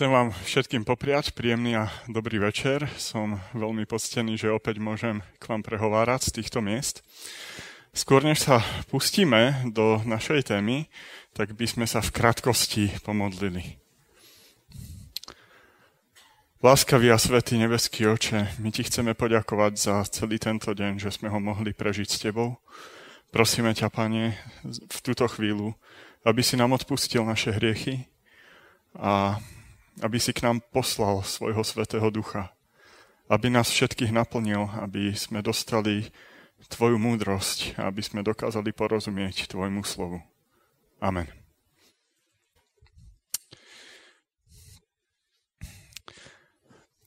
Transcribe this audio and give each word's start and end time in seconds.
Chcem 0.00 0.16
vám 0.16 0.32
všetkým 0.32 0.88
popriať 0.88 1.36
príjemný 1.36 1.76
a 1.76 1.92
dobrý 2.08 2.40
večer. 2.40 2.88
Som 2.96 3.36
veľmi 3.52 3.84
poctený, 3.84 4.40
že 4.40 4.48
opäť 4.48 4.80
môžem 4.80 5.20
k 5.36 5.44
vám 5.44 5.60
prehovárať 5.60 6.24
z 6.24 6.40
týchto 6.40 6.64
miest. 6.64 7.04
Skôr 7.92 8.24
než 8.24 8.40
sa 8.40 8.64
pustíme 8.88 9.60
do 9.68 10.00
našej 10.08 10.48
témy, 10.48 10.88
tak 11.36 11.52
by 11.52 11.68
sme 11.68 11.84
sa 11.84 12.00
v 12.00 12.16
krátkosti 12.16 12.96
pomodlili. 13.04 13.76
Láskavý 16.64 17.12
a 17.12 17.20
svetý 17.20 17.60
nebeský 17.60 18.08
oče, 18.08 18.56
my 18.56 18.72
ti 18.72 18.88
chceme 18.88 19.12
poďakovať 19.12 19.72
za 19.76 20.00
celý 20.08 20.40
tento 20.40 20.72
deň, 20.72 20.96
že 20.96 21.12
sme 21.12 21.28
ho 21.28 21.36
mohli 21.44 21.76
prežiť 21.76 22.08
s 22.08 22.24
tebou. 22.24 22.56
Prosíme 23.36 23.76
ťa, 23.76 23.92
Pane, 23.92 24.32
v 24.64 24.98
túto 25.04 25.28
chvíľu, 25.28 25.76
aby 26.24 26.40
si 26.40 26.56
nám 26.56 26.72
odpustil 26.72 27.20
naše 27.20 27.52
hriechy 27.52 28.08
a 28.96 29.36
aby 29.98 30.22
si 30.22 30.30
k 30.30 30.46
nám 30.46 30.62
poslal 30.70 31.26
svojho 31.26 31.66
svetého 31.66 32.06
ducha, 32.14 32.54
aby 33.26 33.50
nás 33.50 33.74
všetkých 33.74 34.14
naplnil, 34.14 34.70
aby 34.78 35.10
sme 35.18 35.42
dostali 35.42 36.14
tvoju 36.70 37.00
múdrosť 37.00 37.80
aby 37.80 37.98
sme 38.04 38.20
dokázali 38.22 38.70
porozumieť 38.70 39.50
tvojmu 39.50 39.82
slovu. 39.82 40.20
Amen. 41.00 41.26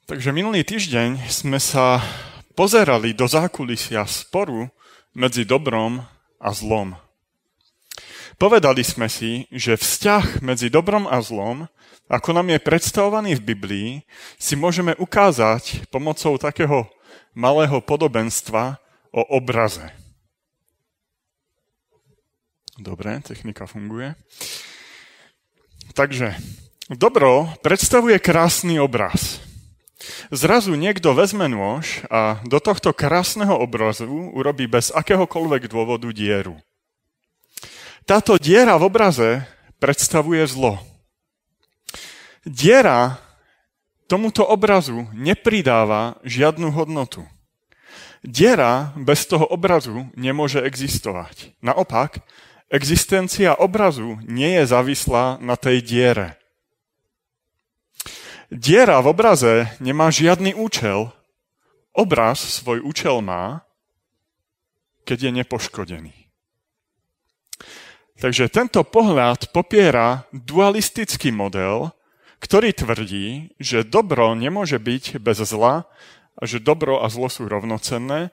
Takže 0.03 0.35
minulý 0.35 0.67
týždeň 0.67 1.31
sme 1.31 1.61
sa 1.63 2.03
pozerali 2.59 3.15
do 3.15 3.23
zákulisia 3.23 4.03
sporu 4.03 4.67
medzi 5.15 5.47
dobrom 5.47 6.03
a 6.41 6.49
zlom. 6.51 6.97
Povedali 8.37 8.83
sme 8.83 9.07
si, 9.07 9.45
že 9.53 9.79
vzťah 9.79 10.41
medzi 10.43 10.67
dobrom 10.67 11.05
a 11.07 11.21
zlom 11.21 11.69
ako 12.11 12.35
nám 12.35 12.51
je 12.51 12.59
predstavovaný 12.59 13.39
v 13.39 13.45
Biblii, 13.55 13.89
si 14.35 14.53
môžeme 14.59 14.93
ukázať 14.99 15.87
pomocou 15.87 16.35
takého 16.35 16.85
malého 17.33 17.79
podobenstva 17.81 18.77
o 19.09 19.21
obraze. 19.33 19.87
Dobre, 22.77 23.21
technika 23.21 23.69
funguje. 23.69 24.17
Takže, 25.93 26.37
dobro 26.89 27.53
predstavuje 27.61 28.17
krásny 28.17 28.81
obraz. 28.81 29.41
Zrazu 30.33 30.75
niekto 30.75 31.15
vezme 31.15 31.47
nôž 31.47 32.03
a 32.11 32.43
do 32.43 32.59
tohto 32.59 32.91
krásneho 32.91 33.55
obrazu 33.55 34.09
urobí 34.33 34.67
bez 34.67 34.91
akéhokoľvek 34.91 35.69
dôvodu 35.69 36.09
dieru. 36.11 36.59
Táto 38.03 38.35
diera 38.35 38.75
v 38.75 38.91
obraze 38.91 39.47
predstavuje 39.79 40.43
zlo. 40.43 40.75
Diera 42.43 43.15
tomuto 44.11 44.43
obrazu 44.43 45.07
nepridáva 45.15 46.19
žiadnu 46.27 46.75
hodnotu. 46.75 47.23
Diera 48.19 48.91
bez 48.99 49.23
toho 49.23 49.47
obrazu 49.47 50.11
nemôže 50.19 50.59
existovať. 50.63 51.55
Naopak, 51.63 52.19
existencia 52.67 53.55
obrazu 53.55 54.19
nie 54.27 54.51
je 54.59 54.63
závislá 54.67 55.39
na 55.39 55.55
tej 55.55 55.79
diere. 55.79 56.35
Diera 58.51 58.99
v 58.99 59.15
obraze 59.15 59.71
nemá 59.79 60.11
žiadny 60.11 60.55
účel. 60.55 61.07
Obraz 61.95 62.43
svoj 62.43 62.83
účel 62.83 63.23
má, 63.23 63.63
keď 65.07 65.17
je 65.27 65.31
nepoškodený. 65.39 66.22
Takže 68.23 68.47
tento 68.47 68.79
pohľad 68.87 69.51
popiera 69.51 70.23
dualistický 70.31 71.35
model, 71.35 71.91
ktorý 72.39 72.71
tvrdí, 72.71 73.51
že 73.59 73.83
dobro 73.83 74.31
nemôže 74.31 74.79
byť 74.79 75.19
bez 75.19 75.43
zla 75.43 75.83
a 76.39 76.43
že 76.47 76.63
dobro 76.63 77.03
a 77.03 77.11
zlo 77.11 77.27
sú 77.27 77.51
rovnocenné 77.51 78.31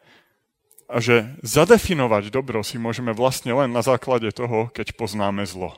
a 0.87 0.97
že 1.03 1.35
zadefinovať 1.43 2.31
dobro 2.31 2.63
si 2.63 2.79
môžeme 2.79 3.11
vlastne 3.11 3.51
len 3.51 3.75
na 3.75 3.83
základe 3.83 4.31
toho, 4.31 4.71
keď 4.71 4.95
poznáme 4.95 5.43
zlo. 5.43 5.75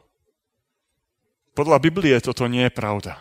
Podľa 1.57 1.81
Biblie 1.81 2.21
toto 2.21 2.45
nie 2.53 2.69
je 2.69 2.77
pravda. 2.77 3.17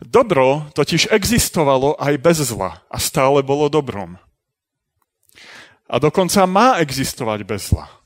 Dobro 0.00 0.72
totiž 0.72 1.12
existovalo 1.12 1.92
aj 2.00 2.16
bez 2.24 2.40
zla 2.40 2.80
a 2.88 2.96
stále 2.96 3.44
bolo 3.44 3.68
dobrom. 3.68 4.16
A 5.92 6.00
dokonca 6.00 6.48
má 6.48 6.80
existovať 6.80 7.44
bez 7.44 7.68
zla. 7.68 7.99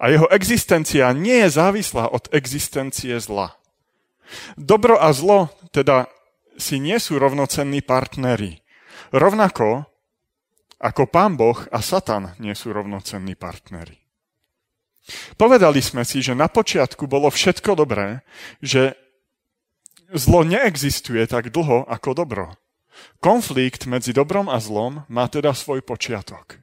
A 0.00 0.08
jeho 0.08 0.26
existencia 0.32 1.12
nie 1.12 1.44
je 1.44 1.60
závislá 1.60 2.08
od 2.08 2.32
existencie 2.32 3.20
zla. 3.20 3.52
Dobro 4.56 4.96
a 4.96 5.12
zlo 5.12 5.52
teda 5.76 6.08
si 6.56 6.80
nie 6.80 6.96
sú 6.96 7.20
rovnocenní 7.20 7.84
partneri. 7.84 8.64
Rovnako 9.12 9.84
ako 10.80 11.02
pán 11.04 11.36
Boh 11.36 11.68
a 11.68 11.84
Satan 11.84 12.32
nie 12.40 12.56
sú 12.56 12.72
rovnocenní 12.72 13.36
partneri. 13.36 14.00
Povedali 15.36 15.84
sme 15.84 16.08
si, 16.08 16.24
že 16.24 16.32
na 16.32 16.48
počiatku 16.48 17.04
bolo 17.04 17.28
všetko 17.28 17.76
dobré, 17.76 18.24
že 18.64 18.96
zlo 20.16 20.46
neexistuje 20.46 21.28
tak 21.28 21.52
dlho 21.52 21.84
ako 21.84 22.16
dobro. 22.16 22.46
Konflikt 23.20 23.84
medzi 23.84 24.16
dobrom 24.16 24.48
a 24.48 24.60
zlom 24.60 25.04
má 25.08 25.28
teda 25.28 25.52
svoj 25.52 25.84
počiatok. 25.84 26.60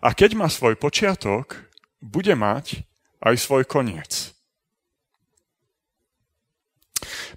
A 0.00 0.16
keď 0.16 0.36
má 0.36 0.48
svoj 0.48 0.80
počiatok, 0.80 1.68
bude 2.04 2.36
mať 2.36 2.84
aj 3.24 3.34
svoj 3.40 3.64
koniec. 3.64 4.36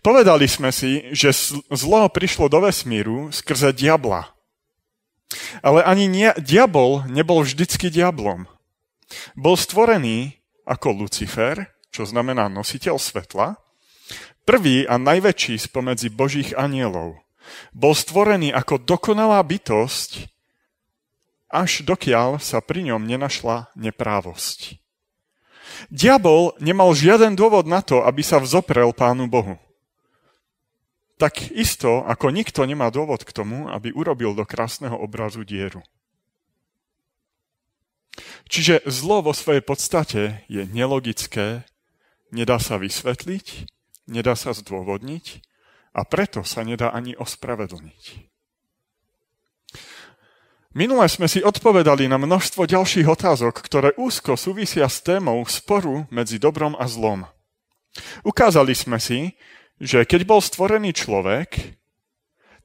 Povedali 0.04 0.46
sme 0.46 0.70
si, 0.76 1.08
že 1.16 1.32
zlo 1.72 2.12
prišlo 2.12 2.52
do 2.52 2.62
vesmíru 2.62 3.32
skrze 3.32 3.72
diabla. 3.72 4.30
Ale 5.64 5.84
ani 5.84 6.08
diabol 6.40 7.08
nebol 7.08 7.44
vždycky 7.44 7.92
diablom. 7.92 8.48
Bol 9.36 9.56
stvorený 9.56 10.40
ako 10.68 11.04
Lucifer, 11.04 11.72
čo 11.92 12.04
znamená 12.04 12.52
nositeľ 12.52 13.00
svetla, 13.00 13.60
prvý 14.48 14.88
a 14.88 14.96
najväčší 15.00 15.60
spomedzi 15.68 16.12
božích 16.12 16.56
anielov. 16.56 17.20
Bol 17.72 17.96
stvorený 17.96 18.52
ako 18.52 18.84
dokonalá 18.84 19.40
bytosť, 19.44 20.37
až 21.48 21.88
dokiaľ 21.88 22.44
sa 22.44 22.60
pri 22.60 22.92
ňom 22.92 23.08
nenašla 23.08 23.72
neprávosť. 23.76 24.80
Diabol 25.92 26.56
nemal 26.64 26.92
žiaden 26.96 27.36
dôvod 27.38 27.68
na 27.68 27.84
to, 27.84 28.02
aby 28.04 28.24
sa 28.24 28.42
vzoprel 28.42 28.92
Pánu 28.96 29.28
Bohu 29.28 29.56
tak 31.18 31.50
isto 31.50 32.06
ako 32.06 32.30
nikto 32.30 32.62
nemá 32.64 32.94
dôvod 32.94 33.26
k 33.26 33.34
tomu, 33.34 33.66
aby 33.74 33.90
urobil 33.90 34.38
do 34.38 34.46
krásneho 34.46 34.94
obrazu 34.94 35.42
dieru. 35.42 35.82
Čiže 38.48 38.86
zlo 38.86 39.26
vo 39.26 39.34
svojej 39.34 39.66
podstate 39.66 40.46
je 40.48 40.64
nelogické, 40.70 41.66
nedá 42.30 42.62
sa 42.62 42.78
vysvetliť, 42.78 43.66
nedá 44.08 44.38
sa 44.38 44.54
zdôvodniť 44.54 45.42
a 45.98 46.06
preto 46.06 46.46
sa 46.46 46.62
nedá 46.62 46.94
ani 46.94 47.18
ospravedlniť. 47.18 48.30
Minule 50.76 51.08
sme 51.08 51.32
si 51.32 51.40
odpovedali 51.40 52.12
na 52.12 52.20
množstvo 52.20 52.68
ďalších 52.68 53.08
otázok, 53.08 53.56
ktoré 53.64 53.96
úzko 53.96 54.36
súvisia 54.36 54.92
s 54.92 55.00
témou 55.00 55.40
sporu 55.48 56.04
medzi 56.12 56.36
dobrom 56.38 56.76
a 56.76 56.86
zlom. 56.92 57.24
Ukázali 58.28 58.76
sme 58.76 59.00
si, 59.00 59.34
že 59.80 60.04
keď 60.04 60.28
bol 60.28 60.44
stvorený 60.44 60.92
človek, 60.92 61.78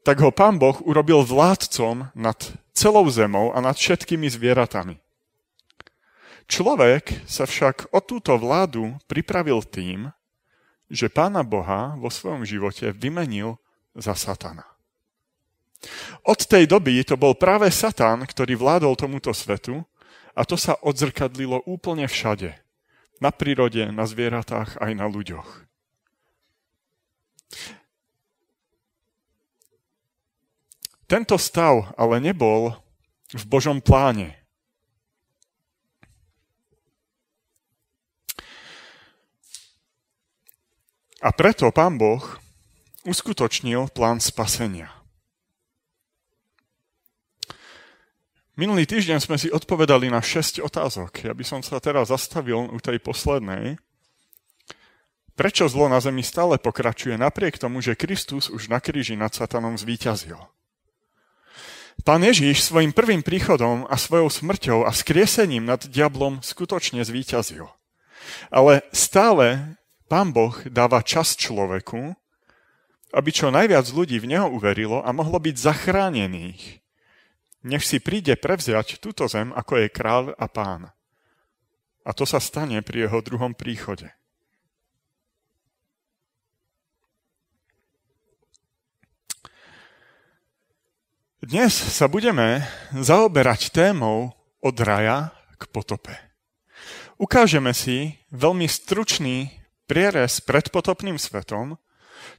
tak 0.03 0.19
ho 0.19 0.35
pán 0.35 0.59
Boh 0.59 0.83
urobil 0.83 1.23
vládcom 1.23 2.11
nad 2.19 2.39
celou 2.75 3.07
zemou 3.07 3.55
a 3.55 3.63
nad 3.63 3.79
všetkými 3.79 4.27
zvieratami. 4.27 4.99
Človek 6.51 7.23
sa 7.25 7.47
však 7.47 7.95
o 7.95 8.03
túto 8.03 8.35
vládu 8.35 8.99
pripravil 9.07 9.63
tým, 9.63 10.11
že 10.91 11.09
pána 11.09 11.47
Boha 11.47 11.95
vo 11.97 12.11
svojom 12.11 12.45
živote 12.45 12.91
vymenil 12.93 13.57
za 13.95 14.13
satana. 14.13 14.72
Od 16.23 16.39
tej 16.39 16.71
doby 16.71 17.03
to 17.03 17.19
bol 17.19 17.35
práve 17.35 17.67
Satan, 17.75 18.23
ktorý 18.23 18.55
vládol 18.55 18.95
tomuto 18.95 19.35
svetu 19.35 19.83
a 20.33 20.47
to 20.47 20.55
sa 20.55 20.79
odzrkadlilo 20.79 21.67
úplne 21.67 22.07
všade. 22.07 22.55
Na 23.19 23.31
prírode, 23.31 23.83
na 23.91 24.07
zvieratách 24.07 24.79
aj 24.83 24.93
na 24.95 25.07
ľuďoch. 25.07 25.67
Tento 31.11 31.37
stav 31.37 31.93
ale 32.01 32.25
nebol 32.25 32.73
v 33.37 33.45
Božom 33.45 33.85
pláne. 33.85 34.33
A 41.23 41.31
preto 41.31 41.69
pán 41.71 42.01
Boh 42.01 42.25
uskutočnil 43.05 43.93
plán 43.93 44.19
spasenia. 44.19 45.02
Minulý 48.53 48.85
týždeň 48.85 49.17
sme 49.17 49.41
si 49.41 49.49
odpovedali 49.49 50.13
na 50.13 50.21
6 50.21 50.61
otázok. 50.61 51.25
Ja 51.25 51.33
by 51.33 51.41
som 51.41 51.65
sa 51.65 51.81
teraz 51.81 52.13
zastavil 52.13 52.69
u 52.69 52.77
tej 52.85 53.01
poslednej. 53.01 53.81
Prečo 55.33 55.65
zlo 55.73 55.89
na 55.89 56.05
zemi 56.05 56.21
stále 56.21 56.61
pokračuje 56.61 57.17
napriek 57.17 57.57
tomu, 57.57 57.81
že 57.81 57.97
Kristus 57.97 58.53
už 58.53 58.69
na 58.69 58.77
kríži 58.77 59.17
nad 59.17 59.33
satanom 59.33 59.81
zvíťazil? 59.81 60.37
Pán 62.05 62.21
Ježíš 62.21 62.69
svojim 62.69 62.93
prvým 62.93 63.25
príchodom 63.25 63.89
a 63.89 63.97
svojou 63.97 64.29
smrťou 64.29 64.85
a 64.85 64.93
skriesením 64.93 65.65
nad 65.65 65.89
diablom 65.89 66.45
skutočne 66.45 67.09
zvíťazil. 67.09 67.73
Ale 68.53 68.85
stále 68.93 69.81
Pán 70.13 70.37
Boh 70.37 70.53
dáva 70.69 71.01
čas 71.01 71.41
človeku, 71.41 72.13
aby 73.17 73.31
čo 73.33 73.49
najviac 73.49 73.89
ľudí 73.89 74.21
v 74.21 74.37
Neho 74.37 74.53
uverilo 74.53 75.01
a 75.01 75.09
mohlo 75.17 75.41
byť 75.41 75.57
zachránených. 75.57 76.82
Nech 77.63 77.87
si 77.87 78.03
príde 78.03 78.35
prevziať 78.35 78.99
túto 78.99 79.31
zem, 79.31 79.55
ako 79.55 79.87
je 79.87 79.89
kráľ 79.95 80.25
a 80.35 80.51
pán. 80.51 80.91
A 82.03 82.11
to 82.11 82.27
sa 82.27 82.43
stane 82.43 82.83
pri 82.83 83.07
jeho 83.07 83.23
druhom 83.23 83.55
príchode. 83.55 84.11
Dnes 91.43 91.75
sa 91.75 92.07
budeme 92.07 92.67
zaoberať 92.95 93.75
témou 93.75 94.31
od 94.63 94.77
raja 94.79 95.35
k 95.59 95.67
potope. 95.71 96.15
Ukážeme 97.19 97.75
si 97.75 98.19
veľmi 98.31 98.67
stručný 98.67 99.51
prierez 99.87 100.39
pred 100.43 100.71
potopným 100.71 101.19
svetom, 101.19 101.79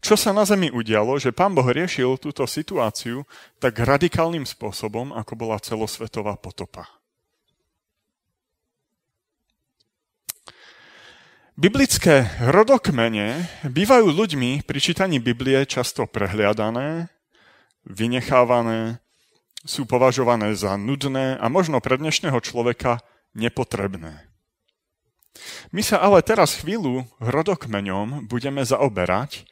čo 0.04 0.20
sa 0.20 0.36
na 0.36 0.44
Zemi 0.44 0.68
udialo, 0.68 1.16
že 1.16 1.32
pán 1.32 1.56
Boh 1.56 1.64
riešil 1.64 2.20
túto 2.20 2.44
situáciu 2.44 3.24
tak 3.64 3.80
radikálnym 3.80 4.44
spôsobom, 4.44 5.16
ako 5.16 5.34
bola 5.40 5.58
celosvetová 5.64 6.36
potopa. 6.36 6.92
Biblické 11.54 12.28
rodokmene 12.42 13.48
bývajú 13.64 14.10
ľuďmi 14.12 14.68
pri 14.68 14.80
čítaní 14.82 15.24
Biblie 15.24 15.64
často 15.70 16.10
prehliadané, 16.10 17.14
vynechávané, 17.86 19.00
sú 19.64 19.88
považované 19.88 20.52
za 20.60 20.76
nudné 20.76 21.40
a 21.40 21.48
možno 21.48 21.80
pre 21.80 21.96
dnešného 21.96 22.36
človeka 22.44 23.00
nepotrebné. 23.32 24.28
My 25.72 25.82
sa 25.86 26.04
ale 26.04 26.26
teraz 26.26 26.60
chvíľu 26.60 27.08
rodokmeňom 27.24 28.28
budeme 28.28 28.68
zaoberať 28.68 29.48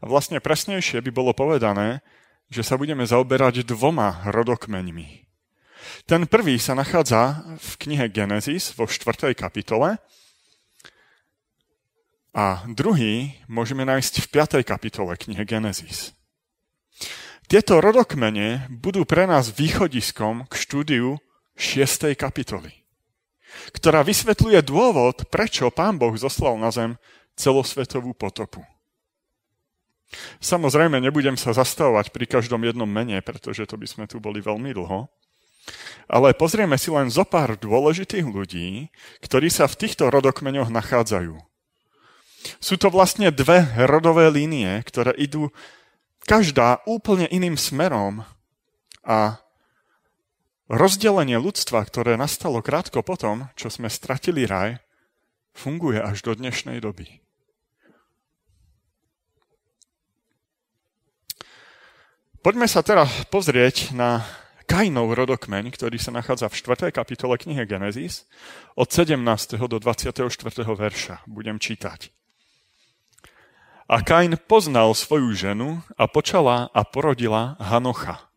a 0.00 0.04
vlastne 0.04 0.42
presnejšie 0.42 1.00
by 1.00 1.10
bolo 1.12 1.32
povedané, 1.32 2.04
že 2.52 2.62
sa 2.62 2.78
budeme 2.78 3.02
zaoberať 3.02 3.66
dvoma 3.66 4.28
rodokmeňmi. 4.30 5.26
Ten 6.06 6.26
prvý 6.30 6.58
sa 6.58 6.74
nachádza 6.74 7.42
v 7.58 7.70
knihe 7.86 8.06
Genesis 8.10 8.74
vo 8.74 8.86
4. 8.86 9.34
kapitole 9.34 9.98
a 12.36 12.62
druhý 12.68 13.32
môžeme 13.48 13.88
nájsť 13.88 14.14
v 14.22 14.60
5. 14.60 14.60
kapitole 14.66 15.16
knihe 15.16 15.42
Genesis. 15.48 16.12
Tieto 17.46 17.78
rodokmene 17.78 18.66
budú 18.68 19.06
pre 19.06 19.24
nás 19.24 19.54
východiskom 19.54 20.50
k 20.50 20.54
štúdiu 20.58 21.22
6. 21.56 22.12
kapitoly, 22.18 22.74
ktorá 23.72 24.02
vysvetľuje 24.04 24.60
dôvod, 24.66 25.30
prečo 25.30 25.70
Pán 25.72 25.96
Boh 25.96 26.12
zoslal 26.18 26.58
na 26.60 26.68
zem 26.74 26.98
celosvetovú 27.38 28.12
potopu. 28.12 28.66
Samozrejme, 30.38 31.02
nebudem 31.02 31.34
sa 31.34 31.50
zastavovať 31.50 32.14
pri 32.14 32.24
každom 32.30 32.62
jednom 32.62 32.86
mene, 32.86 33.18
pretože 33.20 33.66
to 33.66 33.74
by 33.74 33.86
sme 33.86 34.04
tu 34.06 34.22
boli 34.22 34.38
veľmi 34.38 34.70
dlho. 34.70 35.10
Ale 36.06 36.30
pozrieme 36.38 36.78
si 36.78 36.94
len 36.94 37.10
zo 37.10 37.26
pár 37.26 37.58
dôležitých 37.58 38.22
ľudí, 38.22 38.94
ktorí 39.18 39.50
sa 39.50 39.66
v 39.66 39.86
týchto 39.86 40.06
rodokmeňoch 40.06 40.70
nachádzajú. 40.70 41.34
Sú 42.62 42.78
to 42.78 42.94
vlastne 42.94 43.34
dve 43.34 43.66
rodové 43.74 44.30
línie, 44.30 44.78
ktoré 44.86 45.10
idú 45.18 45.50
každá 46.22 46.78
úplne 46.86 47.26
iným 47.26 47.58
smerom 47.58 48.22
a 49.02 49.42
rozdelenie 50.70 51.38
ľudstva, 51.38 51.82
ktoré 51.86 52.14
nastalo 52.14 52.62
krátko 52.62 53.02
potom, 53.02 53.50
čo 53.58 53.66
sme 53.70 53.90
stratili 53.90 54.46
raj, 54.46 54.78
funguje 55.54 55.98
až 55.98 56.22
do 56.22 56.38
dnešnej 56.38 56.78
doby. 56.78 57.25
Poďme 62.46 62.70
sa 62.70 62.78
teraz 62.78 63.10
pozrieť 63.26 63.90
na 63.90 64.22
Kainov 64.70 65.18
rodokmeň, 65.18 65.66
ktorý 65.66 65.98
sa 65.98 66.14
nachádza 66.14 66.46
v 66.46 66.54
4. 66.78 66.94
kapitole 66.94 67.34
knihe 67.42 67.66
Genesis 67.66 68.22
od 68.78 68.86
17. 68.86 69.18
do 69.66 69.82
24. 69.82 70.30
verša. 70.54 71.26
Budem 71.26 71.58
čítať. 71.58 72.14
A 73.90 73.98
Kain 73.98 74.38
poznal 74.38 74.94
svoju 74.94 75.34
ženu 75.34 75.82
a 75.98 76.06
počala 76.06 76.70
a 76.70 76.86
porodila 76.86 77.58
Hanocha. 77.58 78.30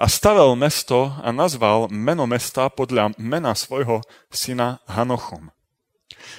A 0.00 0.08
stavel 0.08 0.56
mesto 0.56 1.12
a 1.20 1.28
nazval 1.28 1.92
meno 1.92 2.24
mesta 2.24 2.72
podľa 2.72 3.12
mena 3.20 3.52
svojho 3.52 4.00
syna 4.32 4.80
Hanochom. 4.88 5.52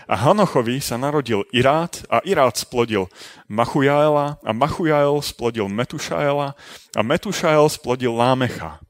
A 0.10 0.16
Hanochovi 0.16 0.82
sa 0.84 0.98
narodil 0.98 1.46
Irát 1.54 2.04
a 2.12 2.20
Irát 2.26 2.56
splodil 2.56 3.08
Machujaela 3.48 4.42
a 4.42 4.52
Machujael 4.52 5.22
splodil 5.22 5.70
Metušaela 5.70 6.58
a 6.96 7.02
Metušael 7.02 7.68
splodil 7.70 8.14
Lámecha. 8.14 8.82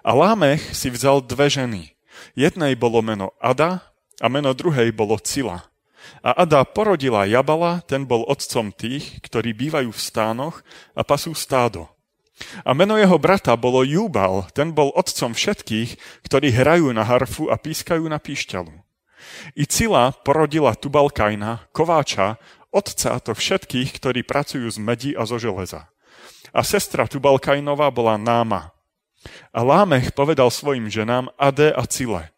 A 0.00 0.10
Lámech 0.16 0.72
si 0.72 0.88
vzal 0.88 1.20
dve 1.24 1.52
ženy. 1.52 1.82
Jednej 2.36 2.76
bolo 2.76 3.00
meno 3.00 3.32
Ada 3.40 3.84
a 4.20 4.26
meno 4.28 4.52
druhej 4.52 4.92
bolo 4.92 5.16
Cila. 5.20 5.64
A 6.20 6.32
Ada 6.44 6.64
porodila 6.64 7.28
Jabala, 7.28 7.80
ten 7.84 8.04
bol 8.04 8.24
otcom 8.28 8.72
tých, 8.72 9.20
ktorí 9.24 9.52
bývajú 9.56 9.92
v 9.92 10.00
stánoch 10.00 10.60
a 10.96 11.04
pasú 11.04 11.32
stádo. 11.36 11.88
A 12.64 12.72
meno 12.72 12.96
jeho 12.96 13.20
brata 13.20 13.52
bolo 13.56 13.84
Júbal, 13.84 14.48
ten 14.56 14.72
bol 14.72 14.92
otcom 14.96 15.36
všetkých, 15.36 16.00
ktorí 16.24 16.48
hrajú 16.56 16.88
na 16.96 17.04
harfu 17.04 17.52
a 17.52 17.60
pískajú 17.60 18.08
na 18.08 18.16
píšťalu. 18.16 18.72
I 19.56 19.64
Cila 19.66 20.12
porodila 20.12 20.76
Tubalkajna, 20.76 21.70
kováča, 21.74 22.38
otca 22.70 23.18
to 23.18 23.34
všetkých, 23.34 23.90
ktorí 23.98 24.20
pracujú 24.22 24.70
z 24.70 24.78
medí 24.78 25.10
a 25.14 25.26
zo 25.26 25.36
železa. 25.36 25.90
A 26.54 26.62
sestra 26.66 27.06
Tubalkajnova 27.06 27.90
bola 27.94 28.18
Náma. 28.18 28.74
A 29.52 29.60
Lámech 29.60 30.16
povedal 30.16 30.48
svojim 30.48 30.88
ženám 30.88 31.28
Ade 31.36 31.70
a 31.70 31.84
Cile. 31.84 32.32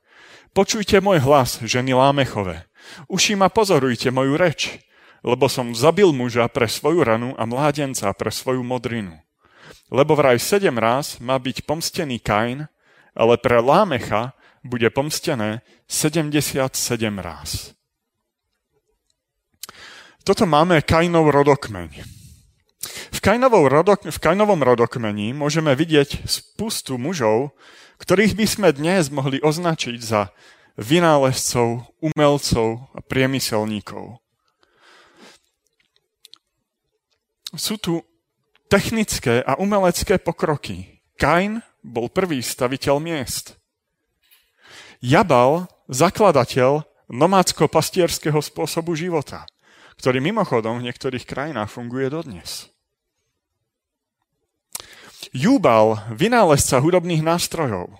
Počujte 0.52 1.00
môj 1.00 1.22
hlas, 1.24 1.62
ženy 1.64 1.96
Lámechove. 1.96 2.68
Uši 3.08 3.38
ma 3.38 3.48
pozorujte 3.48 4.12
moju 4.12 4.36
reč, 4.36 4.82
lebo 5.22 5.46
som 5.46 5.72
zabil 5.72 6.10
muža 6.10 6.50
pre 6.50 6.66
svoju 6.66 7.06
ranu 7.06 7.30
a 7.38 7.46
mládenca 7.46 8.10
pre 8.12 8.28
svoju 8.28 8.60
modrinu. 8.66 9.16
Lebo 9.88 10.18
vraj 10.18 10.42
sedem 10.42 10.76
raz 10.76 11.22
má 11.22 11.38
byť 11.38 11.64
pomstený 11.64 12.18
Kain, 12.18 12.66
ale 13.14 13.38
pre 13.38 13.62
Lámecha 13.62 14.34
bude 14.62 14.88
pomstené 14.90 15.62
77 15.90 16.70
raz. 17.18 17.74
Toto 20.22 20.46
máme 20.46 20.86
Kainov 20.86 21.34
rodokmeň. 21.34 22.22
V, 23.10 23.18
rodok, 23.70 24.06
v 24.06 24.18
Kainovom 24.18 24.62
rodokmení 24.62 25.34
môžeme 25.34 25.74
vidieť 25.74 26.26
spustu 26.26 26.98
mužov, 26.98 27.54
ktorých 28.02 28.34
by 28.34 28.46
sme 28.46 28.68
dnes 28.74 29.10
mohli 29.14 29.38
označiť 29.38 29.98
za 30.02 30.34
vynálezcov, 30.74 31.94
umelcov 32.02 32.90
a 32.94 33.00
priemyselníkov. 33.02 34.18
Sú 37.54 37.76
tu 37.78 38.02
technické 38.66 39.44
a 39.44 39.60
umelecké 39.60 40.18
pokroky. 40.18 41.04
Kain 41.20 41.60
bol 41.84 42.08
prvý 42.08 42.40
staviteľ 42.40 42.96
miest. 42.98 43.61
Jabal, 45.02 45.66
zakladateľ 45.90 46.86
nomádsko-pastierského 47.10 48.38
spôsobu 48.38 48.94
života, 48.94 49.50
ktorý 49.98 50.22
mimochodom 50.22 50.78
v 50.78 50.86
niektorých 50.86 51.26
krajinách 51.26 51.74
funguje 51.74 52.06
dodnes. 52.06 52.70
Júbal, 55.34 56.06
vynálezca 56.14 56.78
hudobných 56.78 57.26
nástrojov. 57.26 57.98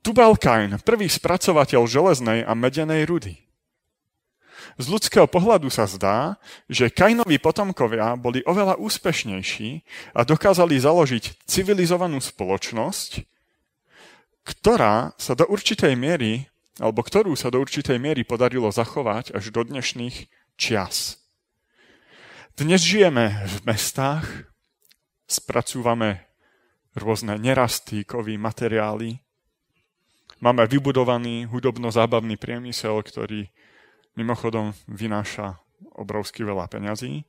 Tubalkain, 0.00 0.80
prvý 0.80 1.12
spracovateľ 1.12 1.84
železnej 1.84 2.40
a 2.40 2.56
medenej 2.56 3.04
rudy. 3.04 3.36
Z 4.80 4.88
ľudského 4.88 5.28
pohľadu 5.28 5.68
sa 5.68 5.84
zdá, 5.84 6.40
že 6.72 6.88
Kainovi 6.88 7.36
potomkovia 7.36 8.16
boli 8.16 8.40
oveľa 8.48 8.80
úspešnejší 8.80 9.84
a 10.16 10.24
dokázali 10.24 10.80
založiť 10.80 11.44
civilizovanú 11.44 12.16
spoločnosť, 12.24 13.28
ktorá 14.42 15.14
sa 15.18 15.32
do 15.38 15.46
určitej 15.46 15.94
miery, 15.94 16.50
alebo 16.80 17.02
ktorú 17.04 17.34
sa 17.38 17.52
do 17.52 17.62
určitej 17.62 17.98
miery 18.00 18.26
podarilo 18.26 18.70
zachovať 18.72 19.34
až 19.34 19.54
do 19.54 19.62
dnešných 19.62 20.26
čias. 20.58 21.22
Dnes 22.58 22.84
žijeme 22.84 23.44
v 23.48 23.56
mestách, 23.64 24.50
spracúvame 25.24 26.28
rôzne 26.92 27.40
nerasty, 27.40 28.04
kovy, 28.04 28.36
materiály, 28.36 29.22
Máme 30.42 30.66
vybudovaný 30.66 31.46
hudobno-zábavný 31.46 32.34
priemysel, 32.34 32.98
ktorý 32.98 33.46
mimochodom 34.18 34.74
vynáša 34.90 35.62
obrovsky 35.94 36.42
veľa 36.42 36.66
peňazí. 36.66 37.22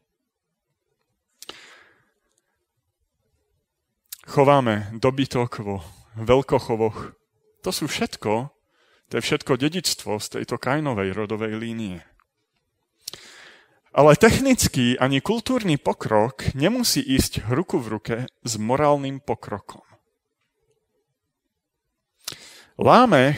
Chováme 4.25 4.97
dobytok 4.97 5.61
vo 5.61 5.85
veľkochovoch. 6.17 7.15
To 7.63 7.69
sú 7.71 7.87
všetko, 7.87 8.51
to 9.09 9.13
je 9.17 9.21
všetko 9.23 9.59
dedičstvo 9.59 10.17
z 10.17 10.27
tejto 10.39 10.57
Kainovej 10.57 11.13
rodovej 11.13 11.53
línie. 11.57 12.01
Ale 13.93 14.17
technický 14.17 14.97
ani 14.97 15.21
kultúrny 15.21 15.77
pokrok 15.77 16.49
nemusí 16.57 16.97
ísť 16.97 17.45
ruku 17.45 17.77
v 17.77 17.87
ruke 17.93 18.15
s 18.41 18.57
morálnym 18.57 19.21
pokrokom. 19.21 19.85
Lámech 22.81 23.37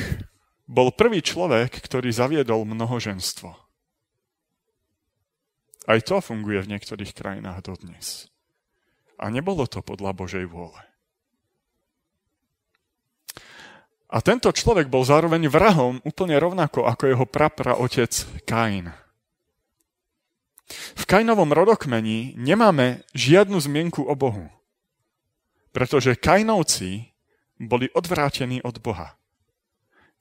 bol 0.64 0.96
prvý 0.96 1.20
človek, 1.20 1.76
ktorý 1.84 2.08
zaviedol 2.16 2.64
mnohoženstvo. 2.64 3.52
Aj 5.86 6.00
to 6.02 6.18
funguje 6.24 6.64
v 6.64 6.72
niektorých 6.72 7.12
krajinách 7.12 7.62
dodnes. 7.62 8.32
A 9.20 9.28
nebolo 9.28 9.68
to 9.68 9.84
podľa 9.84 10.16
Božej 10.16 10.48
vôle. 10.48 10.95
A 14.16 14.24
tento 14.24 14.48
človek 14.48 14.88
bol 14.88 15.04
zároveň 15.04 15.52
vrahom 15.52 16.00
úplne 16.08 16.40
rovnako 16.40 16.88
ako 16.88 17.04
jeho 17.12 17.26
prapra 17.28 17.76
otec 17.76 18.16
Kain. 18.48 18.96
V 20.96 21.04
Kainovom 21.04 21.52
rodokmení 21.52 22.32
nemáme 22.40 23.04
žiadnu 23.12 23.60
zmienku 23.60 24.08
o 24.08 24.16
Bohu, 24.16 24.48
pretože 25.76 26.16
Kainovci 26.16 27.12
boli 27.60 27.92
odvrátení 27.92 28.64
od 28.64 28.80
Boha. 28.80 29.20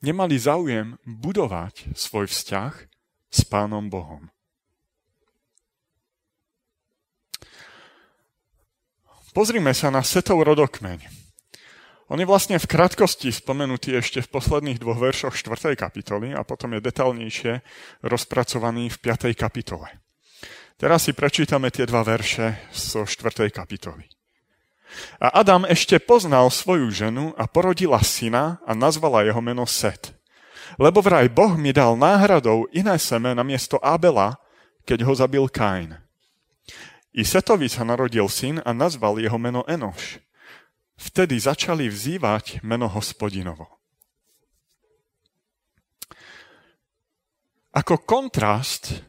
Nemali 0.03 0.43
záujem 0.43 0.99
budovať 1.07 1.95
svoj 1.95 2.27
vzťah 2.27 2.73
s 3.31 3.41
Pánom 3.47 3.89
Bohom. 3.89 4.27
Pozrime 9.33 9.71
sa 9.71 9.89
na 9.95 10.03
Setov 10.03 10.43
rodokmeň. 10.43 11.24
On 12.13 12.21
je 12.21 12.29
vlastne 12.29 12.61
v 12.61 12.69
krátkosti 12.69 13.33
spomenutý 13.33 13.97
ešte 13.97 14.21
v 14.21 14.29
posledných 14.29 14.77
dvoch 14.77 15.01
veršoch 15.01 15.41
4. 15.41 15.73
kapitoly 15.73 16.37
a 16.37 16.45
potom 16.45 16.77
je 16.77 16.85
detálnejšie 16.85 17.65
rozpracovaný 18.05 18.93
v 18.93 18.97
5. 19.01 19.33
kapitole. 19.33 19.89
Teraz 20.77 21.09
si 21.09 21.17
prečítame 21.17 21.73
tie 21.73 21.89
dva 21.89 22.05
verše 22.05 22.61
zo 22.77 23.09
4. 23.09 23.49
kapitoly. 23.49 24.05
A 25.17 25.41
Adam 25.41 25.65
ešte 25.65 25.97
poznal 25.97 26.53
svoju 26.53 26.93
ženu 26.93 27.33
a 27.41 27.49
porodila 27.49 28.05
syna 28.05 28.61
a 28.69 28.77
nazvala 28.77 29.25
jeho 29.25 29.41
meno 29.41 29.65
Set. 29.65 30.13
Lebo 30.77 31.01
vraj 31.01 31.33
Boh 31.33 31.57
mi 31.57 31.73
dal 31.73 31.97
náhradou 31.97 32.69
iné 32.77 33.01
seme 33.01 33.33
na 33.33 33.41
miesto 33.41 33.81
Abela, 33.81 34.37
keď 34.85 35.09
ho 35.09 35.13
zabil 35.17 35.45
Kain. 35.49 35.97
I 37.17 37.25
Setovi 37.25 37.73
sa 37.73 37.81
narodil 37.87 38.29
syn 38.29 38.61
a 38.61 38.77
nazval 38.77 39.17
jeho 39.23 39.41
meno 39.41 39.65
Enoš. 39.65 40.21
Vtedy 40.95 41.39
začali 41.39 41.91
vzývať 41.91 42.63
meno 42.63 42.87
hospodinovo. 42.87 43.67
Ako 47.75 47.99
kontrast 48.07 49.03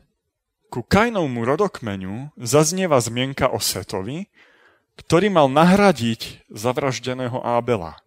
ku 0.73 0.81
Kainovmu 0.81 1.45
rodokmeňu 1.45 2.33
zaznieva 2.41 2.97
zmienka 2.97 3.53
o 3.53 3.61
Setovi, 3.61 4.25
ktorý 4.97 5.29
mal 5.29 5.47
nahradiť 5.53 6.49
zavraždeného 6.49 7.37
Ábela. 7.45 8.01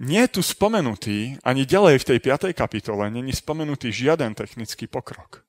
Nie 0.00 0.24
je 0.24 0.40
tu 0.40 0.42
spomenutý, 0.42 1.36
ani 1.44 1.68
ďalej 1.68 2.00
v 2.00 2.08
tej 2.08 2.18
5. 2.24 2.56
kapitole, 2.56 3.12
není 3.12 3.36
spomenutý 3.36 3.92
žiaden 3.92 4.32
technický 4.32 4.88
pokrok 4.88 5.44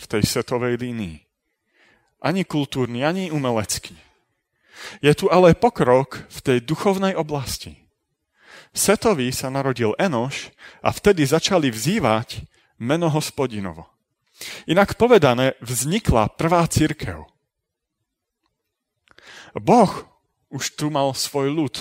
v 0.00 0.04
tej 0.08 0.24
setovej 0.24 0.80
línii. 0.80 1.20
Ani 2.24 2.48
kultúrny, 2.48 3.04
ani 3.04 3.28
umelecký. 3.28 3.92
Je 5.04 5.12
tu 5.14 5.28
ale 5.28 5.54
pokrok 5.54 6.26
v 6.28 6.38
tej 6.40 6.58
duchovnej 6.64 7.14
oblasti. 7.14 7.78
Setovi 8.72 9.28
sa 9.30 9.52
narodil 9.52 9.92
Enoš 10.00 10.48
a 10.80 10.90
vtedy 10.90 11.28
začali 11.28 11.68
vzývať 11.68 12.48
meno 12.80 13.12
hospodinovo. 13.12 13.92
Inak 14.66 14.96
povedané, 14.96 15.54
vznikla 15.60 16.32
prvá 16.34 16.64
církev. 16.66 17.28
Boh 19.54 19.92
už 20.48 20.74
tu 20.74 20.88
mal 20.88 21.12
svoj 21.12 21.52
ľud, 21.52 21.76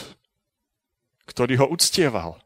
ktorý 1.25 1.63
ho 1.63 1.67
uctieval. 1.71 2.38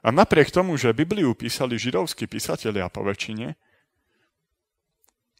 A 0.00 0.08
napriek 0.08 0.48
tomu, 0.48 0.78
že 0.80 0.96
Bibliu 0.96 1.34
písali 1.36 1.76
židovskí 1.76 2.24
písatelia 2.30 2.88
po 2.88 3.04
väčšine, 3.04 3.58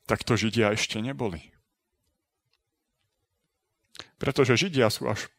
tak 0.05 0.27
to 0.27 0.35
Židia 0.35 0.75
ešte 0.75 0.99
neboli. 0.99 1.55
Pretože 4.21 4.61
Židia 4.61 4.93
sú 4.93 5.09
až 5.09 5.33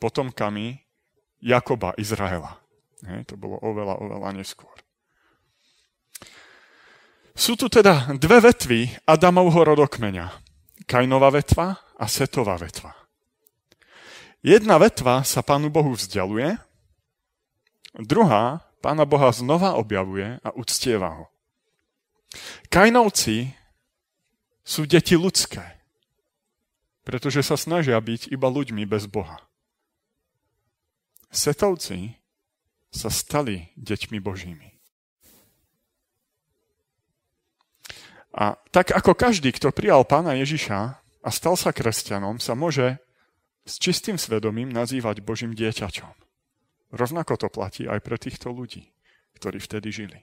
potomkami 0.00 0.80
Jakoba, 1.44 1.92
Izraela. 2.00 2.56
to 3.28 3.36
bolo 3.36 3.60
oveľa, 3.60 4.00
oveľa 4.00 4.40
neskôr. 4.40 4.72
Sú 7.36 7.60
tu 7.60 7.68
teda 7.68 8.14
dve 8.16 8.40
vetvy 8.40 8.80
Adamovho 9.04 9.60
rodokmeňa. 9.68 10.32
Kainova 10.88 11.28
vetva 11.28 11.76
a 12.00 12.08
Setová 12.08 12.56
vetva. 12.56 12.96
Jedna 14.44 14.76
vetva 14.76 15.24
sa 15.24 15.40
Pánu 15.40 15.72
Bohu 15.72 15.96
vzdialuje, 15.96 16.56
druhá 17.96 18.60
Pána 18.84 19.08
Boha 19.08 19.32
znova 19.32 19.80
objavuje 19.80 20.36
a 20.44 20.52
uctieva 20.52 21.08
ho. 21.08 21.24
Kainovci 22.68 23.56
sú 24.60 24.84
deti 24.84 25.16
ľudské, 25.16 25.64
pretože 27.04 27.44
sa 27.44 27.60
snažia 27.60 28.00
byť 28.00 28.32
iba 28.32 28.48
ľuďmi 28.48 28.88
bez 28.88 29.04
Boha. 29.06 29.44
Setovci 31.28 32.16
sa 32.88 33.12
stali 33.12 33.70
deťmi 33.76 34.18
Božími. 34.18 34.70
A 38.34 38.58
tak 38.74 38.90
ako 38.90 39.14
každý, 39.14 39.54
kto 39.54 39.70
prijal 39.70 40.02
pána 40.02 40.34
Ježiša 40.34 40.78
a 40.98 41.28
stal 41.30 41.54
sa 41.54 41.70
kresťanom, 41.70 42.42
sa 42.42 42.58
môže 42.58 42.98
s 43.62 43.78
čistým 43.78 44.18
svedomím 44.18 44.74
nazývať 44.74 45.22
Božím 45.22 45.54
dieťačom. 45.54 46.10
Rovnako 46.94 47.34
to 47.38 47.48
platí 47.50 47.86
aj 47.86 48.02
pre 48.02 48.18
týchto 48.18 48.50
ľudí, 48.50 48.90
ktorí 49.38 49.62
vtedy 49.62 49.90
žili. 49.90 50.18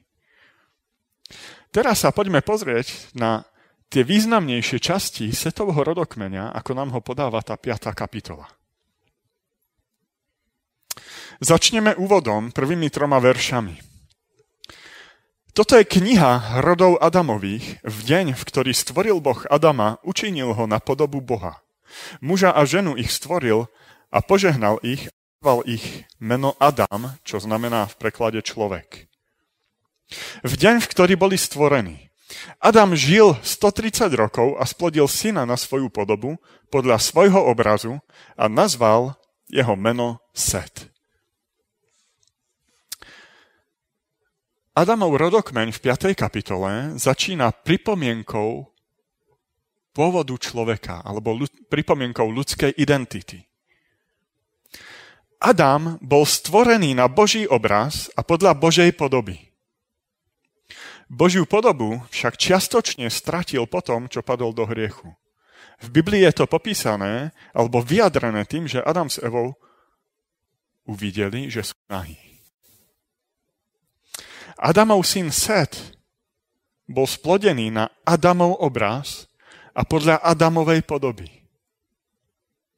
Teraz 1.71 2.03
sa 2.03 2.11
poďme 2.11 2.43
pozrieť 2.43 3.15
na 3.15 3.47
tie 3.91 4.07
významnejšie 4.07 4.79
časti 4.79 5.35
setovho 5.35 5.83
rodokmeňa, 5.83 6.55
ako 6.55 6.71
nám 6.71 6.95
ho 6.95 7.03
podáva 7.03 7.43
tá 7.43 7.59
5. 7.59 7.91
kapitola. 7.91 8.47
Začneme 11.43 11.99
úvodom 11.99 12.55
prvými 12.55 12.87
troma 12.87 13.19
veršami. 13.19 13.75
Toto 15.51 15.75
je 15.75 15.83
kniha 15.83 16.63
rodov 16.63 16.95
Adamových. 17.03 17.83
V 17.83 17.97
deň, 18.07 18.39
v 18.39 18.43
ktorý 18.47 18.71
stvoril 18.71 19.19
Boh 19.19 19.43
Adama, 19.51 19.99
učinil 20.07 20.55
ho 20.55 20.63
na 20.63 20.79
podobu 20.79 21.19
Boha. 21.19 21.59
Muža 22.23 22.55
a 22.55 22.63
ženu 22.63 22.95
ich 22.95 23.11
stvoril 23.11 23.67
a 24.07 24.23
požehnal 24.23 24.79
ich 24.79 25.11
a 25.41 25.59
ich 25.65 26.07
meno 26.21 26.53
Adam, 26.61 27.17
čo 27.25 27.41
znamená 27.41 27.89
v 27.89 27.97
preklade 27.97 28.39
človek. 28.45 29.09
V 30.45 30.53
deň, 30.53 30.79
v 30.79 30.87
ktorý 30.87 31.13
boli 31.17 31.35
stvorení. 31.35 32.10
Adam 32.57 32.95
žil 32.95 33.35
130 33.43 34.11
rokov 34.15 34.55
a 34.57 34.63
splodil 34.63 35.05
syna 35.05 35.43
na 35.43 35.59
svoju 35.59 35.91
podobu 35.91 36.39
podľa 36.71 36.97
svojho 37.01 37.41
obrazu 37.43 37.99
a 38.39 38.47
nazval 38.47 39.19
jeho 39.51 39.75
meno 39.75 40.23
Set. 40.31 40.87
Adamov 44.71 45.19
rodokmeň 45.19 45.75
v 45.75 45.79
5. 45.83 46.15
kapitole 46.15 46.95
začína 46.95 47.51
pripomienkou 47.51 48.71
pôvodu 49.91 50.31
človeka, 50.39 51.03
alebo 51.03 51.35
pripomienkou 51.67 52.23
ľudskej 52.31 52.79
identity. 52.79 53.43
Adam 55.43 55.99
bol 55.99 56.23
stvorený 56.23 56.95
na 56.95 57.11
Boží 57.11 57.43
obraz 57.43 58.07
a 58.15 58.23
podľa 58.23 58.55
Božej 58.55 58.95
podoby. 58.95 59.50
Božiu 61.11 61.43
podobu 61.43 61.99
však 62.07 62.39
čiastočne 62.39 63.11
stratil 63.11 63.67
po 63.67 63.83
tom, 63.83 64.07
čo 64.07 64.23
padol 64.23 64.55
do 64.55 64.63
hriechu. 64.63 65.11
V 65.83 65.87
Biblii 65.91 66.23
je 66.23 66.31
to 66.31 66.45
popísané 66.47 67.35
alebo 67.51 67.83
vyjadrené 67.83 68.47
tým, 68.47 68.63
že 68.63 68.79
Adam 68.79 69.11
s 69.11 69.19
Evou 69.19 69.59
uvideli, 70.87 71.51
že 71.51 71.67
sú 71.67 71.75
nahí. 71.91 72.15
Adamov 74.55 75.03
syn 75.03 75.33
Set 75.35 75.99
bol 76.87 77.09
splodený 77.09 77.75
na 77.75 77.91
Adamov 78.07 78.61
obraz 78.63 79.27
a 79.75 79.83
podľa 79.83 80.23
Adamovej 80.23 80.85
podoby. 80.87 81.27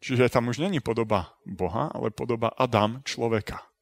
Čiže 0.02 0.32
tam 0.34 0.50
už 0.50 0.58
není 0.58 0.82
podoba 0.82 1.38
Boha, 1.46 1.94
ale 1.94 2.10
podoba 2.10 2.56
Adam 2.58 3.04
človeka. 3.06 3.73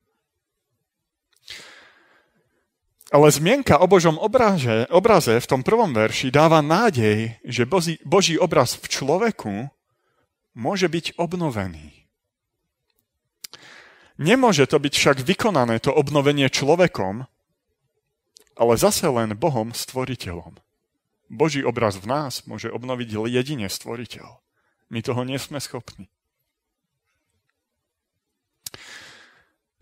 Ale 3.12 3.28
zmienka 3.28 3.76
o 3.84 3.92
Božom 3.92 4.16
obraze, 4.16 4.88
obraze 4.88 5.36
v 5.36 5.50
tom 5.50 5.68
prvom 5.68 5.92
verši 5.92 6.32
dáva 6.32 6.64
nádej, 6.64 7.44
že 7.44 7.68
Boží, 7.68 8.00
Boží 8.08 8.40
obraz 8.40 8.80
v 8.80 8.88
človeku 8.88 9.68
môže 10.56 10.88
byť 10.88 11.20
obnovený. 11.20 12.08
Nemôže 14.16 14.64
to 14.64 14.80
byť 14.80 14.94
však 14.96 15.18
vykonané 15.28 15.84
to 15.84 15.92
obnovenie 15.92 16.48
človekom, 16.48 17.28
ale 18.56 18.74
zase 18.80 19.12
len 19.12 19.36
Bohom 19.36 19.76
stvoriteľom. 19.76 20.56
Boží 21.28 21.68
obraz 21.68 22.00
v 22.00 22.08
nás 22.08 22.48
môže 22.48 22.72
obnoviť 22.72 23.28
jedine 23.28 23.68
stvoriteľ. 23.68 24.40
My 24.88 25.04
toho 25.04 25.28
nie 25.28 25.36
sme 25.36 25.60
schopní. 25.60 26.08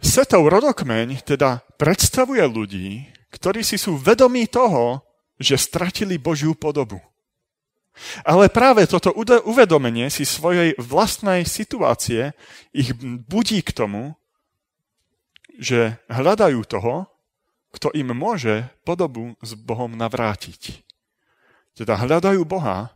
Setov 0.01 0.49
rodokmeň 0.49 1.21
teda 1.27 1.61
predstavuje 1.75 2.45
ľudí, 2.47 3.18
ktorí 3.29 3.61
si 3.61 3.77
sú 3.77 3.97
vedomí 3.97 4.49
toho, 4.49 5.01
že 5.39 5.55
stratili 5.55 6.19
Božiu 6.19 6.53
podobu. 6.53 6.99
Ale 8.23 8.47
práve 8.47 8.87
toto 8.87 9.11
uvedomenie 9.43 10.07
si 10.07 10.23
svojej 10.23 10.75
vlastnej 10.79 11.43
situácie 11.43 12.31
ich 12.71 12.95
budí 13.27 13.59
k 13.59 13.75
tomu, 13.75 14.15
že 15.59 15.99
hľadajú 16.07 16.63
toho, 16.63 17.11
kto 17.75 17.91
im 17.91 18.15
môže 18.15 18.71
podobu 18.87 19.35
s 19.43 19.53
Bohom 19.53 19.91
navrátiť. 19.93 20.81
Teda 21.75 21.99
hľadajú 21.99 22.41
Boha 22.47 22.95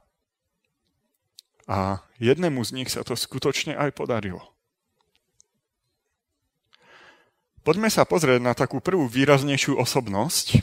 a 1.68 2.04
jednému 2.20 2.64
z 2.64 2.72
nich 2.80 2.90
sa 2.92 3.04
to 3.04 3.16
skutočne 3.20 3.76
aj 3.76 3.92
podarilo. 3.92 4.53
Poďme 7.64 7.88
sa 7.88 8.04
pozrieť 8.04 8.44
na 8.44 8.52
takú 8.52 8.84
prvú 8.84 9.08
výraznejšiu 9.08 9.80
osobnosť, 9.80 10.60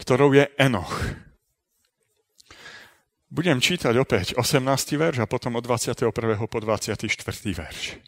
ktorou 0.00 0.32
je 0.32 0.48
Enoch. 0.56 1.04
Budem 3.28 3.60
čítať 3.60 3.92
opäť 4.00 4.32
18. 4.40 4.64
verš 4.96 5.20
a 5.20 5.28
potom 5.28 5.60
od 5.60 5.64
21. 5.68 6.16
po 6.48 6.58
24. 6.64 7.12
verš. 7.52 8.00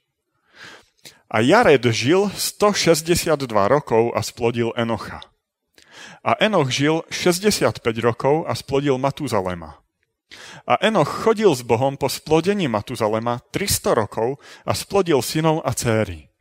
A 1.28 1.44
Jared 1.44 1.84
žil 1.92 2.32
162 2.32 3.36
rokov 3.52 4.16
a 4.16 4.24
splodil 4.24 4.72
Enocha. 4.72 5.20
A 6.24 6.40
Enoch 6.40 6.72
žil 6.72 7.04
65 7.12 7.84
rokov 8.00 8.48
a 8.48 8.56
splodil 8.56 8.96
Matuzalema. 8.96 9.76
A 10.64 10.80
Enoch 10.80 11.08
chodil 11.08 11.52
s 11.52 11.60
Bohom 11.60 12.00
po 12.00 12.08
splodení 12.08 12.64
Matuzalema 12.64 13.44
300 13.52 13.92
rokov 13.92 14.40
a 14.64 14.72
splodil 14.72 15.20
synov 15.20 15.60
a 15.68 15.76
céry. 15.76 16.33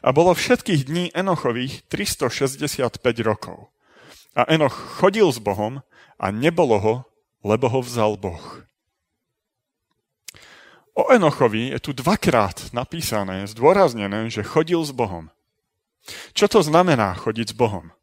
A 0.00 0.14
bolo 0.14 0.34
všetkých 0.34 0.86
dní 0.86 1.04
Enochových 1.10 1.86
365 1.90 3.02
rokov. 3.26 3.70
A 4.38 4.46
Enoch 4.46 4.74
chodil 5.02 5.26
s 5.26 5.42
Bohom 5.42 5.82
a 6.20 6.26
nebolo 6.30 6.76
ho, 6.78 6.94
lebo 7.42 7.66
ho 7.68 7.80
vzal 7.82 8.14
Boh. 8.14 8.62
O 10.94 11.08
Enochovi 11.10 11.72
je 11.72 11.78
tu 11.80 11.90
dvakrát 11.96 12.74
napísané, 12.76 13.46
zdôraznené, 13.48 14.28
že 14.28 14.44
chodil 14.44 14.82
s 14.84 14.92
Bohom. 14.92 15.30
Čo 16.36 16.48
to 16.48 16.60
znamená 16.60 17.14
chodiť 17.14 17.54
s 17.54 17.56
Bohom? 17.56 17.94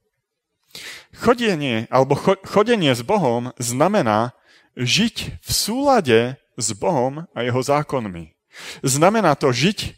Chodenie 1.14 1.90
alebo 1.90 2.18
chodenie 2.46 2.94
s 2.94 3.02
Bohom 3.02 3.54
znamená 3.58 4.38
žiť 4.78 5.42
v 5.42 5.50
súlade 5.50 6.20
s 6.58 6.68
Bohom 6.74 7.26
a 7.34 7.40
jeho 7.42 7.62
zákonmi. 7.62 8.34
Znamená 8.82 9.38
to 9.38 9.54
žiť 9.54 9.98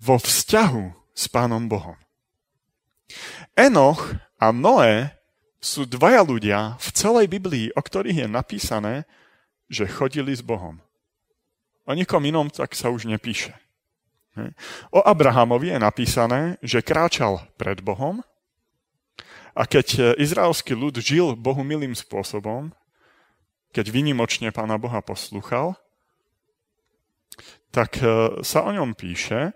vo 0.00 0.16
vzťahu 0.16 1.12
s 1.12 1.24
Pánom 1.28 1.68
Bohom. 1.68 1.96
Enoch 3.52 4.16
a 4.40 4.48
Noé 4.50 5.12
sú 5.60 5.84
dvaja 5.84 6.24
ľudia 6.24 6.80
v 6.80 6.88
celej 6.96 7.26
Biblii, 7.28 7.68
o 7.76 7.80
ktorých 7.84 8.24
je 8.24 8.28
napísané, 8.28 8.94
že 9.68 9.84
chodili 9.84 10.32
s 10.32 10.40
Bohom. 10.40 10.80
O 11.84 11.92
nikom 11.92 12.24
inom 12.24 12.48
tak 12.48 12.72
sa 12.72 12.88
už 12.88 13.04
nepíše. 13.04 13.52
O 14.88 15.04
Abrahamovi 15.04 15.74
je 15.74 15.78
napísané, 15.78 16.40
že 16.64 16.80
kráčal 16.80 17.44
pred 17.60 17.84
Bohom 17.84 18.24
a 19.52 19.66
keď 19.66 20.16
izraelský 20.16 20.72
ľud 20.72 20.96
žil 21.02 21.36
Bohu 21.36 21.60
milým 21.60 21.92
spôsobom, 21.92 22.72
keď 23.74 23.90
vynimočne 23.90 24.48
Pána 24.54 24.78
Boha 24.78 25.02
poslúchal, 25.02 25.78
tak 27.70 28.02
e, 28.02 28.42
sa 28.42 28.66
o 28.66 28.70
ňom 28.74 28.98
píše, 28.98 29.54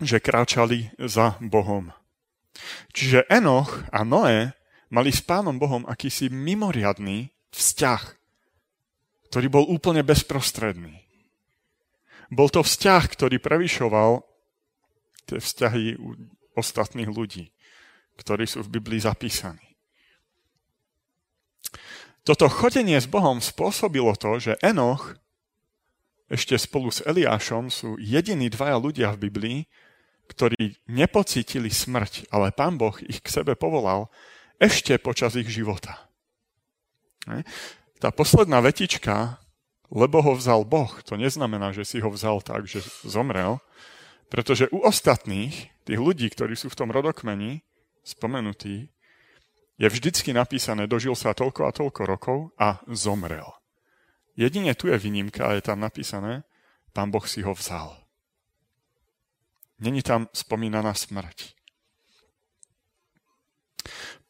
že 0.00 0.18
kráčali 0.18 0.90
za 0.96 1.36
Bohom. 1.38 1.92
Čiže 2.92 3.28
Enoch 3.30 3.84
a 3.92 4.02
Noé 4.02 4.56
mali 4.90 5.14
s 5.14 5.22
Pánom 5.22 5.54
Bohom 5.56 5.86
akýsi 5.86 6.32
mimoriadný 6.32 7.30
vzťah, 7.54 8.02
ktorý 9.30 9.46
bol 9.46 9.64
úplne 9.70 10.02
bezprostredný. 10.02 11.04
Bol 12.30 12.50
to 12.50 12.66
vzťah, 12.66 13.02
ktorý 13.10 13.38
prevyšoval 13.38 14.22
tie 15.30 15.38
vzťahy 15.38 15.98
u 15.98 16.18
ostatných 16.58 17.10
ľudí, 17.10 17.54
ktorí 18.18 18.44
sú 18.46 18.66
v 18.66 18.72
Biblii 18.78 18.98
zapísaní. 18.98 19.62
Toto 22.26 22.50
chodenie 22.50 22.98
s 23.00 23.08
Bohom 23.08 23.40
spôsobilo 23.40 24.12
to, 24.18 24.36
že 24.42 24.60
Enoch 24.60 25.16
ešte 26.30 26.54
spolu 26.54 26.94
s 26.94 27.02
Eliášom 27.02 27.74
sú 27.74 27.98
jediní 27.98 28.46
dvaja 28.52 28.78
ľudia 28.78 29.10
v 29.14 29.26
Biblii, 29.26 29.58
ktorí 30.30 30.78
nepocítili 30.86 31.66
smrť, 31.66 32.30
ale 32.30 32.54
pán 32.54 32.78
Boh 32.78 32.94
ich 33.02 33.18
k 33.18 33.42
sebe 33.42 33.58
povolal 33.58 34.06
ešte 34.62 34.94
počas 35.02 35.34
ich 35.34 35.50
života. 35.50 36.06
Tá 37.98 38.14
posledná 38.14 38.62
vetička, 38.62 39.42
lebo 39.90 40.22
ho 40.22 40.32
vzal 40.38 40.62
Boh, 40.62 40.88
to 41.02 41.18
neznamená, 41.18 41.74
že 41.74 41.82
si 41.82 41.98
ho 41.98 42.08
vzal 42.08 42.40
tak, 42.40 42.70
že 42.70 42.80
zomrel, 43.02 43.58
pretože 44.30 44.70
u 44.70 44.86
ostatných, 44.86 45.74
tých 45.82 45.98
ľudí, 45.98 46.30
ktorí 46.30 46.54
sú 46.54 46.70
v 46.70 46.78
tom 46.78 46.94
rodokmeni 46.94 47.66
spomenutí, 48.06 48.88
je 49.80 49.88
vždycky 49.88 50.30
napísané, 50.30 50.86
dožil 50.86 51.18
sa 51.18 51.34
toľko 51.34 51.60
a 51.66 51.74
toľko 51.74 52.02
rokov 52.06 52.38
a 52.56 52.78
zomrel. 52.88 53.48
Jedine 54.38 54.72
tu 54.72 54.88
je 54.88 54.96
výnimka 54.96 55.50
a 55.50 55.56
je 55.58 55.62
tam 55.64 55.82
napísané, 55.82 56.46
pán 56.94 57.12
Boh 57.12 57.24
si 57.26 57.44
ho 57.44 57.52
vzal. 57.52 57.99
Není 59.80 60.04
tam 60.04 60.28
spomínaná 60.32 60.92
smrť. 60.92 61.56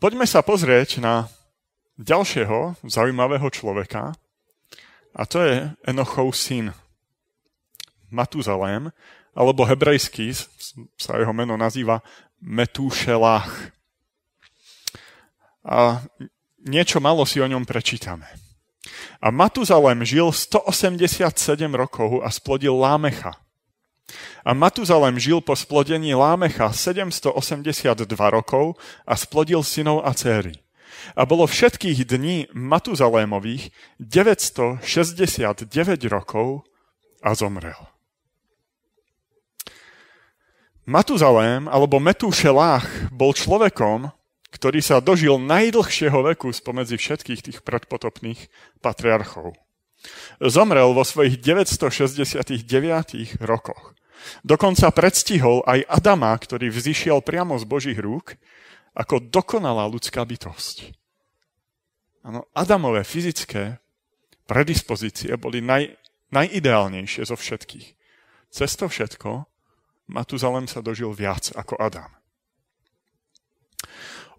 Poďme 0.01 0.25
sa 0.25 0.41
pozrieť 0.41 1.03
na 1.03 1.29
ďalšieho 2.01 2.81
zaujímavého 2.87 3.51
človeka, 3.53 4.17
a 5.11 5.23
to 5.27 5.43
je 5.43 5.69
Enochov 5.85 6.33
syn, 6.39 6.71
Matuzalém, 8.11 8.95
alebo 9.35 9.67
hebrejský 9.67 10.35
sa 10.99 11.19
jeho 11.19 11.35
meno 11.35 11.59
nazýva 11.59 12.03
Metúšelách. 12.43 13.75
A 15.67 16.03
niečo 16.65 16.99
malo 16.99 17.27
si 17.29 17.39
o 17.43 17.47
ňom 17.47 17.69
prečítame. 17.69 18.27
A 19.21 19.29
Matuzalém 19.29 20.03
žil 20.03 20.33
187 20.33 21.29
rokov 21.77 22.25
a 22.25 22.33
splodil 22.33 22.75
Lámecha. 22.75 23.37
A 24.45 24.55
Matuzalem 24.57 25.19
žil 25.21 25.41
po 25.45 25.57
splodení 25.57 26.15
Lámecha 26.15 26.73
782 26.73 28.31
rokov 28.31 28.77
a 29.05 29.17
splodil 29.17 29.63
synov 29.63 30.07
a 30.07 30.15
céry. 30.17 30.53
A 31.17 31.25
bolo 31.25 31.47
všetkých 31.49 32.05
dní 32.05 32.47
Matuzalémových 32.53 33.71
969 34.01 36.05
rokov 36.11 36.63
a 37.25 37.35
zomrel. 37.37 37.91
Matuzalém 40.91 41.71
alebo 41.71 42.03
Metúšelách 42.03 43.15
bol 43.15 43.31
človekom, 43.31 44.11
ktorý 44.51 44.83
sa 44.83 44.99
dožil 44.99 45.39
najdlhšieho 45.39 46.35
veku 46.35 46.51
spomedzi 46.51 46.99
všetkých 46.99 47.41
tých 47.47 47.59
predpotopných 47.63 48.51
patriarchov. 48.83 49.55
Zomrel 50.41 50.91
vo 50.91 51.05
svojich 51.05 51.39
969 51.39 52.65
rokoch. 53.45 53.93
Dokonca 54.45 54.91
predstihol 54.93 55.65
aj 55.65 55.87
Adama, 55.89 56.33
ktorý 56.37 56.73
vzýšiel 56.73 57.21
priamo 57.25 57.57
z 57.57 57.65
Božích 57.65 57.99
rúk, 57.99 58.37
ako 58.95 59.23
dokonalá 59.23 59.87
ľudská 59.87 60.25
bytosť. 60.27 60.93
Ano, 62.27 62.49
Adamové 62.53 63.07
fyzické 63.07 63.81
predispozície 64.45 65.33
boli 65.41 65.65
naj, 65.65 65.95
najideálnejšie 66.35 67.23
zo 67.25 67.37
všetkých. 67.39 67.87
Cez 68.51 68.71
to 68.77 68.91
všetko 68.91 69.47
Matuzalem 70.11 70.67
sa 70.67 70.83
dožil 70.83 71.15
viac 71.15 71.55
ako 71.55 71.79
Adam. 71.79 72.11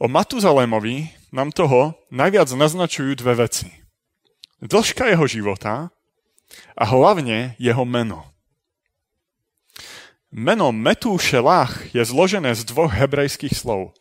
O 0.04 0.12
Matuzalémovi 0.12 1.16
nám 1.32 1.56
toho 1.56 1.96
najviac 2.12 2.52
naznačujú 2.52 3.16
dve 3.16 3.48
veci. 3.48 3.72
Dĺžka 4.60 5.08
jeho 5.08 5.26
života 5.32 5.96
a 6.76 6.84
hlavne 6.84 7.56
jeho 7.56 7.88
meno. 7.88 8.31
Meno 10.32 10.72
Metúšelach 10.72 11.92
je 11.92 12.00
zložené 12.08 12.56
z 12.56 12.64
dvoch 12.72 12.88
hebrejských 12.96 13.52
slov. 13.52 13.92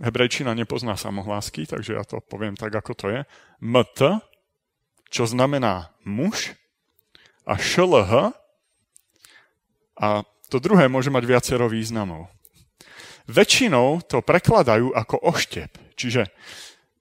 hebrejčina 0.00 0.56
nepozná 0.56 0.96
samohlásky, 0.96 1.68
takže 1.68 2.00
ja 2.00 2.04
to 2.08 2.24
poviem 2.24 2.56
tak, 2.56 2.72
ako 2.72 2.92
to 2.96 3.06
je. 3.12 3.20
MT, 3.60 4.24
čo 5.12 5.28
znamená 5.28 5.92
muž, 6.00 6.56
a 7.44 7.60
šlh, 7.60 8.32
a 9.98 10.08
to 10.48 10.56
druhé 10.60 10.88
môže 10.88 11.12
mať 11.12 11.24
viacero 11.28 11.68
významov. 11.68 12.28
Väčšinou 13.28 14.00
to 14.08 14.24
prekladajú 14.24 14.96
ako 14.96 15.20
oštep, 15.28 15.76
čiže 15.92 16.32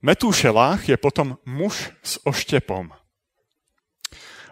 Metúšelách 0.04 0.92
je 0.92 0.98
potom 1.00 1.40
muž 1.48 1.96
s 2.04 2.20
oštepom. 2.28 2.92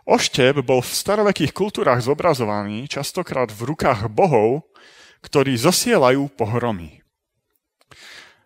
Oštep 0.06 0.62
bol 0.62 0.86
v 0.86 0.94
starovekých 0.94 1.50
kultúrach 1.50 1.98
zobrazovaný 1.98 2.86
častokrát 2.86 3.50
v 3.50 3.74
rukách 3.74 4.06
bohov, 4.06 4.70
ktorí 5.26 5.58
zosielajú 5.58 6.30
pohromy. 6.38 7.02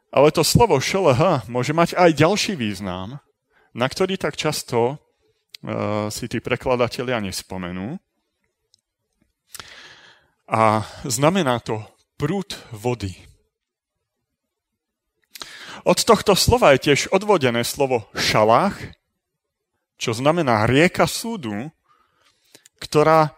Ale 0.10 0.32
to 0.32 0.48
slovo 0.48 0.80
šlh 0.80 1.52
môže 1.52 1.76
mať 1.76 2.00
aj 2.00 2.16
ďalší 2.16 2.56
význam, 2.56 3.20
na 3.76 3.86
ktorý 3.92 4.16
tak 4.16 4.40
často 4.40 4.96
uh, 4.96 6.08
si 6.08 6.32
tí 6.32 6.40
prekladatelia 6.40 7.20
nespomenú. 7.20 8.00
A 10.48 10.82
znamená 11.06 11.60
to 11.60 11.84
prúd 12.16 12.56
vody. 12.72 13.14
Od 15.84 16.00
tohto 16.00 16.34
slova 16.40 16.74
je 16.76 16.92
tiež 16.92 17.12
odvodené 17.12 17.68
slovo 17.68 18.08
šalách, 18.16 18.99
čo 20.00 20.16
znamená 20.16 20.64
rieka 20.64 21.04
súdu, 21.04 21.70
ktorá 22.80 23.28
e, 23.28 23.32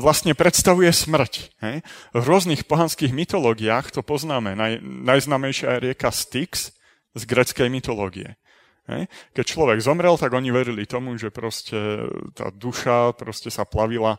vlastne 0.00 0.32
predstavuje 0.32 0.88
smrť. 0.88 1.32
Hej? 1.60 1.76
V 2.16 2.22
rôznych 2.24 2.64
pohanských 2.64 3.12
mytológiách 3.12 3.92
to 3.92 4.00
poznáme. 4.00 4.56
Naj, 4.56 4.80
najznamejšia 4.82 5.76
je 5.76 5.92
rieka 5.92 6.08
Styx 6.08 6.72
z 7.12 7.22
greckej 7.28 7.68
mytológie. 7.68 8.40
Hej? 8.88 9.04
Keď 9.36 9.44
človek 9.44 9.78
zomrel, 9.84 10.16
tak 10.16 10.32
oni 10.32 10.48
verili 10.48 10.88
tomu, 10.88 11.12
že 11.20 11.28
proste 11.28 12.08
tá 12.32 12.48
duša 12.48 13.12
proste 13.12 13.52
sa 13.52 13.68
plavila 13.68 14.16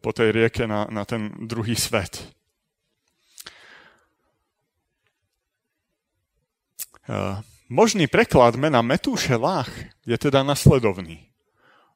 po 0.00 0.16
tej 0.16 0.32
rieke 0.32 0.64
na, 0.64 0.88
na 0.88 1.04
ten 1.04 1.28
druhý 1.44 1.76
svet. 1.76 2.24
Možný 7.68 8.08
preklad 8.08 8.56
mena 8.56 8.80
Metúšelách 8.80 9.68
je 10.08 10.16
teda 10.16 10.40
nasledovný. 10.40 11.28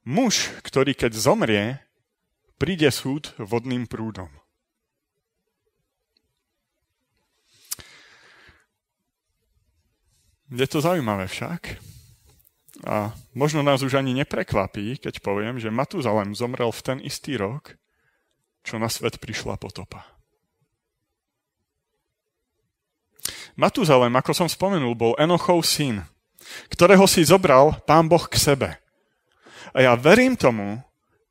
Muž, 0.04 0.52
ktorý 0.60 0.92
keď 0.92 1.16
zomrie, 1.16 1.80
príde 2.60 2.92
súd 2.92 3.32
vodným 3.40 3.88
prúdom. 3.88 4.28
Je 10.52 10.68
to 10.68 10.84
zaujímavé 10.84 11.24
však. 11.24 11.80
A 12.84 13.16
možno 13.32 13.64
nás 13.64 13.80
už 13.80 13.96
ani 13.96 14.12
neprekvapí, 14.12 15.00
keď 15.00 15.24
poviem, 15.24 15.56
že 15.56 15.72
Matuzalem 15.72 16.36
zomrel 16.36 16.68
v 16.68 16.84
ten 16.84 16.98
istý 17.00 17.40
rok, 17.40 17.80
čo 18.60 18.76
na 18.76 18.92
svet 18.92 19.16
prišla 19.16 19.56
potopa. 19.56 20.11
Matuzalem, 23.54 24.12
ako 24.16 24.32
som 24.32 24.48
spomenul, 24.48 24.96
bol 24.96 25.12
Enochov 25.20 25.64
syn, 25.64 26.04
ktorého 26.72 27.04
si 27.04 27.24
zobral 27.24 27.76
pán 27.84 28.08
Boh 28.08 28.24
k 28.24 28.34
sebe. 28.40 28.70
A 29.76 29.84
ja 29.84 29.92
verím 29.96 30.36
tomu, 30.36 30.80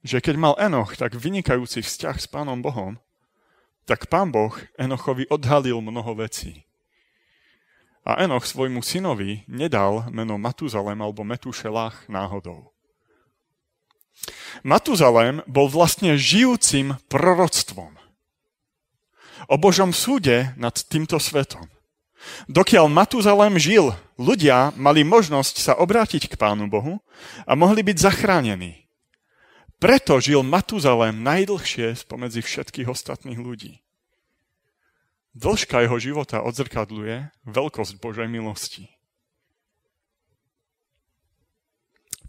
že 0.01 0.21
keď 0.21 0.35
mal 0.37 0.53
Enoch 0.57 0.97
tak 0.97 1.17
vynikajúci 1.17 1.81
vzťah 1.81 2.17
s 2.17 2.25
pánom 2.29 2.61
Bohom, 2.61 2.97
tak 3.85 4.09
pán 4.09 4.29
Boh 4.29 4.53
Enochovi 4.77 5.29
odhalil 5.29 5.81
mnoho 5.81 6.17
vecí. 6.17 6.65
A 8.01 8.17
Enoch 8.25 8.49
svojmu 8.49 8.81
synovi 8.81 9.45
nedal 9.45 10.09
meno 10.09 10.41
Matuzalem 10.41 10.97
alebo 11.01 11.21
Metušelách 11.21 12.09
náhodou. 12.09 12.73
Matuzalem 14.65 15.45
bol 15.45 15.69
vlastne 15.69 16.17
žijúcim 16.17 16.97
proroctvom 17.09 18.01
o 19.49 19.55
Božom 19.57 19.91
súde 19.91 20.53
nad 20.55 20.75
týmto 20.87 21.17
svetom. 21.17 21.65
Dokiaľ 22.49 22.89
Matuzalem 22.89 23.57
žil, 23.57 23.93
ľudia 24.17 24.73
mali 24.77 25.01
možnosť 25.05 25.55
sa 25.61 25.73
obrátiť 25.77 26.29
k 26.29 26.37
Pánu 26.37 26.69
Bohu 26.69 27.01
a 27.45 27.53
mohli 27.57 27.81
byť 27.81 27.97
zachránení. 27.97 28.85
Preto 29.81 30.21
žil 30.21 30.45
Matuzalem 30.45 31.25
najdlhšie 31.25 31.97
spomedzi 31.97 32.45
všetkých 32.45 32.87
ostatných 32.89 33.41
ľudí. 33.41 33.81
Dĺžka 35.33 35.81
jeho 35.87 35.97
života 35.97 36.43
odzrkadluje 36.43 37.31
veľkosť 37.47 37.93
Božej 37.97 38.27
milosti. 38.27 38.91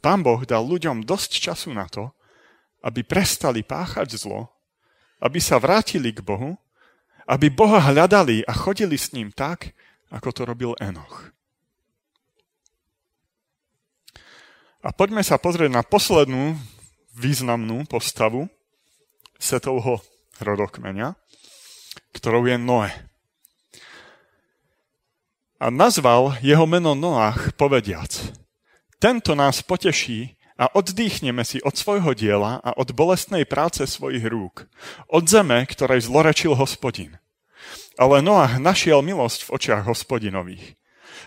Pán 0.03 0.23
Boh 0.23 0.43
dal 0.43 0.67
ľuďom 0.67 1.07
dosť 1.07 1.31
času 1.39 1.71
na 1.75 1.87
to, 1.87 2.11
aby 2.83 3.07
prestali 3.07 3.63
páchať 3.63 4.19
zlo, 4.19 4.51
aby 5.23 5.39
sa 5.39 5.63
vrátili 5.63 6.11
k 6.11 6.23
Bohu, 6.23 6.59
aby 7.27 7.47
Boha 7.51 7.79
hľadali 7.79 8.43
a 8.43 8.53
chodili 8.55 8.99
s 8.99 9.15
ním 9.15 9.31
tak, 9.31 9.71
ako 10.13 10.29
to 10.31 10.43
robil 10.45 10.77
Enoch. 10.77 11.33
A 14.85 14.93
poďme 14.93 15.25
sa 15.25 15.41
pozrieť 15.41 15.73
na 15.73 15.81
poslednú 15.81 16.59
významnú 17.17 17.89
postavu 17.89 18.51
Setovho 19.41 20.03
rodokmeňa, 20.43 21.15
ktorou 22.13 22.45
je 22.51 22.57
Noé. 22.61 22.91
A 25.63 25.71
nazval 25.71 26.35
jeho 26.43 26.67
meno 26.67 26.99
Noach 26.99 27.55
povediac. 27.55 28.11
Tento 28.99 29.39
nás 29.39 29.63
poteší 29.63 30.35
a 30.59 30.67
oddychneme 30.75 31.47
si 31.47 31.63
od 31.63 31.79
svojho 31.79 32.11
diela 32.19 32.59
a 32.59 32.75
od 32.75 32.91
bolestnej 32.91 33.47
práce 33.47 33.87
svojich 33.87 34.27
rúk, 34.27 34.67
od 35.07 35.31
zeme, 35.31 35.63
ktorej 35.67 36.11
zlorečil 36.11 36.59
hospodin. 36.59 37.22
Ale 38.01 38.25
Noach 38.25 38.57
našiel 38.57 39.05
milosť 39.05 39.49
v 39.49 39.53
očiach 39.57 39.83
hospodinových. 39.85 40.77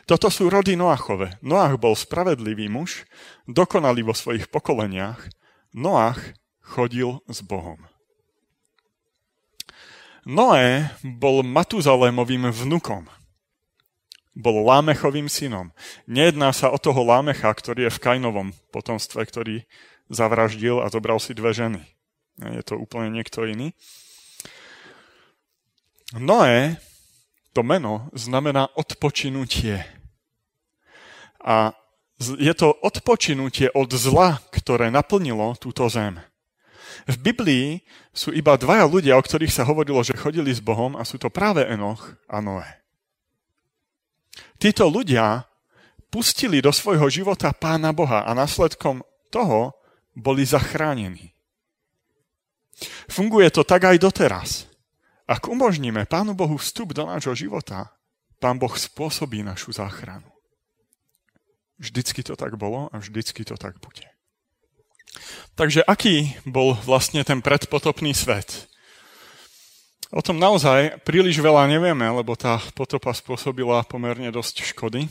Toto 0.09 0.29
sú 0.29 0.49
rody 0.49 0.77
Noachove. 0.77 1.37
Noach 1.41 1.77
bol 1.77 1.93
spravedlivý 1.93 2.69
muž, 2.69 3.05
dokonalý 3.45 4.05
vo 4.05 4.13
svojich 4.17 4.49
pokoleniach. 4.49 5.29
Noach 5.73 6.37
chodil 6.61 7.21
s 7.29 7.41
Bohom. 7.45 7.77
Noé 10.25 10.89
bol 11.05 11.45
Matuzalémovým 11.45 12.49
vnukom. 12.49 13.05
Bol 14.33 14.65
Lámechovým 14.65 15.29
synom. 15.29 15.69
Nejedná 16.09 16.49
sa 16.49 16.73
o 16.73 16.81
toho 16.81 17.05
Lámecha, 17.05 17.47
ktorý 17.53 17.87
je 17.87 17.93
v 17.93 18.01
Kainovom 18.01 18.49
potomstve, 18.73 19.21
ktorý 19.21 19.55
zavraždil 20.09 20.81
a 20.81 20.89
zobral 20.89 21.21
si 21.21 21.37
dve 21.37 21.53
ženy. 21.53 21.81
Je 22.41 22.61
to 22.65 22.75
úplne 22.75 23.13
niekto 23.15 23.45
iný. 23.45 23.77
Noé, 26.13 26.77
to 27.55 27.65
meno, 27.65 28.13
znamená 28.13 28.69
odpočinutie. 28.77 29.81
A 31.41 31.73
je 32.19 32.53
to 32.53 32.69
odpočinutie 32.69 33.73
od 33.73 33.89
zla, 33.89 34.37
ktoré 34.53 34.93
naplnilo 34.93 35.57
túto 35.57 35.89
zem. 35.89 36.21
V 37.09 37.17
Biblii 37.19 37.81
sú 38.13 38.31
iba 38.31 38.55
dvaja 38.55 38.85
ľudia, 38.85 39.17
o 39.17 39.25
ktorých 39.25 39.51
sa 39.51 39.65
hovorilo, 39.65 39.99
že 40.05 40.17
chodili 40.17 40.53
s 40.53 40.61
Bohom 40.61 40.95
a 40.95 41.03
sú 41.03 41.17
to 41.17 41.33
práve 41.33 41.65
Enoch 41.65 42.15
a 42.29 42.39
Noé. 42.39 42.85
Títo 44.61 44.87
ľudia 44.87 45.43
pustili 46.07 46.63
do 46.63 46.71
svojho 46.71 47.09
života 47.11 47.51
pána 47.51 47.91
Boha 47.91 48.23
a 48.23 48.31
následkom 48.31 49.03
toho 49.27 49.75
boli 50.15 50.47
zachránení. 50.47 51.35
Funguje 53.11 53.51
to 53.51 53.67
tak 53.67 53.83
aj 53.91 53.99
doteraz. 53.99 54.74
Ak 55.25 55.49
umožníme 55.49 56.05
Pánu 56.05 56.37
Bohu 56.37 56.61
vstup 56.61 56.93
do 56.93 57.05
nášho 57.09 57.33
života, 57.33 57.89
Pán 58.37 58.61
Boh 58.61 58.73
spôsobí 58.77 59.41
našu 59.41 59.73
záchranu. 59.73 60.29
Vždycky 61.81 62.21
to 62.21 62.37
tak 62.37 62.53
bolo 62.61 62.93
a 62.93 63.01
vždycky 63.01 63.41
to 63.41 63.57
tak 63.57 63.81
bude. 63.81 64.05
Takže 65.55 65.81
aký 65.81 66.35
bol 66.45 66.77
vlastne 66.85 67.23
ten 67.25 67.41
predpotopný 67.41 68.13
svet? 68.13 68.69
O 70.13 70.21
tom 70.21 70.37
naozaj 70.37 71.01
príliš 71.01 71.41
veľa 71.41 71.65
nevieme, 71.65 72.05
lebo 72.05 72.37
tá 72.37 72.61
potopa 72.77 73.09
spôsobila 73.15 73.81
pomerne 73.89 74.29
dosť 74.29 74.61
škody. 74.61 75.09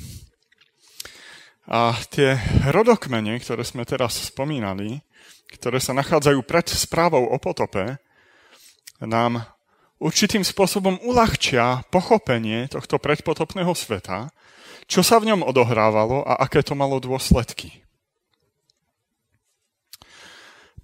A 1.65 1.97
tie 2.13 2.39
rodokmene, 2.71 3.41
ktoré 3.41 3.65
sme 3.65 3.89
teraz 3.89 4.31
spomínali, 4.31 5.03
ktoré 5.51 5.81
sa 5.81 5.97
nachádzajú 5.97 6.39
pred 6.45 6.69
správou 6.71 7.25
o 7.25 7.37
potope, 7.41 7.99
nám 9.01 9.43
určitým 10.05 10.45
spôsobom 10.45 11.01
uľahčia 11.01 11.89
pochopenie 11.89 12.69
tohto 12.69 13.01
predpotopného 13.01 13.73
sveta, 13.73 14.29
čo 14.85 15.01
sa 15.01 15.17
v 15.17 15.33
ňom 15.33 15.41
odohrávalo 15.49 16.29
a 16.29 16.45
aké 16.45 16.61
to 16.61 16.77
malo 16.77 17.01
dôsledky. 17.01 17.81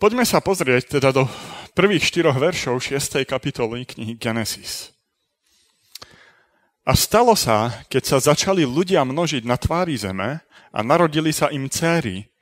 Poďme 0.01 0.25
sa 0.25 0.41
pozrieť 0.41 0.97
teda 0.97 1.13
do 1.13 1.29
prvých 1.77 2.09
štyroch 2.09 2.41
veršov 2.41 2.81
6. 2.81 3.21
kapitoly 3.29 3.85
knihy 3.85 4.17
Genesis. 4.17 4.97
A 6.89 6.97
stalo 6.97 7.37
sa, 7.37 7.85
keď 7.93 8.03
sa 8.09 8.33
začali 8.33 8.65
ľudia 8.65 9.05
množiť 9.05 9.45
na 9.45 9.61
tvári 9.61 10.01
zeme 10.01 10.41
a 10.73 10.79
narodili 10.81 11.29
sa 11.29 11.53
im 11.53 11.69
céry, 11.69 12.33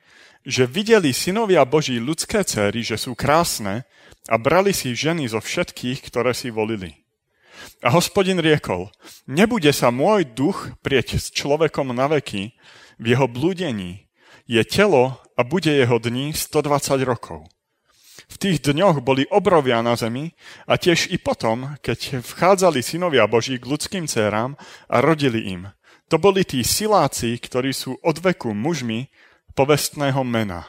že 0.47 0.63
videli 0.63 1.11
synovia 1.11 1.67
Boží 1.67 1.99
ľudské 1.99 2.47
céry, 2.47 2.79
že 2.79 2.95
sú 2.95 3.11
krásne 3.11 3.83
a 4.27 4.35
brali 4.35 4.75
si 4.75 4.91
ženy 4.91 5.31
zo 5.31 5.39
všetkých, 5.39 6.03
ktoré 6.03 6.35
si 6.35 6.51
volili. 6.51 7.05
A 7.79 7.91
hospodin 7.95 8.39
riekol, 8.39 8.91
nebude 9.27 9.71
sa 9.71 9.91
môj 9.91 10.27
duch 10.27 10.75
prieť 10.83 11.19
s 11.19 11.31
človekom 11.31 11.95
na 11.95 12.11
veky 12.11 12.55
v 12.99 13.05
jeho 13.05 13.27
blúdení. 13.27 14.11
Je 14.49 14.59
telo 14.65 15.19
a 15.37 15.41
bude 15.47 15.71
jeho 15.71 16.01
dní 16.01 16.35
120 16.35 16.99
rokov. 17.07 17.47
V 18.29 18.35
tých 18.37 18.61
dňoch 18.61 19.01
boli 19.01 19.25
obrovia 19.31 19.81
na 19.81 19.97
zemi 19.97 20.35
a 20.69 20.77
tiež 20.77 21.09
i 21.09 21.17
potom, 21.17 21.79
keď 21.81 22.21
vchádzali 22.21 22.83
synovia 22.83 23.25
Boží 23.25 23.57
k 23.57 23.65
ľudským 23.65 24.05
cérám 24.05 24.59
a 24.85 25.01
rodili 25.01 25.49
im. 25.49 25.73
To 26.09 26.17
boli 26.17 26.45
tí 26.45 26.65
siláci, 26.65 27.37
ktorí 27.37 27.73
sú 27.73 27.97
od 28.01 28.17
veku 28.21 28.53
mužmi 28.53 29.09
povestného 29.53 30.21
mena. 30.25 30.65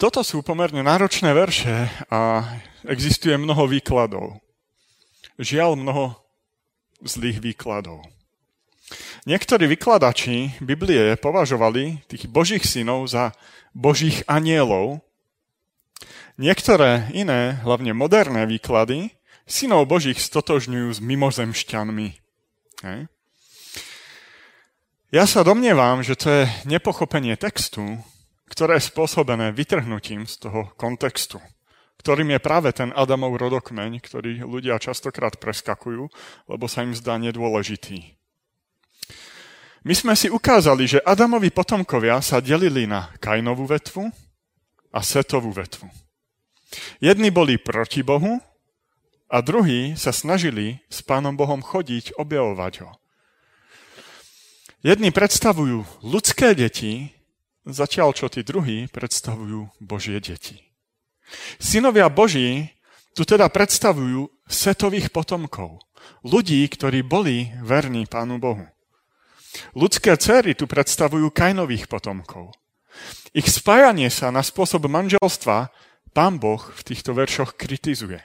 Toto 0.00 0.24
sú 0.24 0.40
pomerne 0.40 0.80
náročné 0.80 1.28
verše 1.36 1.92
a 2.08 2.40
existuje 2.88 3.36
mnoho 3.36 3.68
výkladov. 3.68 4.40
Žiaľ, 5.36 5.76
mnoho 5.76 6.16
zlých 7.04 7.44
výkladov. 7.44 8.08
Niektorí 9.28 9.68
vykladači 9.68 10.56
Biblie 10.64 11.20
považovali 11.20 12.00
tých 12.08 12.32
božích 12.32 12.64
synov 12.64 13.12
za 13.12 13.36
božích 13.76 14.24
anielov. 14.24 15.04
Niektoré 16.40 17.12
iné, 17.12 17.60
hlavne 17.60 17.92
moderné 17.92 18.48
výklady, 18.48 19.12
synov 19.44 19.84
božích 19.84 20.16
stotožňujú 20.16 20.96
s 20.96 21.00
mimozemšťanmi. 21.04 22.08
Ja 25.12 25.28
sa 25.28 25.44
domnievam, 25.44 26.00
že 26.00 26.16
to 26.16 26.26
je 26.32 26.42
nepochopenie 26.64 27.36
textu, 27.36 28.00
ktoré 28.50 28.82
je 28.82 28.90
spôsobené 28.90 29.54
vytrhnutím 29.54 30.26
z 30.26 30.34
toho 30.42 30.74
kontextu, 30.74 31.38
ktorým 32.02 32.34
je 32.34 32.40
práve 32.42 32.74
ten 32.74 32.90
Adamov 32.98 33.38
rodokmeň, 33.38 34.02
ktorý 34.02 34.42
ľudia 34.42 34.82
častokrát 34.82 35.38
preskakujú, 35.38 36.10
lebo 36.50 36.64
sa 36.66 36.82
im 36.82 36.92
zdá 36.92 37.14
nedôležitý. 37.22 38.18
My 39.80 39.96
sme 39.96 40.12
si 40.12 40.28
ukázali, 40.28 40.84
že 40.84 41.00
Adamovi 41.00 41.48
potomkovia 41.48 42.20
sa 42.20 42.44
delili 42.44 42.84
na 42.84 43.08
Kainovú 43.16 43.64
vetvu 43.64 44.12
a 44.92 45.00
Setovú 45.00 45.56
vetvu. 45.56 45.88
Jedni 47.00 47.32
boli 47.32 47.56
proti 47.56 48.04
Bohu 48.04 48.44
a 49.30 49.40
druhí 49.40 49.96
sa 49.96 50.12
snažili 50.12 50.84
s 50.92 51.00
Pánom 51.00 51.32
Bohom 51.32 51.64
chodiť, 51.64 52.18
objavovať 52.20 52.74
ho. 52.84 52.90
Jedni 54.84 55.12
predstavujú 55.12 56.04
ľudské 56.04 56.52
deti, 56.56 57.12
zatiaľ 57.66 58.16
čo 58.16 58.26
tí 58.32 58.40
druhí 58.44 58.88
predstavujú 58.88 59.82
Božie 59.82 60.20
deti. 60.20 60.60
Synovia 61.60 62.10
Boží 62.10 62.74
tu 63.14 63.26
teda 63.26 63.50
predstavujú 63.50 64.30
setových 64.46 65.10
potomkov, 65.10 65.82
ľudí, 66.22 66.62
ktorí 66.66 67.02
boli 67.02 67.50
verní 67.62 68.06
Pánu 68.06 68.38
Bohu. 68.38 68.66
Ľudské 69.74 70.14
céry 70.14 70.54
tu 70.54 70.70
predstavujú 70.70 71.34
Kainových 71.34 71.90
potomkov. 71.90 72.54
Ich 73.34 73.50
spájanie 73.50 74.10
sa 74.10 74.30
na 74.30 74.42
spôsob 74.42 74.86
manželstva 74.86 75.70
pán 76.14 76.38
Boh 76.38 76.58
v 76.58 76.80
týchto 76.86 77.14
veršoch 77.14 77.54
kritizuje. 77.54 78.18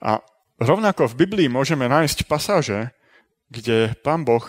A 0.00 0.20
rovnako 0.60 1.12
v 1.12 1.18
Biblii 1.24 1.48
môžeme 1.48 1.88
nájsť 1.88 2.28
pasáže, 2.28 2.92
kde 3.52 3.96
pán 4.00 4.24
Boh 4.24 4.44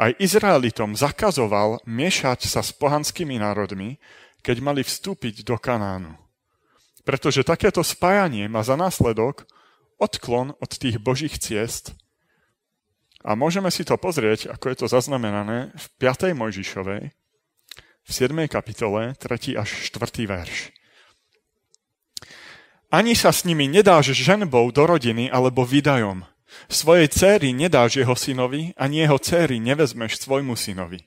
aj 0.00 0.16
Izraelitom 0.16 0.96
zakazoval 0.96 1.84
miešať 1.84 2.48
sa 2.48 2.64
s 2.64 2.72
pohanskými 2.72 3.36
národmi, 3.36 4.00
keď 4.40 4.56
mali 4.64 4.80
vstúpiť 4.80 5.44
do 5.44 5.60
Kanánu. 5.60 6.16
Pretože 7.04 7.44
takéto 7.44 7.84
spájanie 7.84 8.48
má 8.48 8.64
za 8.64 8.80
následok 8.80 9.44
odklon 10.00 10.56
od 10.56 10.70
tých 10.72 10.96
božích 10.96 11.36
ciest 11.36 11.92
a 13.20 13.36
môžeme 13.36 13.68
si 13.68 13.84
to 13.84 14.00
pozrieť, 14.00 14.48
ako 14.48 14.72
je 14.72 14.76
to 14.80 14.86
zaznamenané 14.88 15.76
v 15.76 15.84
5. 16.00 16.32
Mojžišovej, 16.32 17.02
v 18.00 18.10
7. 18.10 18.32
kapitole, 18.48 19.12
3. 19.20 19.60
až 19.60 19.68
4. 19.92 20.24
verš. 20.24 20.72
Ani 22.90 23.12
sa 23.12 23.30
s 23.30 23.44
nimi 23.44 23.68
nedáš 23.68 24.16
ženbou 24.16 24.72
do 24.72 24.82
rodiny 24.82 25.28
alebo 25.28 25.62
vydajom. 25.62 26.24
Svojej 26.70 27.08
céry 27.10 27.50
nedáš 27.54 27.98
jeho 27.98 28.14
synovi, 28.14 28.74
ani 28.78 29.06
jeho 29.06 29.18
céry 29.18 29.58
nevezmeš 29.58 30.22
svojmu 30.22 30.54
synovi. 30.54 31.02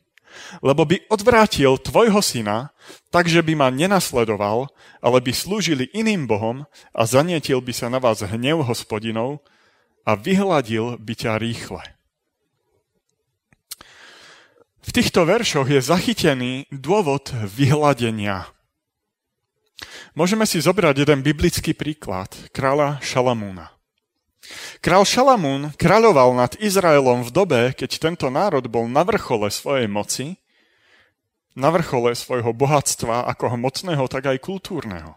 Lebo 0.65 0.85
by 0.85 1.05
odvrátil 1.13 1.77
tvojho 1.77 2.21
syna, 2.21 2.73
takže 3.13 3.45
by 3.45 3.53
ma 3.53 3.67
nenasledoval, 3.69 4.71
ale 5.01 5.17
by 5.21 5.29
slúžili 5.29 5.93
iným 5.93 6.25
bohom 6.25 6.65
a 6.89 7.01
zanietil 7.05 7.61
by 7.61 7.73
sa 7.73 7.87
na 7.89 8.01
vás 8.01 8.25
hnev 8.25 8.65
hospodinov 8.65 9.45
a 10.03 10.17
vyhladil 10.17 10.97
by 10.97 11.13
ťa 11.13 11.37
rýchle. 11.37 11.83
V 14.83 14.89
týchto 14.91 15.23
veršoch 15.23 15.71
je 15.71 15.79
zachytený 15.79 16.67
dôvod 16.67 17.31
vyhľadenia. 17.31 18.51
Môžeme 20.13 20.43
si 20.45 20.59
zobrať 20.59 21.07
jeden 21.07 21.25
biblický 21.25 21.73
príklad, 21.73 22.29
kráľa 22.53 22.99
Šalamúna. 23.01 23.72
Král 24.83 25.07
Šalamún 25.07 25.71
kráľoval 25.79 26.35
nad 26.35 26.51
Izraelom 26.59 27.23
v 27.25 27.31
dobe, 27.31 27.61
keď 27.73 27.97
tento 27.97 28.27
národ 28.27 28.65
bol 28.67 28.85
na 28.89 29.01
vrchole 29.07 29.47
svojej 29.49 29.87
moci, 29.87 30.37
na 31.53 31.69
vrchole 31.69 32.17
svojho 32.17 32.51
bohatstva, 32.51 33.29
ako 33.29 33.57
mocného, 33.57 34.05
tak 34.09 34.29
aj 34.29 34.41
kultúrneho. 34.41 35.13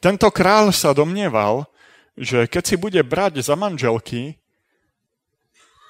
Tento 0.00 0.28
král 0.32 0.72
sa 0.72 0.96
domnieval, 0.96 1.68
že 2.16 2.48
keď 2.48 2.62
si 2.64 2.76
bude 2.80 3.00
brať 3.04 3.44
za 3.44 3.54
manželky 3.58 4.40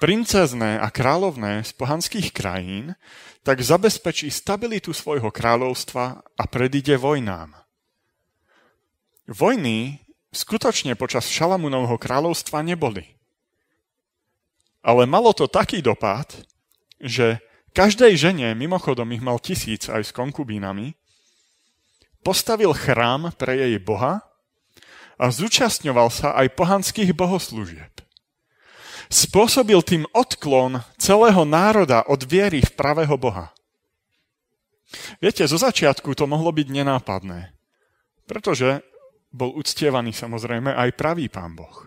princezné 0.03 0.77
a 0.77 0.87
kráľovné 0.91 1.65
z 1.65 1.71
pohanských 1.73 2.29
krajín, 2.35 2.93
tak 3.41 3.63
zabezpečí 3.63 4.27
stabilitu 4.27 4.91
svojho 4.91 5.31
kráľovstva 5.31 6.19
a 6.19 6.43
predíde 6.51 6.99
vojnám. 6.99 7.55
Vojny 9.27 10.03
skutočne 10.31 10.95
počas 10.99 11.29
Šalamúnovho 11.29 11.95
kráľovstva 11.99 12.63
neboli. 12.63 13.05
Ale 14.83 15.03
malo 15.03 15.35
to 15.35 15.51
taký 15.51 15.83
dopad, 15.83 16.31
že 17.01 17.43
každej 17.75 18.15
žene, 18.15 18.47
mimochodom 18.55 19.11
ich 19.11 19.21
mal 19.23 19.37
tisíc 19.37 19.91
aj 19.91 20.07
s 20.07 20.11
konkubínami, 20.15 20.95
postavil 22.23 22.71
chrám 22.71 23.35
pre 23.35 23.55
jej 23.55 23.75
boha 23.79 24.23
a 25.17 25.25
zúčastňoval 25.27 26.07
sa 26.09 26.35
aj 26.37 26.55
pohanských 26.55 27.11
bohoslúžieb 27.11 28.07
spôsobil 29.07 29.79
tým 29.83 30.03
odklon 30.11 30.83
celého 30.99 31.47
národa 31.47 32.03
od 32.07 32.21
viery 32.27 32.59
v 32.63 32.71
pravého 32.75 33.15
Boha. 33.15 33.55
Viete, 35.19 35.43
zo 35.43 35.59
začiatku 35.59 36.15
to 36.15 36.27
mohlo 36.27 36.51
byť 36.51 36.67
nenápadné, 36.71 37.51
pretože 38.23 38.83
bol 39.37 39.53
uctievaný 39.53 40.17
samozrejme 40.17 40.73
aj 40.73 40.97
pravý 40.97 41.29
pán 41.29 41.53
Boh. 41.53 41.85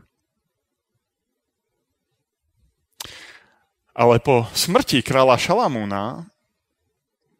Ale 3.90 4.22
po 4.22 4.46
smrti 4.54 5.02
kráľa 5.02 5.34
Šalamúna 5.34 6.30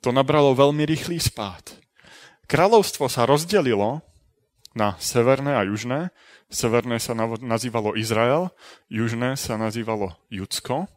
to 0.02 0.10
nabralo 0.10 0.50
veľmi 0.58 0.82
rýchly 0.82 1.22
spád. 1.22 1.78
Kráľovstvo 2.50 3.06
sa 3.06 3.22
rozdelilo 3.22 4.02
na 4.74 4.98
severné 4.98 5.54
a 5.54 5.62
južné 5.62 6.10
Severné 6.50 6.98
sa 6.98 7.14
nazývalo 7.38 7.94
Izrael, 7.94 8.50
južné 8.90 9.38
sa 9.38 9.54
nazývalo 9.54 10.18
Judsko. 10.34 10.90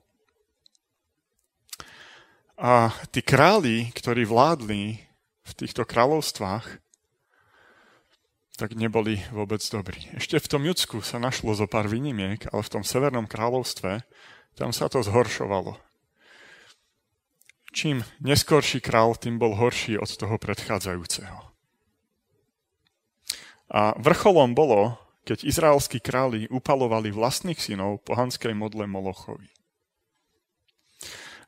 A 2.57 2.89
tí 3.13 3.21
králi, 3.21 3.93
ktorí 3.93 4.25
vládli 4.25 4.97
v 5.45 5.51
týchto 5.53 5.85
kráľovstvách, 5.85 6.81
tak 8.53 8.77
neboli 8.77 9.17
vôbec 9.33 9.61
dobrí. 9.65 10.05
Ešte 10.13 10.37
v 10.37 10.49
tom 10.49 10.61
Judsku 10.61 11.01
sa 11.01 11.17
našlo 11.17 11.57
zo 11.57 11.65
pár 11.65 11.89
výnimiek, 11.89 12.45
ale 12.53 12.61
v 12.61 12.71
tom 12.79 12.83
severnom 12.85 13.25
kráľovstve 13.25 14.05
tam 14.53 14.69
sa 14.69 14.85
to 14.85 15.01
zhoršovalo. 15.01 15.81
Čím 17.73 18.05
neskorší 18.21 18.85
král, 18.85 19.17
tým 19.17 19.41
bol 19.41 19.57
horší 19.57 19.97
od 19.97 20.05
toho 20.05 20.37
predchádzajúceho. 20.37 21.49
A 23.73 23.97
vrcholom 23.97 24.53
bolo, 24.53 25.01
keď 25.25 25.41
izraelskí 25.49 25.97
králi 25.97 26.45
upalovali 26.53 27.09
vlastných 27.09 27.57
synov 27.57 28.05
pohanskej 28.05 28.53
modle 28.53 28.85
Molochovi. 28.85 29.49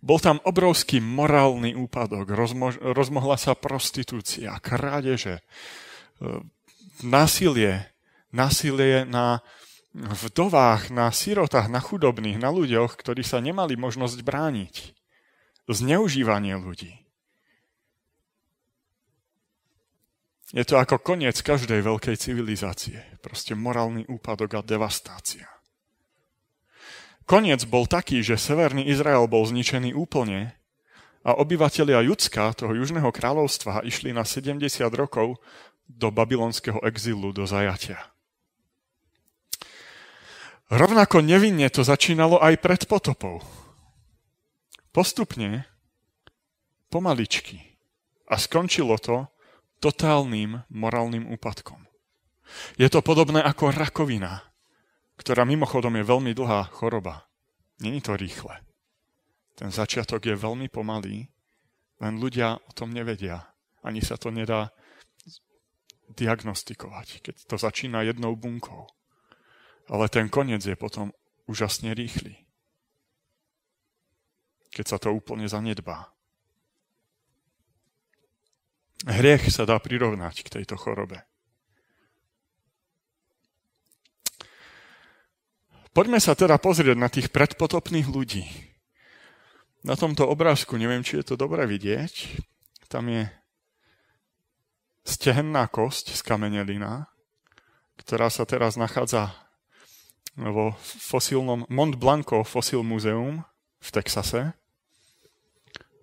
Bol 0.01 0.17
tam 0.17 0.41
obrovský 0.41 0.97
morálny 0.97 1.77
úpadok, 1.77 2.33
rozmo- 2.33 2.73
rozmohla 2.73 3.37
sa 3.37 3.53
prostitúcia, 3.53 4.57
krádeže, 4.57 5.45
násilie 7.03 7.95
násilie 8.35 9.07
na 9.07 9.39
vdovách, 9.95 10.91
na 10.91 11.07
sirotách, 11.15 11.71
na 11.71 11.79
chudobných, 11.79 12.35
na 12.35 12.51
ľuďoch, 12.51 12.99
ktorí 12.99 13.23
sa 13.23 13.39
nemali 13.39 13.79
možnosť 13.79 14.19
brániť. 14.19 14.91
Zneužívanie 15.71 16.59
ľudí. 16.59 16.99
Je 20.53 20.61
to 20.61 20.77
ako 20.77 21.01
koniec 21.01 21.41
každej 21.41 21.81
veľkej 21.81 22.15
civilizácie. 22.21 23.01
Proste 23.23 23.57
morálny 23.57 24.05
úpadok 24.05 24.59
a 24.59 24.61
devastácia. 24.61 25.49
Koniec 27.25 27.65
bol 27.65 27.89
taký, 27.89 28.21
že 28.21 28.37
severný 28.37 28.85
Izrael 28.85 29.25
bol 29.25 29.41
zničený 29.49 29.97
úplne 29.97 30.53
a 31.25 31.33
obyvatelia 31.33 32.05
Judska, 32.05 32.53
toho 32.53 32.77
južného 32.77 33.09
kráľovstva, 33.09 33.81
išli 33.81 34.13
na 34.13 34.21
70 34.21 34.61
rokov 34.93 35.41
do 35.85 36.11
babylonského 36.11 36.81
exilu, 36.85 37.31
do 37.31 37.45
zajatia. 37.45 38.01
Rovnako 40.69 41.21
nevinne 41.21 41.69
to 41.69 41.85
začínalo 41.85 42.41
aj 42.41 42.57
pred 42.57 42.81
potopou. 42.89 43.41
Postupne, 44.89 45.69
pomaličky. 46.89 47.61
A 48.25 48.41
skončilo 48.41 48.97
to 48.97 49.29
totálnym 49.77 50.65
morálnym 50.73 51.29
úpadkom. 51.29 51.85
Je 52.81 52.89
to 52.89 53.05
podobné 53.05 53.45
ako 53.45 53.69
rakovina, 53.69 54.41
ktorá 55.21 55.45
mimochodom 55.45 55.93
je 56.01 56.03
veľmi 56.05 56.31
dlhá 56.33 56.73
choroba. 56.73 57.29
Není 57.77 58.01
to 58.01 58.17
rýchle. 58.17 58.57
Ten 59.55 59.69
začiatok 59.69 60.25
je 60.25 60.35
veľmi 60.35 60.67
pomalý, 60.67 61.29
len 62.01 62.13
ľudia 62.17 62.57
o 62.57 62.71
tom 62.73 62.91
nevedia. 62.91 63.45
Ani 63.85 64.01
sa 64.01 64.17
to 64.17 64.33
nedá 64.33 64.73
diagnostikovať, 66.13 67.25
keď 67.25 67.35
to 67.49 67.55
začína 67.57 68.05
jednou 68.05 68.37
bunkou. 68.37 68.85
Ale 69.89 70.09
ten 70.09 70.29
koniec 70.29 70.65
je 70.65 70.77
potom 70.77 71.13
úžasne 71.45 71.93
rýchly. 71.93 72.45
Keď 74.73 74.85
sa 74.85 74.97
to 74.97 75.13
úplne 75.13 75.45
zanedbá. 75.45 76.13
Hriech 79.05 79.53
sa 79.53 79.69
dá 79.69 79.77
prirovnať 79.77 80.41
k 80.41 80.51
tejto 80.61 80.75
chorobe. 80.81 81.21
Poďme 85.95 86.19
sa 86.19 86.35
teda 86.35 86.59
pozrieť 86.59 86.97
na 86.99 87.07
tých 87.07 87.31
predpotopných 87.31 88.09
ľudí. 88.11 88.43
Na 89.85 89.95
tomto 89.95 90.27
obrázku, 90.27 90.75
neviem, 90.75 91.05
či 91.05 91.21
je 91.21 91.31
to 91.31 91.35
dobre 91.37 91.63
vidieť, 91.69 92.41
tam 92.89 93.07
je 93.07 93.29
stehenná 95.05 95.69
kosť 95.69 96.17
z 96.17 96.21
kamenelina, 96.25 97.07
ktorá 98.01 98.27
sa 98.33 98.43
teraz 98.43 98.75
nachádza 98.75 99.31
vo 100.35 100.75
fosílnom 100.83 101.63
Mont 101.71 101.95
Blanco 101.95 102.43
Fossil 102.43 102.83
Museum 102.83 103.45
v 103.79 103.89
Texase. 103.93 104.51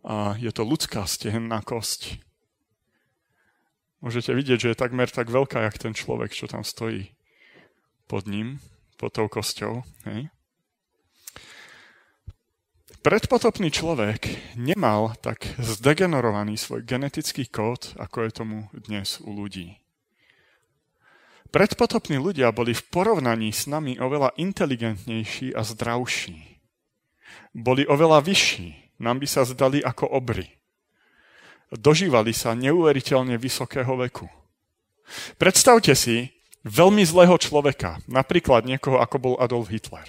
A 0.02 0.34
je 0.40 0.50
to 0.50 0.64
ľudská 0.64 1.04
stehenná 1.04 1.60
kosť. 1.60 2.22
Môžete 4.02 4.34
vidieť, 4.34 4.58
že 4.58 4.70
je 4.74 4.82
takmer 4.82 5.06
tak 5.06 5.30
veľká, 5.30 5.62
jak 5.62 5.78
ten 5.78 5.94
človek, 5.94 6.34
čo 6.34 6.50
tam 6.50 6.66
stojí 6.66 7.14
pod 8.10 8.26
ním 8.26 8.58
pod 8.98 9.14
tou 9.14 9.26
kosťou. 9.30 9.82
Hej? 10.10 10.30
Predpotopný 13.02 13.74
človek 13.74 14.30
nemal 14.54 15.18
tak 15.18 15.58
zdegenerovaný 15.58 16.54
svoj 16.54 16.86
genetický 16.86 17.50
kód, 17.50 17.98
ako 17.98 18.22
je 18.22 18.30
tomu 18.30 18.58
dnes 18.70 19.18
u 19.18 19.34
ľudí. 19.34 19.82
Predpotopní 21.50 22.22
ľudia 22.22 22.54
boli 22.54 22.70
v 22.70 22.86
porovnaní 22.94 23.50
s 23.50 23.66
nami 23.66 23.98
oveľa 23.98 24.38
inteligentnejší 24.38 25.50
a 25.50 25.66
zdravší. 25.66 26.62
Boli 27.50 27.82
oveľa 27.90 28.22
vyšší, 28.22 29.02
nám 29.02 29.18
by 29.18 29.26
sa 29.26 29.42
zdali 29.50 29.82
ako 29.82 30.06
obry. 30.06 30.62
Dožívali 31.74 32.30
sa 32.30 32.54
neuveriteľne 32.54 33.34
vysokého 33.34 33.98
veku. 33.98 34.30
Predstavte 35.42 35.98
si, 35.98 36.30
veľmi 36.62 37.02
zlého 37.02 37.34
človeka, 37.34 37.98
napríklad 38.06 38.62
niekoho, 38.62 39.02
ako 39.02 39.16
bol 39.18 39.34
Adolf 39.42 39.74
Hitler, 39.74 40.06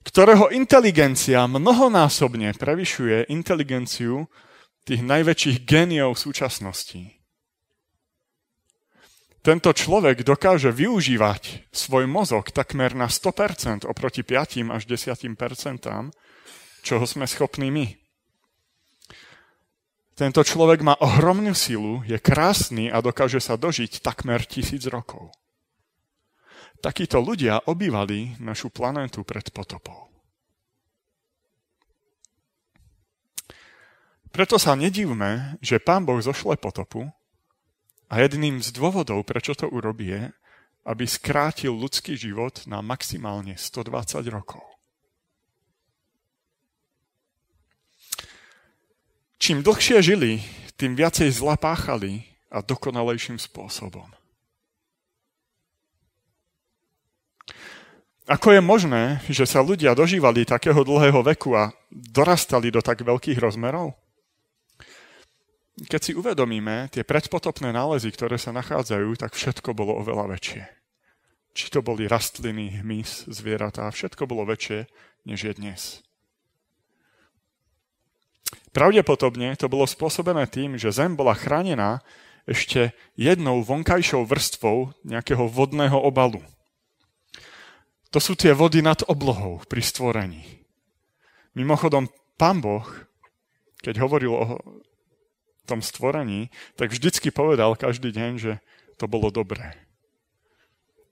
ktorého 0.00 0.48
inteligencia 0.52 1.44
mnohonásobne 1.44 2.56
prevyšuje 2.56 3.28
inteligenciu 3.28 4.26
tých 4.88 5.04
najväčších 5.04 5.56
géniov 5.68 6.16
súčasnosti. 6.16 7.20
Tento 9.40 9.72
človek 9.72 10.20
dokáže 10.20 10.68
využívať 10.68 11.72
svoj 11.72 12.04
mozog 12.04 12.52
takmer 12.52 12.92
na 12.92 13.08
100% 13.08 13.88
oproti 13.88 14.20
5 14.20 14.68
až 14.68 14.82
10%, 14.84 15.32
čoho 16.84 17.04
sme 17.08 17.24
schopní 17.24 17.72
my. 17.72 17.86
Tento 20.12 20.44
človek 20.44 20.84
má 20.84 20.92
ohromnú 21.00 21.56
silu, 21.56 22.04
je 22.04 22.20
krásny 22.20 22.92
a 22.92 23.00
dokáže 23.00 23.40
sa 23.40 23.56
dožiť 23.56 24.04
takmer 24.04 24.44
tisíc 24.44 24.84
rokov. 24.84 25.32
Takíto 26.80 27.20
ľudia 27.20 27.68
obývali 27.68 28.40
našu 28.40 28.72
planétu 28.72 29.20
pred 29.20 29.44
potopou. 29.52 30.08
Preto 34.30 34.56
sa 34.56 34.78
nedivme, 34.78 35.60
že 35.60 35.82
pán 35.82 36.06
Boh 36.06 36.22
zošle 36.22 36.56
potopu 36.56 37.04
a 38.08 38.14
jedným 38.22 38.62
z 38.62 38.72
dôvodov, 38.72 39.26
prečo 39.26 39.52
to 39.52 39.66
urobí, 39.68 40.14
je, 40.14 40.22
aby 40.86 41.04
skrátil 41.04 41.76
ľudský 41.76 42.16
život 42.16 42.64
na 42.64 42.80
maximálne 42.80 43.58
120 43.58 44.24
rokov. 44.32 44.64
Čím 49.40 49.64
dlhšie 49.66 49.98
žili, 50.00 50.40
tým 50.76 50.96
viacej 50.96 51.28
zla 51.32 51.60
páchali 51.60 52.24
a 52.52 52.60
dokonalejším 52.64 53.40
spôsobom. 53.40 54.19
Ako 58.30 58.54
je 58.54 58.62
možné, 58.62 59.18
že 59.26 59.42
sa 59.42 59.58
ľudia 59.58 59.90
dožívali 59.90 60.46
takého 60.46 60.86
dlhého 60.86 61.18
veku 61.18 61.58
a 61.58 61.74
dorastali 61.90 62.70
do 62.70 62.78
tak 62.78 63.02
veľkých 63.02 63.42
rozmerov? 63.42 63.98
Keď 65.90 65.98
si 65.98 66.12
uvedomíme 66.14 66.86
tie 66.94 67.02
predpotopné 67.02 67.74
nálezy, 67.74 68.06
ktoré 68.14 68.38
sa 68.38 68.54
nachádzajú, 68.54 69.18
tak 69.18 69.34
všetko 69.34 69.74
bolo 69.74 69.98
oveľa 69.98 70.38
väčšie. 70.38 70.62
Či 71.58 71.74
to 71.74 71.82
boli 71.82 72.06
rastliny, 72.06 72.78
hmyz, 72.78 73.26
zvieratá, 73.26 73.90
všetko 73.90 74.30
bolo 74.30 74.46
väčšie, 74.46 74.86
než 75.26 75.50
je 75.50 75.52
dnes. 75.58 75.80
Pravdepodobne 78.70 79.58
to 79.58 79.66
bolo 79.66 79.90
spôsobené 79.90 80.46
tým, 80.46 80.78
že 80.78 80.94
Zem 80.94 81.18
bola 81.18 81.34
chránená 81.34 81.98
ešte 82.46 82.94
jednou 83.18 83.66
vonkajšou 83.66 84.22
vrstvou 84.22 84.94
nejakého 85.02 85.50
vodného 85.50 85.98
obalu. 85.98 86.38
To 88.10 88.18
sú 88.18 88.34
tie 88.34 88.50
vody 88.50 88.82
nad 88.82 89.06
oblohou 89.06 89.62
pri 89.70 89.82
stvorení. 89.82 90.42
Mimochodom, 91.54 92.10
pán 92.34 92.58
Boh, 92.58 92.86
keď 93.78 94.02
hovoril 94.02 94.34
o 94.34 94.44
tom 95.66 95.78
stvorení, 95.78 96.50
tak 96.74 96.90
vždycky 96.90 97.30
povedal 97.30 97.78
každý 97.78 98.10
deň, 98.10 98.32
že 98.38 98.52
to 98.98 99.06
bolo 99.06 99.30
dobré. 99.30 99.78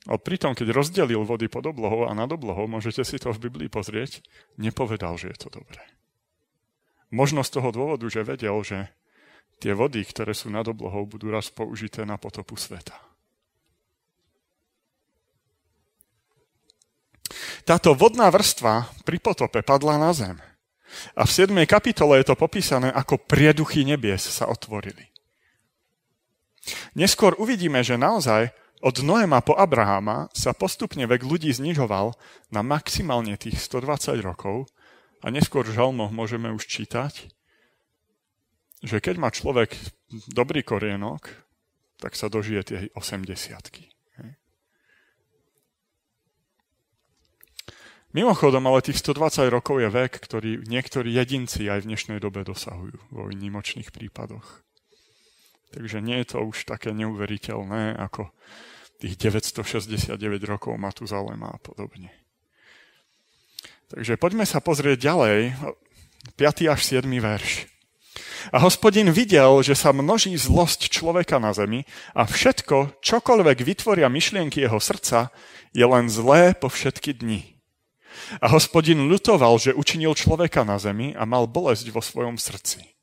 A 0.08 0.18
pritom, 0.18 0.56
keď 0.58 0.74
rozdelil 0.74 1.22
vody 1.22 1.46
pod 1.46 1.68
oblohou 1.70 2.11
a 2.11 2.16
nad 2.16 2.30
oblohou, 2.32 2.66
môžete 2.66 3.06
si 3.06 3.20
to 3.20 3.30
v 3.30 3.46
Biblii 3.46 3.68
pozrieť, 3.70 4.24
nepovedal, 4.58 5.14
že 5.20 5.30
je 5.30 5.38
to 5.38 5.48
dobré. 5.52 5.84
Možno 7.14 7.46
z 7.46 7.54
toho 7.54 7.72
dôvodu, 7.72 8.04
že 8.11 8.26
vedel, 8.26 8.56
že 8.64 8.90
tie 9.62 9.72
vody, 9.72 10.04
ktoré 10.04 10.34
sú 10.34 10.50
nad 10.50 10.66
oblohou, 10.66 11.06
budú 11.08 11.30
raz 11.30 11.48
použité 11.52 12.04
na 12.04 12.16
potopu 12.20 12.56
sveta. 12.56 13.08
Táto 17.67 17.94
vodná 17.94 18.31
vrstva 18.31 18.90
pri 19.02 19.19
potope 19.19 19.63
padla 19.63 19.98
na 19.98 20.11
zem. 20.15 20.38
A 21.15 21.29
v 21.29 21.31
7. 21.31 21.52
kapitole 21.69 22.21
je 22.21 22.33
to 22.33 22.37
popísané, 22.38 22.88
ako 22.88 23.21
prieduchy 23.21 23.85
nebies 23.85 24.25
sa 24.25 24.48
otvorili. 24.48 25.13
Neskôr 26.96 27.37
uvidíme, 27.37 27.81
že 27.85 28.00
naozaj 28.00 28.52
od 28.79 29.02
Noema 29.02 29.42
po 29.42 29.59
Abrahama 29.59 30.31
sa 30.31 30.54
postupne 30.54 31.02
vek 31.09 31.27
ľudí 31.27 31.50
znižoval 31.50 32.15
na 32.54 32.61
maximálne 32.63 33.35
tých 33.35 33.59
120 33.59 34.23
rokov 34.23 34.71
a 35.19 35.35
neskôr 35.35 35.67
v 35.67 35.75
žalmoch 35.75 36.15
môžeme 36.15 36.54
už 36.54 36.63
čítať, 36.63 37.27
že 38.87 38.96
keď 39.02 39.15
má 39.19 39.35
človek 39.35 39.75
dobrý 40.31 40.63
korienok, 40.63 41.27
tak 41.98 42.15
sa 42.15 42.31
dožije 42.31 42.63
tie 42.63 42.79
80 42.94 43.98
Mimochodom, 48.17 48.65
ale 48.65 48.81
tých 48.81 49.04
120 49.04 49.52
rokov 49.52 49.85
je 49.85 49.92
vek, 49.92 50.17
ktorý 50.17 50.65
niektorí 50.65 51.13
jedinci 51.13 51.69
aj 51.69 51.85
v 51.85 51.88
dnešnej 51.92 52.19
dobe 52.25 52.40
dosahujú 52.40 52.96
vo 53.13 53.29
výnimočných 53.29 53.92
prípadoch. 53.92 54.65
Takže 55.77 56.00
nie 56.00 56.17
je 56.25 56.33
to 56.33 56.40
už 56.40 56.65
také 56.65 56.96
neuveriteľné, 56.96 58.00
ako 58.00 58.33
tých 58.96 59.13
969 59.21 60.17
rokov 60.48 60.81
Matuzalema 60.81 61.52
a 61.52 61.61
podobne. 61.61 62.09
Takže 63.92 64.17
poďme 64.17 64.48
sa 64.48 64.65
pozrieť 64.65 65.04
ďalej, 65.04 65.52
5. 66.33 66.73
až 66.73 66.81
7. 66.81 67.04
verš. 67.04 67.69
A 68.56 68.65
hospodin 68.65 69.13
videl, 69.13 69.61
že 69.61 69.77
sa 69.77 69.92
množí 69.92 70.33
zlosť 70.33 70.88
človeka 70.88 71.37
na 71.37 71.52
zemi 71.52 71.85
a 72.17 72.25
všetko, 72.25 73.04
čokoľvek 73.04 73.59
vytvoria 73.61 74.09
myšlienky 74.09 74.65
jeho 74.65 74.81
srdca, 74.81 75.29
je 75.77 75.85
len 75.85 76.09
zlé 76.09 76.56
po 76.56 76.73
všetky 76.73 77.13
dni. 77.13 77.58
A 78.42 78.46
hospodin 78.50 79.08
ľutoval, 79.08 79.58
že 79.58 79.77
učinil 79.77 80.14
človeka 80.14 80.62
na 80.62 80.81
zemi 80.81 81.14
a 81.14 81.25
mal 81.25 81.46
bolesť 81.46 81.92
vo 81.92 82.02
svojom 82.02 82.37
srdci. 82.37 82.98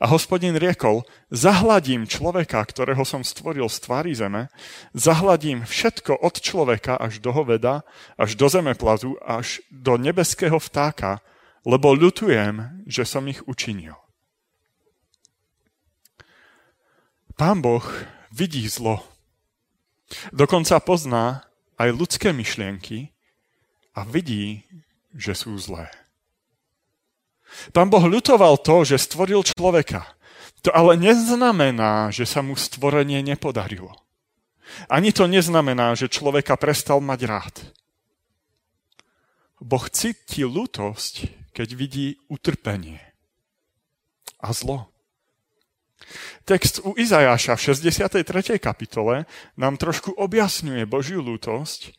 A 0.00 0.08
hospodin 0.08 0.56
riekol, 0.56 1.04
zahladím 1.28 2.08
človeka, 2.08 2.64
ktorého 2.64 3.04
som 3.04 3.20
stvoril 3.20 3.68
z 3.68 3.78
tvári 3.84 4.12
zeme, 4.16 4.48
zahladím 4.96 5.62
všetko 5.62 6.24
od 6.24 6.40
človeka 6.40 6.96
až 6.96 7.20
do 7.20 7.30
hoveda, 7.36 7.84
až 8.16 8.34
do 8.34 8.48
zemeplazu, 8.48 9.20
až 9.20 9.60
do 9.68 10.00
nebeského 10.00 10.56
vtáka, 10.56 11.20
lebo 11.68 11.92
ľutujem, 11.92 12.84
že 12.88 13.04
som 13.04 13.28
ich 13.28 13.44
učinil. 13.44 13.94
Pán 17.36 17.60
Boh 17.60 17.84
vidí 18.32 18.64
zlo. 18.68 19.04
Dokonca 20.34 20.80
pozná 20.82 21.44
aj 21.80 21.88
ľudské 21.94 22.28
myšlienky 22.34 23.14
a 23.94 24.06
vidí, 24.06 24.64
že 25.14 25.34
sú 25.34 25.58
zlé. 25.58 25.90
Pán 27.74 27.90
Boh 27.90 28.06
ľutoval 28.06 28.62
to, 28.62 28.86
že 28.86 29.02
stvoril 29.02 29.42
človeka. 29.42 30.06
To 30.62 30.70
ale 30.70 30.94
neznamená, 30.94 32.14
že 32.14 32.28
sa 32.28 32.44
mu 32.44 32.54
stvorenie 32.54 33.24
nepodarilo. 33.24 33.90
Ani 34.86 35.10
to 35.10 35.26
neznamená, 35.26 35.98
že 35.98 36.12
človeka 36.12 36.54
prestal 36.54 37.02
mať 37.02 37.20
rád. 37.26 37.54
Boh 39.58 39.82
cíti 39.90 40.46
lútosť, 40.46 41.28
keď 41.52 41.68
vidí 41.74 42.16
utrpenie 42.30 43.02
a 44.40 44.54
zlo. 44.56 44.88
Text 46.48 46.80
u 46.80 46.96
Izajáša 46.96 47.54
v 47.60 47.64
63. 47.76 48.56
kapitole 48.56 49.28
nám 49.60 49.76
trošku 49.76 50.16
objasňuje 50.16 50.88
Božiu 50.88 51.20
lútosť 51.20 51.92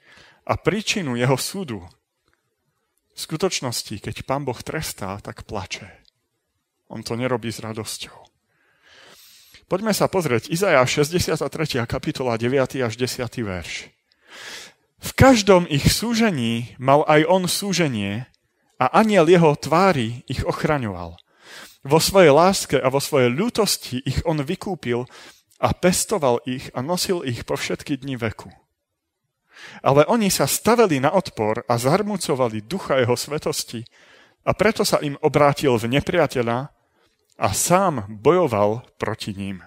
a 0.46 0.54
príčinu 0.58 1.16
jeho 1.16 1.38
súdu, 1.38 1.86
v 3.12 3.20
skutočnosti, 3.20 4.00
keď 4.00 4.24
pán 4.24 4.48
Boh 4.48 4.58
trestá, 4.64 5.20
tak 5.20 5.44
plače. 5.44 5.92
On 6.88 7.04
to 7.04 7.20
nerobí 7.20 7.52
s 7.52 7.60
radosťou. 7.60 8.16
Poďme 9.68 9.96
sa 9.96 10.12
pozrieť. 10.12 10.52
Izajáš 10.52 11.08
63. 11.08 11.88
kapitola 11.88 12.36
9. 12.36 12.84
až 12.84 12.94
10. 13.00 13.24
verš. 13.48 13.88
V 15.02 15.12
každom 15.16 15.64
ich 15.68 15.88
súžení 15.88 16.76
mal 16.76 17.08
aj 17.08 17.24
on 17.28 17.44
súženie 17.48 18.28
a 18.76 18.86
aniel 18.92 19.28
jeho 19.28 19.56
tvári 19.56 20.28
ich 20.28 20.44
ochraňoval. 20.44 21.16
Vo 21.82 22.00
svojej 22.04 22.36
láske 22.36 22.78
a 22.78 22.92
vo 22.92 23.00
svojej 23.00 23.32
ľútosti 23.32 24.04
ich 24.04 24.22
on 24.28 24.44
vykúpil 24.44 25.08
a 25.58 25.72
pestoval 25.74 26.44
ich 26.44 26.70
a 26.76 26.84
nosil 26.84 27.24
ich 27.26 27.48
po 27.48 27.58
všetky 27.58 27.98
dni 27.98 28.20
veku. 28.20 28.52
Ale 29.82 30.06
oni 30.06 30.30
sa 30.30 30.46
staveli 30.50 31.02
na 31.02 31.14
odpor 31.14 31.66
a 31.66 31.78
zarmucovali 31.78 32.66
ducha 32.66 33.02
jeho 33.02 33.16
svetosti 33.18 33.82
a 34.46 34.52
preto 34.58 34.82
sa 34.82 34.98
im 35.02 35.18
obrátil 35.22 35.78
v 35.78 35.98
nepriateľa 35.98 36.74
a 37.42 37.48
sám 37.54 38.06
bojoval 38.10 38.86
proti 38.98 39.34
ním. 39.34 39.66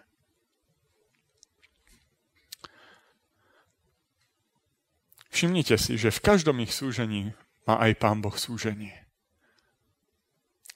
Všimnite 5.34 5.74
si, 5.82 5.99
že 5.99 6.14
v 6.14 6.22
každom 6.22 6.62
ich 6.62 6.70
súžení 6.70 7.34
má 7.66 7.82
aj 7.82 7.99
Pán 7.99 8.22
Boh 8.22 8.38
súženie. 8.38 8.95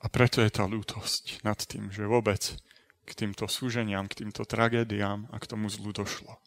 A 0.03 0.11
preto 0.11 0.43
je 0.43 0.51
tá 0.51 0.67
lútosť 0.67 1.47
nad 1.47 1.59
tým, 1.59 1.95
že 1.95 2.11
vôbec 2.11 2.59
k 3.07 3.11
týmto 3.15 3.47
súženiam, 3.47 4.11
k 4.11 4.27
týmto 4.27 4.43
tragédiám 4.43 5.31
a 5.31 5.37
k 5.39 5.49
tomu 5.49 5.71
zlu 5.71 5.95
došlo. 5.95 6.43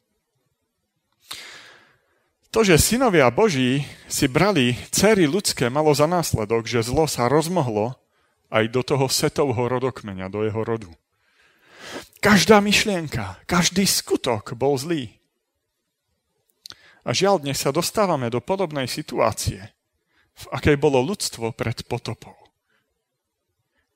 To, 2.52 2.68
že 2.68 2.76
synovia 2.76 3.32
Boží 3.32 3.88
si 4.12 4.28
brali 4.28 4.76
cery 4.92 5.24
ľudské, 5.24 5.72
malo 5.72 5.96
za 5.96 6.04
následok, 6.04 6.68
že 6.68 6.84
zlo 6.84 7.08
sa 7.08 7.32
rozmohlo 7.32 7.96
aj 8.52 8.68
do 8.68 8.84
toho 8.84 9.08
setovho 9.08 9.72
rodokmeňa, 9.72 10.28
do 10.28 10.44
jeho 10.44 10.60
rodu. 10.68 10.92
Každá 12.20 12.60
myšlienka, 12.60 13.40
každý 13.48 13.88
skutok 13.88 14.52
bol 14.60 14.76
zlý. 14.76 15.16
A 17.08 17.16
žiaľ, 17.16 17.40
dnes 17.40 17.56
sa 17.56 17.72
dostávame 17.72 18.28
do 18.28 18.44
podobnej 18.44 18.86
situácie, 18.86 19.72
v 20.36 20.46
akej 20.52 20.76
bolo 20.76 21.00
ľudstvo 21.00 21.56
pred 21.56 21.88
potopou. 21.88 22.36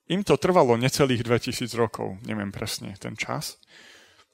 Im 0.08 0.24
to 0.24 0.40
trvalo 0.40 0.80
necelých 0.80 1.28
2000 1.28 1.76
rokov, 1.76 2.16
neviem 2.24 2.48
presne 2.48 2.96
ten 2.96 3.20
čas, 3.20 3.60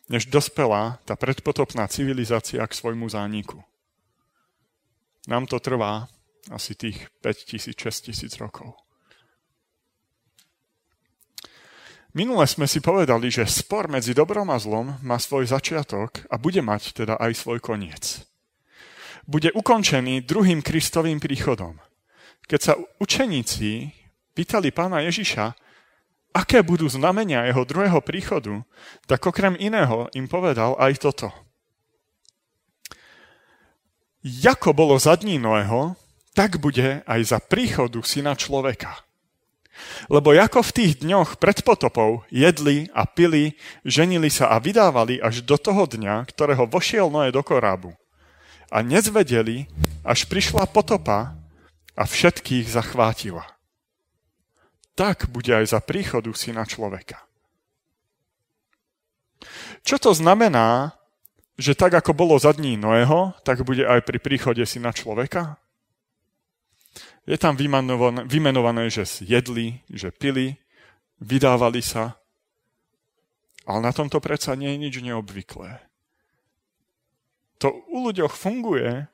než 0.07 0.31
dospela 0.31 1.03
tá 1.03 1.19
predpotopná 1.19 1.91
civilizácia 1.91 2.63
k 2.63 2.73
svojmu 2.73 3.11
zániku. 3.11 3.67
Nám 5.31 5.47
to 5.47 5.63
trvá 5.63 6.11
asi 6.51 6.75
tých 6.75 7.07
5000, 7.23 7.79
6000 7.79 8.43
rokov. 8.43 8.75
Minule 12.13 12.45
sme 12.45 12.69
si 12.69 12.83
povedali, 12.83 13.33
že 13.33 13.49
spor 13.49 13.89
medzi 13.89 14.13
dobrom 14.13 14.51
a 14.53 14.61
zlom 14.61 15.01
má 15.01 15.17
svoj 15.17 15.49
začiatok 15.49 16.27
a 16.29 16.37
bude 16.37 16.61
mať 16.61 16.93
teda 16.93 17.15
aj 17.17 17.33
svoj 17.39 17.63
koniec. 17.63 18.27
Bude 19.25 19.55
ukončený 19.55 20.27
druhým 20.27 20.61
Kristovým 20.61 21.23
príchodom. 21.23 21.79
Keď 22.45 22.61
sa 22.61 22.75
učeníci 23.01 23.95
pýtali 24.35 24.75
pána 24.75 25.01
Ježiša, 25.09 25.55
aké 26.37 26.61
budú 26.61 26.91
znamenia 26.91 27.49
jeho 27.49 27.63
druhého 27.65 28.03
príchodu, 28.05 28.61
tak 29.07 29.25
okrem 29.25 29.57
iného 29.57 30.11
im 30.13 30.27
povedal 30.27 30.77
aj 30.83 30.99
toto– 31.01 31.31
Jako 34.23 34.73
bolo 34.73 34.99
za 34.99 35.19
dní 35.19 35.39
Noého, 35.39 35.99
tak 36.33 36.57
bude 36.63 37.03
aj 37.07 37.21
za 37.27 37.39
príchodu 37.43 37.99
syna 38.07 38.39
človeka. 38.39 39.03
Lebo 40.07 40.31
ako 40.31 40.63
v 40.63 40.75
tých 40.75 40.93
dňoch 41.03 41.43
pred 41.43 41.59
potopou 41.67 42.23
jedli 42.31 42.87
a 42.95 43.03
pili, 43.03 43.59
ženili 43.83 44.31
sa 44.31 44.55
a 44.55 44.63
vydávali 44.63 45.19
až 45.19 45.43
do 45.43 45.59
toho 45.59 45.91
dňa, 45.91 46.29
ktorého 46.31 46.71
vošiel 46.71 47.11
Noé 47.11 47.35
do 47.35 47.43
korábu. 47.43 47.97
A 48.71 48.81
nezvedeli, 48.81 49.67
až 50.07 50.25
prišla 50.31 50.71
potopa 50.71 51.35
a 51.99 52.03
všetkých 52.07 52.71
zachvátila. 52.73 53.45
Tak 54.95 55.29
bude 55.29 55.51
aj 55.51 55.77
za 55.77 55.81
príchodu 55.83 56.31
syna 56.33 56.63
človeka. 56.63 57.21
Čo 59.83 59.99
to 59.99 60.11
znamená 60.15 60.95
že 61.61 61.77
tak 61.77 61.93
ako 61.93 62.17
bolo 62.17 62.35
za 62.41 62.53
dní 62.57 62.81
Noého, 62.81 63.37
tak 63.45 63.65
bude 63.65 63.85
aj 63.85 64.05
pri 64.05 64.19
príchode 64.19 64.65
syna 64.65 64.93
človeka? 64.93 65.61
Je 67.29 67.39
tam 67.39 67.55
vymenované, 68.27 68.91
že 68.91 69.07
jedli, 69.23 69.81
že 69.87 70.11
pili, 70.11 70.59
vydávali 71.23 71.79
sa, 71.79 72.19
ale 73.63 73.79
na 73.79 73.93
tomto 73.95 74.19
predsa 74.19 74.59
nie 74.59 74.75
je 74.75 74.83
nič 74.83 74.95
neobvyklé. 74.99 75.79
To 77.63 77.71
u 77.71 78.11
ľuďoch 78.11 78.35
funguje 78.35 79.07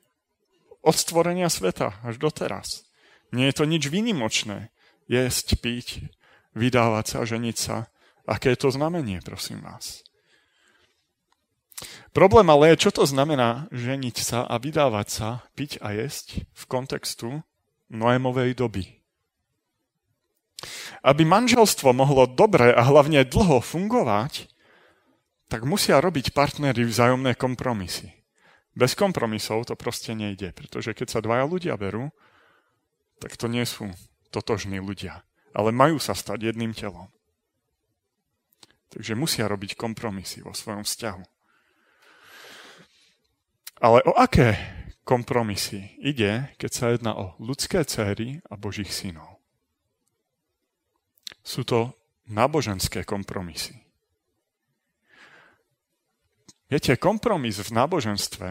od 0.80 0.95
stvorenia 0.97 1.53
sveta 1.53 2.01
až 2.01 2.16
doteraz. 2.16 2.89
Nie 3.28 3.53
je 3.53 3.61
to 3.61 3.64
nič 3.68 3.93
výnimočné. 3.93 4.72
Jesť, 5.05 5.61
piť, 5.61 6.09
vydávať 6.57 7.05
sa, 7.05 7.28
ženiť 7.28 7.57
sa. 7.61 7.93
Aké 8.24 8.57
je 8.57 8.61
to 8.61 8.72
znamenie, 8.72 9.20
prosím 9.20 9.61
vás? 9.61 10.07
Problém 12.10 12.50
ale 12.50 12.74
je, 12.74 12.88
čo 12.88 12.90
to 12.90 13.06
znamená 13.06 13.70
ženiť 13.70 14.16
sa 14.18 14.42
a 14.42 14.58
vydávať 14.58 15.06
sa, 15.06 15.28
piť 15.54 15.78
a 15.78 15.94
jesť 15.94 16.42
v 16.50 16.62
kontextu 16.66 17.46
Noémovej 17.88 18.58
doby. 18.58 18.84
Aby 21.06 21.22
manželstvo 21.22 21.94
mohlo 21.94 22.26
dobre 22.26 22.74
a 22.74 22.82
hlavne 22.82 23.22
dlho 23.22 23.62
fungovať, 23.62 24.50
tak 25.46 25.62
musia 25.62 26.02
robiť 26.02 26.34
partnery 26.34 26.82
vzájomné 26.82 27.38
kompromisy. 27.38 28.10
Bez 28.74 28.98
kompromisov 28.98 29.70
to 29.70 29.78
proste 29.78 30.18
nejde, 30.18 30.50
pretože 30.50 30.98
keď 30.98 31.06
sa 31.08 31.20
dvaja 31.22 31.46
ľudia 31.46 31.74
berú, 31.78 32.10
tak 33.22 33.34
to 33.38 33.46
nie 33.46 33.62
sú 33.62 33.90
totožní 34.34 34.82
ľudia, 34.82 35.22
ale 35.54 35.70
majú 35.70 36.02
sa 36.02 36.14
stať 36.14 36.52
jedným 36.52 36.74
telom. 36.74 37.10
Takže 38.90 39.14
musia 39.14 39.46
robiť 39.46 39.78
kompromisy 39.78 40.42
vo 40.42 40.50
svojom 40.50 40.82
vzťahu. 40.82 41.38
Ale 43.78 44.02
o 44.02 44.12
aké 44.18 44.58
kompromisy 45.06 45.94
ide, 46.02 46.50
keď 46.58 46.70
sa 46.74 46.84
jedná 46.90 47.14
o 47.14 47.38
ľudské 47.38 47.86
céry 47.86 48.42
a 48.50 48.58
božích 48.58 48.90
synov? 48.90 49.38
Sú 51.46 51.62
to 51.62 51.94
náboženské 52.28 53.06
kompromisy. 53.06 53.78
Viete, 56.68 57.00
kompromis 57.00 57.56
v 57.56 57.70
náboženstve 57.72 58.48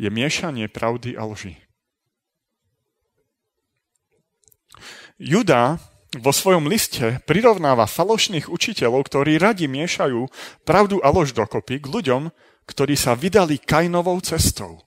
je 0.00 0.08
miešanie 0.08 0.70
pravdy 0.72 1.20
a 1.20 1.28
lži. 1.28 1.60
Juda 5.20 5.78
vo 6.18 6.32
svojom 6.34 6.70
liste 6.70 7.22
prirovnáva 7.26 7.86
falošných 7.90 8.50
učiteľov, 8.50 9.06
ktorí 9.10 9.38
radi 9.38 9.66
miešajú 9.66 10.26
pravdu 10.62 11.02
a 11.02 11.10
lož 11.10 11.34
dokopy 11.34 11.82
k 11.82 11.86
ľuďom, 11.90 12.22
ktorí 12.64 12.94
sa 12.94 13.18
vydali 13.18 13.60
Kainovou 13.60 14.18
cestou. 14.22 14.82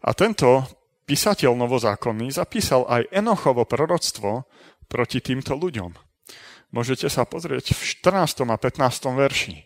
A 0.00 0.16
tento 0.16 0.64
písateľ 1.04 1.52
novozákonný 1.58 2.32
zapísal 2.32 2.88
aj 2.88 3.10
Enochovo 3.12 3.68
proroctvo 3.68 4.48
proti 4.88 5.20
týmto 5.20 5.58
ľuďom. 5.58 5.92
Môžete 6.70 7.10
sa 7.10 7.26
pozrieť 7.26 7.74
v 7.74 7.80
14. 7.82 8.46
a 8.46 8.56
15. 8.56 9.18
verši. 9.18 9.56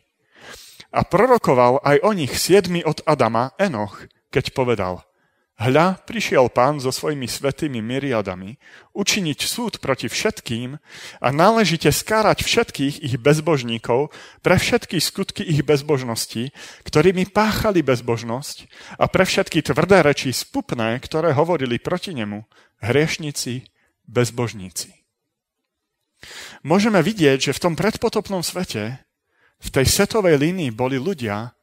A 0.94 1.04
prorokoval 1.04 1.84
aj 1.84 1.96
o 2.02 2.10
nich 2.16 2.32
siedmi 2.34 2.80
od 2.82 3.04
Adama 3.04 3.52
Enoch, 3.60 4.08
keď 4.32 4.54
povedal– 4.56 4.94
Hľa, 5.54 6.02
prišiel 6.02 6.50
pán 6.50 6.82
so 6.82 6.90
svojimi 6.90 7.30
svetými 7.30 7.78
myriadami, 7.78 8.58
učiniť 8.90 9.38
súd 9.38 9.78
proti 9.78 10.10
všetkým 10.10 10.82
a 11.22 11.28
náležite 11.30 11.94
skárať 11.94 12.42
všetkých 12.42 12.98
ich 12.98 13.14
bezbožníkov 13.22 14.10
pre 14.42 14.58
všetky 14.58 14.98
skutky 14.98 15.46
ich 15.46 15.62
bezbožnosti, 15.62 16.50
ktorými 16.82 17.30
páchali 17.30 17.86
bezbožnosť 17.86 18.66
a 18.98 19.06
pre 19.06 19.22
všetky 19.22 19.62
tvrdé 19.62 20.02
reči 20.02 20.34
spupné, 20.34 20.98
ktoré 20.98 21.30
hovorili 21.30 21.78
proti 21.78 22.18
nemu, 22.18 22.42
hriešnici, 22.82 23.70
bezbožníci. 24.10 24.90
Môžeme 26.66 26.98
vidieť, 26.98 27.38
že 27.38 27.52
v 27.54 27.62
tom 27.62 27.74
predpotopnom 27.78 28.42
svete, 28.42 29.06
v 29.62 29.68
tej 29.70 29.86
setovej 29.86 30.34
línii 30.34 30.74
boli 30.74 30.98
ľudia, 30.98 31.54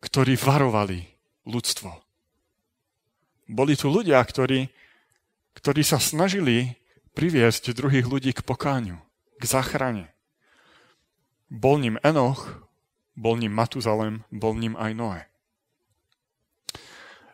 ktorí 0.00 0.40
varovali 0.40 1.04
ľudstvo 1.44 2.07
boli 3.48 3.74
tu 3.74 3.88
ľudia, 3.88 4.20
ktorí, 4.20 4.68
ktorí 5.56 5.82
sa 5.82 5.96
snažili 5.96 6.76
priviesť 7.16 7.72
druhých 7.72 8.06
ľudí 8.06 8.30
k 8.36 8.44
pokáňu, 8.44 9.00
k 9.40 9.42
záchrane. 9.42 10.12
Bol 11.48 11.80
ním 11.80 11.96
Enoch, 12.04 12.68
bol 13.16 13.40
ním 13.40 13.56
Matuzalem, 13.56 14.22
bol 14.30 14.54
ním 14.54 14.76
aj 14.76 14.92
Noé. 14.94 15.22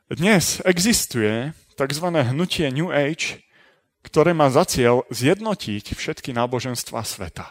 Dnes 0.09 0.63
existuje 0.63 1.51
tzv. 1.75 2.07
hnutie 2.07 2.71
New 2.71 2.95
Age, 2.95 3.43
ktoré 4.07 4.31
má 4.31 4.49
za 4.49 4.63
cieľ 4.69 5.03
zjednotiť 5.11 5.97
všetky 5.97 6.31
náboženstva 6.31 7.03
sveta. 7.03 7.51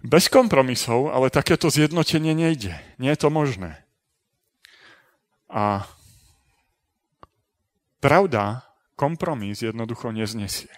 Bez 0.00 0.28
kompromisov, 0.32 1.12
ale 1.12 1.32
takéto 1.32 1.72
zjednotenie 1.72 2.32
nejde. 2.32 2.76
Nie 3.00 3.16
je 3.16 3.20
to 3.20 3.28
možné. 3.28 3.84
A 5.48 5.84
Pravda 8.00 8.64
kompromis 8.96 9.60
jednoducho 9.60 10.08
neznesie. 10.08 10.72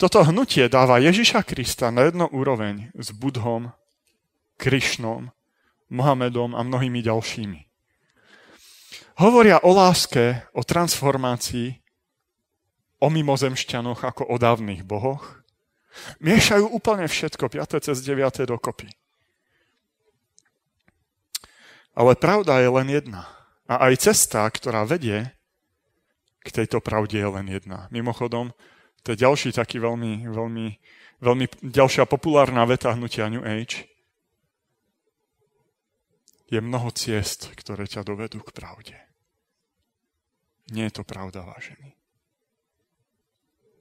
Toto 0.00 0.24
hnutie 0.24 0.72
dáva 0.72 0.96
Ježiša 0.96 1.44
Krista 1.44 1.92
na 1.92 2.08
jedno 2.08 2.24
úroveň 2.32 2.88
s 2.96 3.12
Budhom, 3.12 3.76
Krišnom, 4.56 5.28
Mohamedom 5.92 6.56
a 6.56 6.64
mnohými 6.64 7.04
ďalšími. 7.04 7.60
Hovoria 9.20 9.60
o 9.60 9.76
láske, 9.76 10.48
o 10.56 10.64
transformácii, 10.64 11.76
o 13.04 13.12
mimozemšťanoch 13.12 14.00
ako 14.00 14.32
o 14.32 14.40
dávnych 14.40 14.88
bohoch. 14.88 15.44
Miešajú 16.24 16.72
úplne 16.72 17.04
všetko, 17.04 17.52
5. 17.52 17.84
cez 17.84 18.00
9. 18.00 18.48
dokopy. 18.48 18.88
Ale 21.92 22.16
pravda 22.16 22.64
je 22.64 22.68
len 22.72 22.88
jedna– 22.88 23.28
a 23.70 23.88
aj 23.88 24.10
cesta, 24.10 24.46
ktorá 24.48 24.82
vedie 24.84 25.30
k 26.42 26.48
tejto 26.50 26.82
pravde 26.82 27.22
je 27.22 27.28
len 27.28 27.46
jedna. 27.46 27.86
Mimochodom, 27.94 28.50
to 29.06 29.14
je 29.14 29.22
ďalší 29.22 29.54
taký 29.54 29.78
veľmi, 29.78 30.26
veľmi, 30.26 30.66
veľmi 31.22 31.44
ďalšia 31.62 32.06
populárna 32.06 32.66
veta 32.66 32.94
hnutia 32.94 33.30
New 33.30 33.42
Age. 33.42 33.86
Je 36.50 36.58
mnoho 36.60 36.90
ciest, 36.92 37.54
ktoré 37.56 37.86
ťa 37.88 38.04
dovedú 38.04 38.42
k 38.42 38.50
pravde. 38.52 38.98
Nie 40.74 40.90
je 40.90 41.00
to 41.00 41.04
pravda, 41.06 41.46
vážený. 41.46 41.94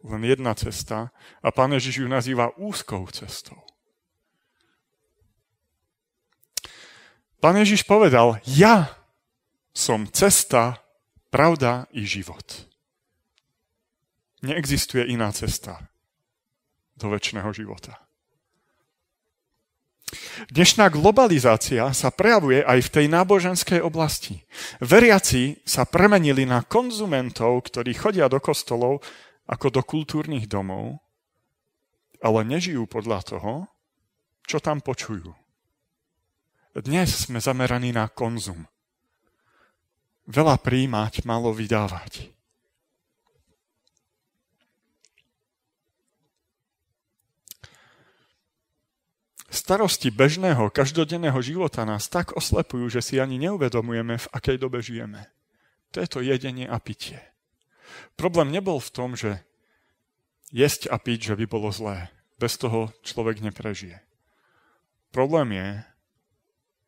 Len 0.02 0.22
jedna 0.26 0.58
cesta 0.58 1.14
a 1.46 1.50
Pán 1.54 1.74
Ježiš 1.78 2.02
ju 2.02 2.08
nazýva 2.10 2.54
úzkou 2.58 3.06
cestou. 3.14 3.62
Pán 7.42 7.58
Ježiš 7.58 7.86
povedal, 7.86 8.38
ja 8.46 9.01
som 9.72 10.08
cesta, 10.12 10.84
pravda 11.32 11.88
i 11.96 12.04
život. 12.04 12.68
Neexistuje 14.44 15.08
iná 15.08 15.32
cesta 15.32 15.80
do 17.00 17.08
väčšného 17.10 17.50
života. 17.56 18.04
Dnešná 20.52 20.92
globalizácia 20.92 21.88
sa 21.96 22.12
prejavuje 22.12 22.60
aj 22.68 22.80
v 22.84 22.94
tej 23.00 23.06
náboženskej 23.08 23.80
oblasti. 23.80 24.44
Veriaci 24.84 25.64
sa 25.64 25.88
premenili 25.88 26.44
na 26.44 26.68
konzumentov, 26.68 27.72
ktorí 27.72 27.96
chodia 27.96 28.28
do 28.28 28.44
kostolov 28.44 29.00
ako 29.48 29.72
do 29.72 29.82
kultúrnych 29.88 30.52
domov, 30.52 31.00
ale 32.20 32.44
nežijú 32.44 32.92
podľa 32.92 33.20
toho, 33.24 33.54
čo 34.44 34.60
tam 34.60 34.84
počujú. 34.84 35.32
Dnes 36.76 37.28
sme 37.28 37.40
zameraní 37.40 37.96
na 37.96 38.12
konzum 38.12 38.68
veľa 40.32 40.56
príjmať, 40.64 41.28
malo 41.28 41.52
vydávať. 41.52 42.32
Starosti 49.52 50.08
bežného, 50.16 50.72
každodenného 50.72 51.36
života 51.44 51.84
nás 51.84 52.08
tak 52.08 52.32
oslepujú, 52.40 52.88
že 52.88 53.04
si 53.04 53.20
ani 53.20 53.36
neuvedomujeme, 53.36 54.16
v 54.16 54.32
akej 54.32 54.56
dobe 54.56 54.80
žijeme. 54.80 55.28
To 55.92 56.00
je 56.00 56.08
to 56.08 56.20
jedenie 56.24 56.64
a 56.64 56.80
pitie. 56.80 57.20
Problém 58.16 58.48
nebol 58.48 58.80
v 58.80 58.94
tom, 58.96 59.20
že 59.20 59.44
jesť 60.56 60.88
a 60.88 60.96
piť, 60.96 61.36
že 61.36 61.38
by 61.44 61.46
bolo 61.52 61.68
zlé. 61.68 62.08
Bez 62.40 62.56
toho 62.56 62.96
človek 63.04 63.44
neprežije. 63.44 64.00
Problém 65.12 65.52
je, 65.52 65.70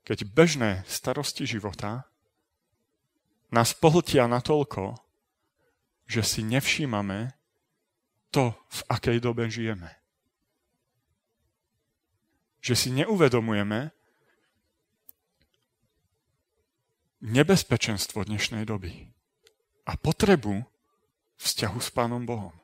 keď 0.08 0.18
bežné 0.32 0.72
starosti 0.88 1.44
života 1.44 2.08
nás 3.54 3.78
pohltia 3.78 4.26
natoľko, 4.26 4.98
že 6.10 6.26
si 6.26 6.42
nevšímame 6.42 7.38
to, 8.34 8.58
v 8.58 8.80
akej 8.90 9.18
dobe 9.22 9.46
žijeme. 9.46 9.94
Že 12.66 12.74
si 12.74 12.90
neuvedomujeme 12.98 13.94
nebezpečenstvo 17.24 18.26
dnešnej 18.26 18.66
doby 18.66 19.14
a 19.86 19.94
potrebu 19.96 20.66
vzťahu 21.38 21.78
s 21.80 21.90
Pánom 21.94 22.26
Bohom. 22.26 22.56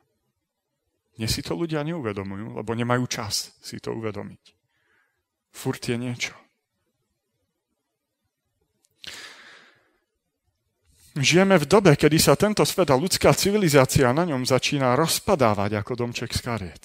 Dnes 1.16 1.30
si 1.30 1.44
to 1.44 1.54
ľudia 1.54 1.86
neuvedomujú, 1.86 2.58
lebo 2.58 2.70
nemajú 2.74 3.04
čas 3.06 3.54
si 3.62 3.78
to 3.78 3.92
uvedomiť. 3.94 4.56
Furt 5.52 5.82
je 5.84 5.96
niečo. 5.96 6.34
Žijeme 11.18 11.58
v 11.58 11.66
dobe, 11.66 11.98
kedy 11.98 12.22
sa 12.22 12.38
tento 12.38 12.62
svet 12.62 12.86
a 12.86 12.94
ľudská 12.94 13.34
civilizácia 13.34 14.14
na 14.14 14.22
ňom 14.22 14.46
začína 14.46 14.94
rozpadávať 14.94 15.82
ako 15.82 16.06
domček 16.06 16.30
z 16.30 16.40
kariet. 16.46 16.84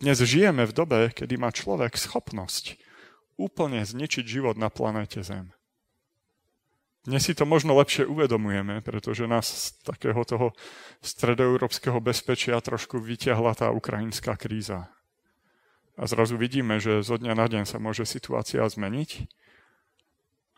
Dnes 0.00 0.24
žijeme 0.24 0.64
v 0.64 0.72
dobe, 0.72 1.00
kedy 1.12 1.36
má 1.36 1.52
človek 1.52 2.00
schopnosť 2.00 2.80
úplne 3.36 3.84
zničiť 3.84 4.24
život 4.24 4.56
na 4.56 4.72
planéte 4.72 5.20
Zem. 5.20 5.52
Dnes 7.04 7.20
si 7.20 7.36
to 7.36 7.44
možno 7.44 7.76
lepšie 7.76 8.08
uvedomujeme, 8.08 8.80
pretože 8.80 9.28
nás 9.28 9.48
z 9.48 9.64
takého 9.84 10.24
toho 10.24 10.56
stredoeurópskeho 11.04 12.00
bezpečia 12.00 12.56
trošku 12.60 13.00
vyťahla 13.00 13.52
tá 13.52 13.68
ukrajinská 13.68 14.36
kríza. 14.40 14.88
A 16.00 16.08
zrazu 16.08 16.40
vidíme, 16.40 16.80
že 16.80 17.04
zo 17.04 17.20
dňa 17.20 17.36
na 17.36 17.44
deň 17.48 17.64
sa 17.68 17.76
môže 17.76 18.08
situácia 18.08 18.64
zmeniť 18.64 19.28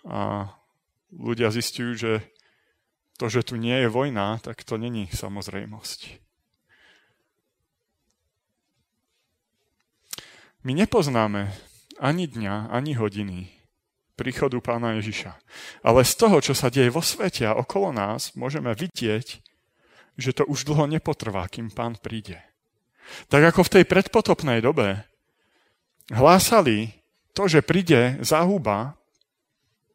a 0.06 0.50
ľudia 1.14 1.50
zistujú, 1.50 1.94
že 1.94 2.12
to, 3.20 3.28
že 3.28 3.52
tu 3.52 3.54
nie 3.60 3.74
je 3.84 3.88
vojna, 3.92 4.40
tak 4.40 4.64
to 4.64 4.80
není 4.80 5.08
samozrejmosť. 5.12 6.22
My 10.62 10.78
nepoznáme 10.78 11.50
ani 11.98 12.30
dňa, 12.30 12.70
ani 12.70 12.94
hodiny 12.94 13.50
príchodu 14.14 14.62
pána 14.62 14.94
Ježiša. 15.02 15.34
Ale 15.82 16.06
z 16.06 16.14
toho, 16.14 16.38
čo 16.38 16.54
sa 16.54 16.70
deje 16.70 16.94
vo 16.94 17.02
svete 17.02 17.50
a 17.50 17.58
okolo 17.58 17.90
nás, 17.90 18.38
môžeme 18.38 18.70
vidieť, 18.70 19.42
že 20.14 20.30
to 20.30 20.46
už 20.46 20.68
dlho 20.68 20.86
nepotrvá, 20.86 21.48
kým 21.50 21.72
pán 21.72 21.98
príde. 21.98 22.38
Tak 23.26 23.42
ako 23.50 23.66
v 23.66 23.72
tej 23.74 23.84
predpotopnej 23.90 24.62
dobe 24.62 25.02
hlásali 26.14 26.94
to, 27.34 27.50
že 27.50 27.66
príde 27.66 28.22
záhuba, 28.22 28.94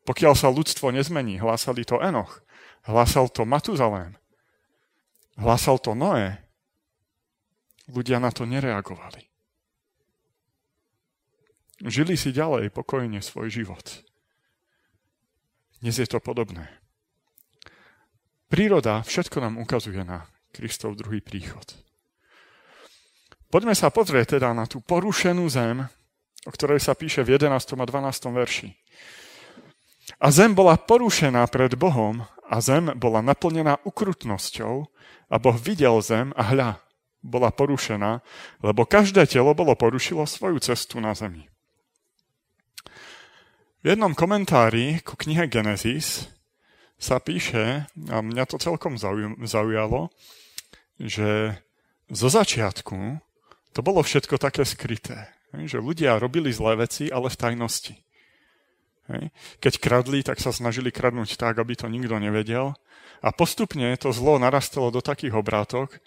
Pokiaľ 0.07 0.39
sa 0.39 0.47
ľudstvo 0.47 0.95
nezmení, 0.95 1.35
hlásali 1.35 1.83
to 1.83 1.99
Enoch, 1.99 2.39
hlásal 2.87 3.27
to 3.27 3.43
Matuzalém, 3.43 4.15
hlásal 5.35 5.77
to 5.77 5.91
Noé. 5.91 6.39
Ľudia 7.87 8.19
na 8.19 8.35
to 8.35 8.43
nereagovali. 8.43 9.23
Žili 11.87 12.19
si 12.19 12.35
ďalej 12.35 12.73
pokojne 12.73 13.21
svoj 13.23 13.47
život. 13.53 14.03
Dnes 15.79 15.95
je 15.95 16.09
to 16.09 16.17
podobné. 16.17 16.67
Príroda 18.49 19.05
všetko 19.05 19.39
nám 19.39 19.61
ukazuje 19.61 20.01
na 20.01 20.25
Kristov 20.51 20.97
druhý 20.97 21.21
príchod. 21.21 21.63
Poďme 23.47 23.77
sa 23.77 23.87
pozrieť 23.87 24.35
teda 24.35 24.51
na 24.51 24.67
tú 24.67 24.83
porušenú 24.83 25.47
zem, 25.47 25.85
o 26.43 26.51
ktorej 26.51 26.83
sa 26.83 26.97
píše 26.97 27.23
v 27.23 27.39
11. 27.39 27.55
a 27.55 27.85
12. 27.87 28.35
verši. 28.35 28.69
A 30.19 30.27
zem 30.31 30.51
bola 30.51 30.75
porušená 30.75 31.45
pred 31.47 31.77
Bohom 31.77 32.25
a 32.47 32.57
zem 32.63 32.95
bola 32.95 33.19
naplnená 33.19 33.83
ukrutnosťou 33.83 34.87
a 35.27 35.35
Boh 35.35 35.57
videl 35.59 35.99
zem 35.99 36.31
a 36.39 36.43
hľa, 36.55 36.69
bola 37.19 37.51
porušená, 37.51 38.23
lebo 38.63 38.87
každé 38.87 39.27
telo 39.27 39.51
bolo 39.51 39.75
porušilo 39.75 40.23
svoju 40.23 40.63
cestu 40.63 41.03
na 41.03 41.11
zemi. 41.11 41.51
V 43.83 43.95
jednom 43.95 44.15
komentári 44.15 45.03
ku 45.03 45.19
knihe 45.19 45.45
Genesis 45.51 46.31
sa 46.97 47.21
píše, 47.21 47.85
a 48.09 48.17
mňa 48.23 48.43
to 48.49 48.57
celkom 48.57 48.97
zaujalo, 49.43 50.09
že 50.97 51.61
zo 52.09 52.27
začiatku 52.31 53.21
to 53.75 53.79
bolo 53.85 54.01
všetko 54.01 54.41
také 54.41 54.65
skryté. 54.65 55.29
Že 55.53 55.79
ľudia 55.83 56.17
robili 56.17 56.49
zlé 56.49 56.75
veci, 56.89 57.13
ale 57.13 57.29
v 57.29 57.37
tajnosti. 57.37 57.93
Keď 59.63 59.73
kradli, 59.79 60.19
tak 60.23 60.43
sa 60.43 60.51
snažili 60.51 60.91
kradnúť 60.91 61.39
tak, 61.39 61.57
aby 61.57 61.79
to 61.79 61.87
nikto 61.87 62.19
nevedel. 62.19 62.75
A 63.23 63.31
postupne 63.31 63.95
to 63.97 64.11
zlo 64.13 64.37
narastalo 64.37 64.91
do 64.91 65.01
takých 65.01 65.33
obrátok, 65.33 65.97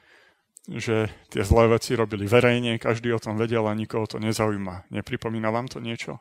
že 0.68 1.10
tie 1.32 1.42
zlé 1.42 1.72
veci 1.74 1.96
robili 1.96 2.28
verejne, 2.28 2.78
každý 2.78 3.10
o 3.16 3.22
tom 3.22 3.40
vedel 3.40 3.64
a 3.66 3.74
nikoho 3.74 4.06
to 4.06 4.22
nezaujíma. 4.22 4.92
Nepripomína 4.92 5.50
vám 5.50 5.66
to 5.66 5.80
niečo? 5.80 6.20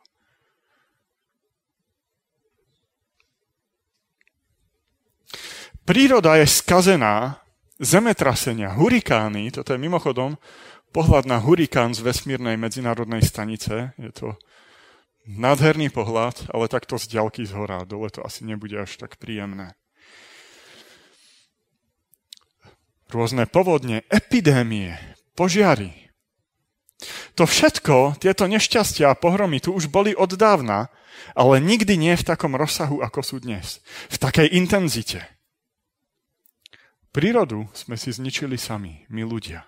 Príroda 5.83 6.37
je 6.37 6.45
skazená, 6.45 7.41
zemetrasenia, 7.81 8.77
hurikány, 8.77 9.49
toto 9.49 9.73
je 9.73 9.81
mimochodom 9.81 10.37
pohľad 10.93 11.25
na 11.25 11.41
hurikán 11.41 11.93
z 11.93 12.05
vesmírnej 12.05 12.57
medzinárodnej 12.57 13.21
stanice. 13.25 13.93
Je 13.97 14.09
to 14.13 14.37
nádherný 15.27 15.89
pohľad, 15.91 16.51
ale 16.53 16.71
takto 16.71 16.95
z 16.95 17.19
ďalky 17.19 17.43
z 17.43 17.51
hora. 17.57 17.83
Dole 17.83 18.13
to 18.13 18.23
asi 18.23 18.45
nebude 18.45 18.77
až 18.79 18.95
tak 18.95 19.19
príjemné. 19.19 19.75
Rôzne 23.09 23.49
povodne, 23.49 24.05
epidémie, 24.13 24.95
požiary. 25.33 26.13
To 27.39 27.47
všetko, 27.47 28.21
tieto 28.21 28.45
nešťastia 28.45 29.09
a 29.09 29.17
pohromy 29.17 29.57
tu 29.63 29.73
už 29.73 29.89
boli 29.89 30.13
od 30.13 30.35
dávna, 30.35 30.93
ale 31.33 31.63
nikdy 31.63 31.95
nie 31.97 32.13
v 32.13 32.27
takom 32.27 32.53
rozsahu, 32.53 33.01
ako 33.01 33.19
sú 33.23 33.35
dnes. 33.41 33.81
V 34.11 34.17
takej 34.19 34.51
intenzite. 34.53 35.25
Prírodu 37.09 37.65
sme 37.73 37.97
si 37.97 38.13
zničili 38.13 38.59
sami, 38.59 39.09
my 39.09 39.25
ľudia. 39.25 39.65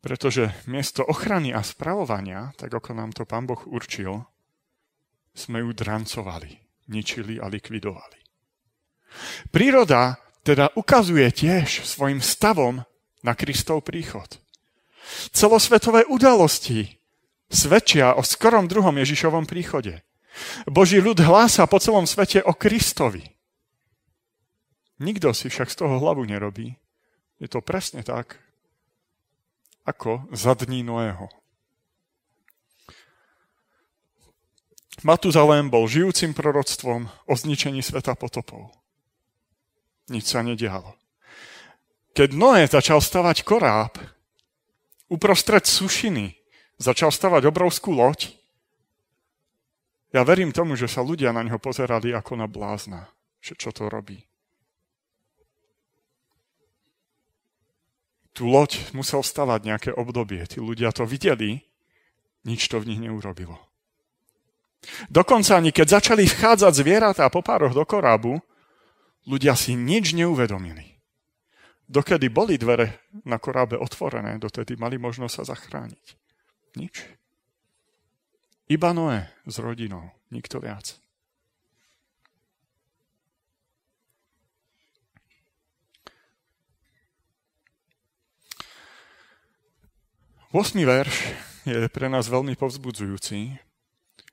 Pretože 0.00 0.56
miesto 0.64 1.04
ochrany 1.04 1.52
a 1.52 1.60
spravovania, 1.60 2.56
tak 2.56 2.72
ako 2.72 2.96
nám 2.96 3.12
to 3.12 3.28
pán 3.28 3.44
Boh 3.44 3.60
určil, 3.68 4.24
sme 5.36 5.60
ju 5.60 5.76
drancovali, 5.76 6.56
ničili 6.88 7.36
a 7.36 7.46
likvidovali. 7.52 8.18
Príroda 9.52 10.16
teda 10.40 10.72
ukazuje 10.72 11.28
tiež 11.28 11.84
svojim 11.84 12.24
stavom 12.24 12.80
na 13.20 13.32
Kristov 13.36 13.84
príchod. 13.84 14.40
Celosvetové 15.36 16.08
udalosti 16.08 16.96
svedčia 17.50 18.16
o 18.16 18.22
skorom 18.24 18.70
druhom 18.70 18.94
Ježišovom 18.96 19.44
príchode. 19.44 20.00
Boží 20.64 21.02
ľud 21.02 21.20
hlása 21.20 21.66
po 21.66 21.82
celom 21.82 22.06
svete 22.06 22.40
o 22.40 22.54
Kristovi. 22.56 23.26
Nikto 25.00 25.32
si 25.34 25.50
však 25.50 25.68
z 25.68 25.76
toho 25.76 25.98
hlavu 25.98 26.24
nerobí. 26.24 26.76
Je 27.40 27.48
to 27.48 27.64
presne 27.64 28.04
tak, 28.04 28.38
ako 29.86 30.28
za 30.32 30.54
dní 30.54 30.82
Noého. 30.82 31.28
Matuzalém 35.00 35.72
bol 35.72 35.88
žijúcim 35.88 36.36
proroctvom 36.36 37.08
o 37.08 37.32
zničení 37.32 37.80
sveta 37.80 38.12
potopov. 38.12 38.68
Nič 40.12 40.28
sa 40.28 40.44
nedialo. 40.44 40.92
Keď 42.12 42.36
Noé 42.36 42.68
začal 42.68 43.00
stavať 43.00 43.46
koráb, 43.46 43.96
uprostred 45.08 45.64
sušiny 45.64 46.36
začal 46.80 47.12
stavať 47.12 47.48
obrovskú 47.48 47.92
loď, 47.96 48.36
ja 50.10 50.26
verím 50.26 50.50
tomu, 50.50 50.74
že 50.74 50.90
sa 50.90 51.06
ľudia 51.06 51.30
na 51.30 51.46
ňo 51.46 51.62
pozerali 51.62 52.10
ako 52.10 52.34
na 52.34 52.50
blázna, 52.50 53.06
že 53.38 53.54
čo 53.54 53.70
to 53.70 53.86
robí. 53.86 54.29
Tú 58.40 58.48
loď 58.48 58.96
musel 58.96 59.20
stavať 59.20 59.60
nejaké 59.68 59.90
obdobie. 59.92 60.40
Tí 60.48 60.64
ľudia 60.64 60.96
to 60.96 61.04
videli, 61.04 61.60
nič 62.48 62.72
to 62.72 62.80
v 62.80 62.88
nich 62.88 63.00
neurobilo. 63.04 63.60
Dokonca 65.12 65.60
ani 65.60 65.76
keď 65.76 66.00
začali 66.00 66.24
vchádzať 66.24 66.72
zvieratá 66.72 67.28
po 67.28 67.44
pároch 67.44 67.76
do 67.76 67.84
korábu, 67.84 68.40
ľudia 69.28 69.52
si 69.52 69.76
nič 69.76 70.16
neuvedomili. 70.16 70.96
Dokedy 71.84 72.32
boli 72.32 72.56
dvere 72.56 73.12
na 73.28 73.36
korábe 73.36 73.76
otvorené, 73.76 74.40
dotedy 74.40 74.72
mali 74.80 74.96
možnosť 74.96 75.34
sa 75.36 75.52
zachrániť. 75.52 76.06
Nič. 76.80 76.96
Iba 78.72 78.94
Noé 78.96 79.28
s 79.44 79.60
rodinou, 79.60 80.16
nikto 80.32 80.62
viac. 80.62 80.96
8. 90.50 90.74
verš 90.82 91.30
je 91.62 91.86
pre 91.94 92.10
nás 92.10 92.26
veľmi 92.26 92.58
povzbudzujúci, 92.58 93.54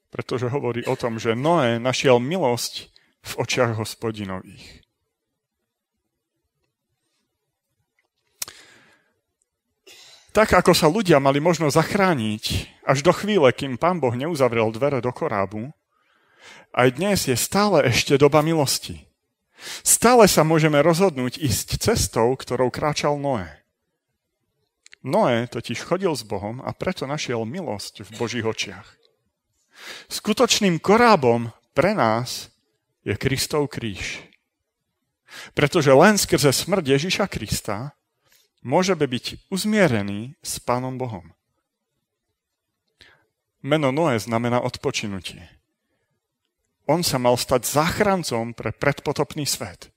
pretože 0.09 0.49
hovorí 0.49 0.81
o 0.89 0.97
tom, 0.97 1.21
že 1.21 1.37
Noé 1.37 1.77
našiel 1.77 2.17
milosť 2.17 2.89
v 3.21 3.31
očiach 3.37 3.77
hospodinových. 3.77 4.81
Tak 10.33 10.57
ako 10.57 10.73
sa 10.73 10.89
ľudia 10.89 11.21
mali 11.21 11.37
možno 11.37 11.69
zachrániť 11.69 12.65
až 12.81 13.05
do 13.05 13.13
chvíle, 13.13 13.53
kým 13.53 13.77
pán 13.77 14.01
Boh 14.01 14.17
neuzavrel 14.17 14.73
dvere 14.73 15.05
do 15.05 15.13
korábu, 15.13 15.69
aj 16.73 16.97
dnes 16.97 17.29
je 17.29 17.37
stále 17.37 17.85
ešte 17.85 18.17
doba 18.17 18.41
milosti. 18.41 19.05
Stále 19.85 20.25
sa 20.25 20.41
môžeme 20.41 20.81
rozhodnúť 20.81 21.37
ísť 21.37 21.77
cestou, 21.77 22.33
ktorou 22.33 22.73
kráčal 22.73 23.21
Noé. 23.21 23.66
Noé 25.07 25.47
totiž 25.47 25.87
chodil 25.87 26.11
s 26.11 26.27
Bohom 26.27 26.59
a 26.59 26.75
preto 26.75 27.07
našiel 27.07 27.47
milosť 27.47 28.03
v 28.03 28.09
Božích 28.19 28.43
očiach. 28.43 28.87
Skutočným 30.11 30.83
korábom 30.83 31.55
pre 31.71 31.95
nás 31.95 32.51
je 33.07 33.15
Kristov 33.15 33.71
kríž. 33.71 34.19
Pretože 35.55 35.95
len 35.95 36.19
skrze 36.19 36.51
smrť 36.51 36.99
Ježiša 36.99 37.25
Krista 37.31 37.95
môžeme 38.67 39.07
byť 39.07 39.47
uzmierený 39.47 40.35
s 40.43 40.59
Pánom 40.59 40.99
Bohom. 40.99 41.31
Meno 43.63 43.95
Noé 43.95 44.19
znamená 44.19 44.59
odpočinutie. 44.59 45.47
On 46.87 47.03
sa 47.03 47.19
mal 47.19 47.35
stať 47.35 47.67
záchrancom 47.67 48.55
pre 48.55 48.71
predpotopný 48.71 49.43
svet. 49.43 49.91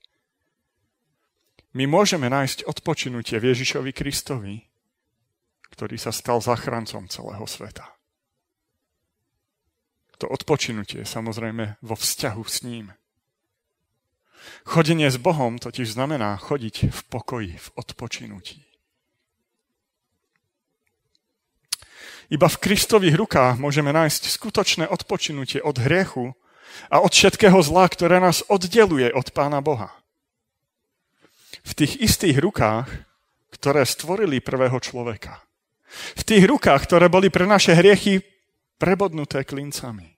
My 1.71 1.87
môžeme 1.87 2.27
nájsť 2.27 2.67
odpočinutie 2.67 3.39
v 3.39 3.55
Ježišovi 3.55 3.95
Kristovi, 3.95 4.70
ktorý 5.73 5.97
sa 5.97 6.11
stal 6.11 6.43
zachrancom 6.43 7.07
celého 7.07 7.47
sveta. 7.47 7.87
To 10.21 10.29
odpočinutie 10.29 11.09
samozrejme 11.09 11.81
vo 11.81 11.97
vzťahu 11.97 12.43
s 12.45 12.61
ním. 12.61 12.93
Chodenie 14.69 15.09
s 15.09 15.17
Bohom 15.17 15.57
totiž 15.57 15.97
znamená 15.97 16.37
chodiť 16.37 16.93
v 16.93 17.01
pokoji, 17.09 17.53
v 17.57 17.69
odpočinutí. 17.77 18.61
Iba 22.31 22.47
v 22.47 22.61
Kristových 22.63 23.19
rukách 23.19 23.59
môžeme 23.59 23.91
nájsť 23.91 24.23
skutočné 24.31 24.85
odpočinutie 24.87 25.59
od 25.65 25.83
hriechu 25.83 26.39
a 26.87 27.03
od 27.03 27.11
všetkého 27.11 27.59
zla, 27.59 27.91
ktoré 27.91 28.23
nás 28.23 28.47
oddeluje 28.47 29.11
od 29.11 29.35
Pána 29.35 29.59
Boha. 29.59 29.91
V 31.67 31.73
tých 31.75 31.99
istých 31.99 32.39
rukách, 32.39 32.87
ktoré 33.51 33.83
stvorili 33.83 34.39
prvého 34.39 34.79
človeka. 34.79 35.43
V 35.91 36.23
tých 36.23 36.45
rukách, 36.47 36.87
ktoré 36.87 37.11
boli 37.11 37.29
pre 37.29 37.45
naše 37.45 37.75
hriechy 37.75 38.23
prebodnuté 38.81 39.45
klincami. 39.45 40.17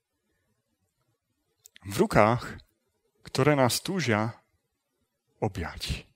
v 1.82 1.94
rukách, 1.98 2.62
ktoré 3.26 3.58
nás 3.58 3.82
túžia 3.82 4.38
objať. 5.42 6.06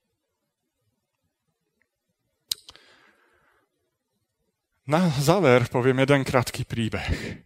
Na 4.86 5.10
záver 5.18 5.66
poviem 5.66 6.06
jeden 6.06 6.22
krátky 6.22 6.62
príbeh. 6.62 7.42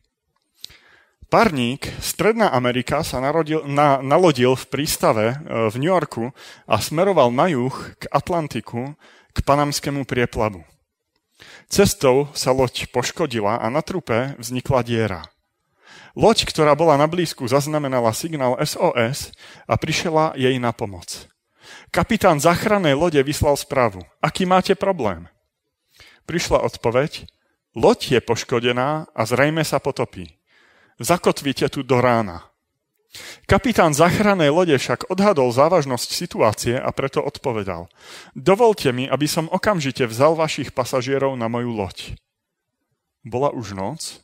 Parník, 1.33 1.89
Stredná 2.03 2.53
Amerika, 2.53 3.01
sa 3.01 3.23
narodil, 3.23 3.65
na, 3.65 4.03
nalodil 4.05 4.53
v 4.59 4.69
prístave 4.69 5.27
e, 5.33 5.37
v 5.71 5.75
New 5.79 5.89
Yorku 5.89 6.35
a 6.67 6.77
smeroval 6.83 7.33
na 7.33 7.49
juh 7.49 7.73
k 7.97 8.05
Atlantiku, 8.13 8.99
k 9.33 9.39
Panamskému 9.47 10.05
prieplavu. 10.05 10.67
Cestou 11.71 12.27
sa 12.35 12.51
loď 12.51 12.91
poškodila 12.91 13.63
a 13.63 13.71
na 13.71 13.79
trupe 13.79 14.35
vznikla 14.43 14.83
diera. 14.83 15.23
Loď, 16.19 16.51
ktorá 16.51 16.75
bola 16.75 16.99
na 16.99 17.07
blízku, 17.07 17.47
zaznamenala 17.47 18.11
signál 18.11 18.59
SOS 18.59 19.31
a 19.71 19.79
prišla 19.79 20.35
jej 20.35 20.59
na 20.59 20.75
pomoc. 20.75 21.31
Kapitán 21.95 22.43
záchrannej 22.43 22.99
lode 22.99 23.23
vyslal 23.23 23.55
správu. 23.55 24.03
Aký 24.19 24.43
máte 24.51 24.75
problém? 24.75 25.31
Prišla 26.27 26.67
odpoveď. 26.67 27.31
Loď 27.79 28.19
je 28.19 28.21
poškodená 28.21 29.07
a 29.15 29.23
zrejme 29.23 29.63
sa 29.63 29.79
potopí. 29.79 30.27
Zakotvíte 30.99 31.71
tu 31.71 31.87
do 31.87 32.03
rána. 32.03 32.50
Kapitán 33.51 33.91
záchrannej 33.91 34.55
lode 34.55 34.79
však 34.79 35.11
odhadol 35.11 35.51
závažnosť 35.51 36.09
situácie 36.15 36.79
a 36.79 36.95
preto 36.95 37.19
odpovedal. 37.19 37.91
Dovolte 38.39 38.95
mi, 38.95 39.11
aby 39.11 39.27
som 39.27 39.51
okamžite 39.51 40.07
vzal 40.07 40.39
vašich 40.39 40.71
pasažierov 40.71 41.35
na 41.35 41.51
moju 41.51 41.75
loď. 41.75 42.15
Bola 43.27 43.51
už 43.51 43.75
noc 43.75 44.23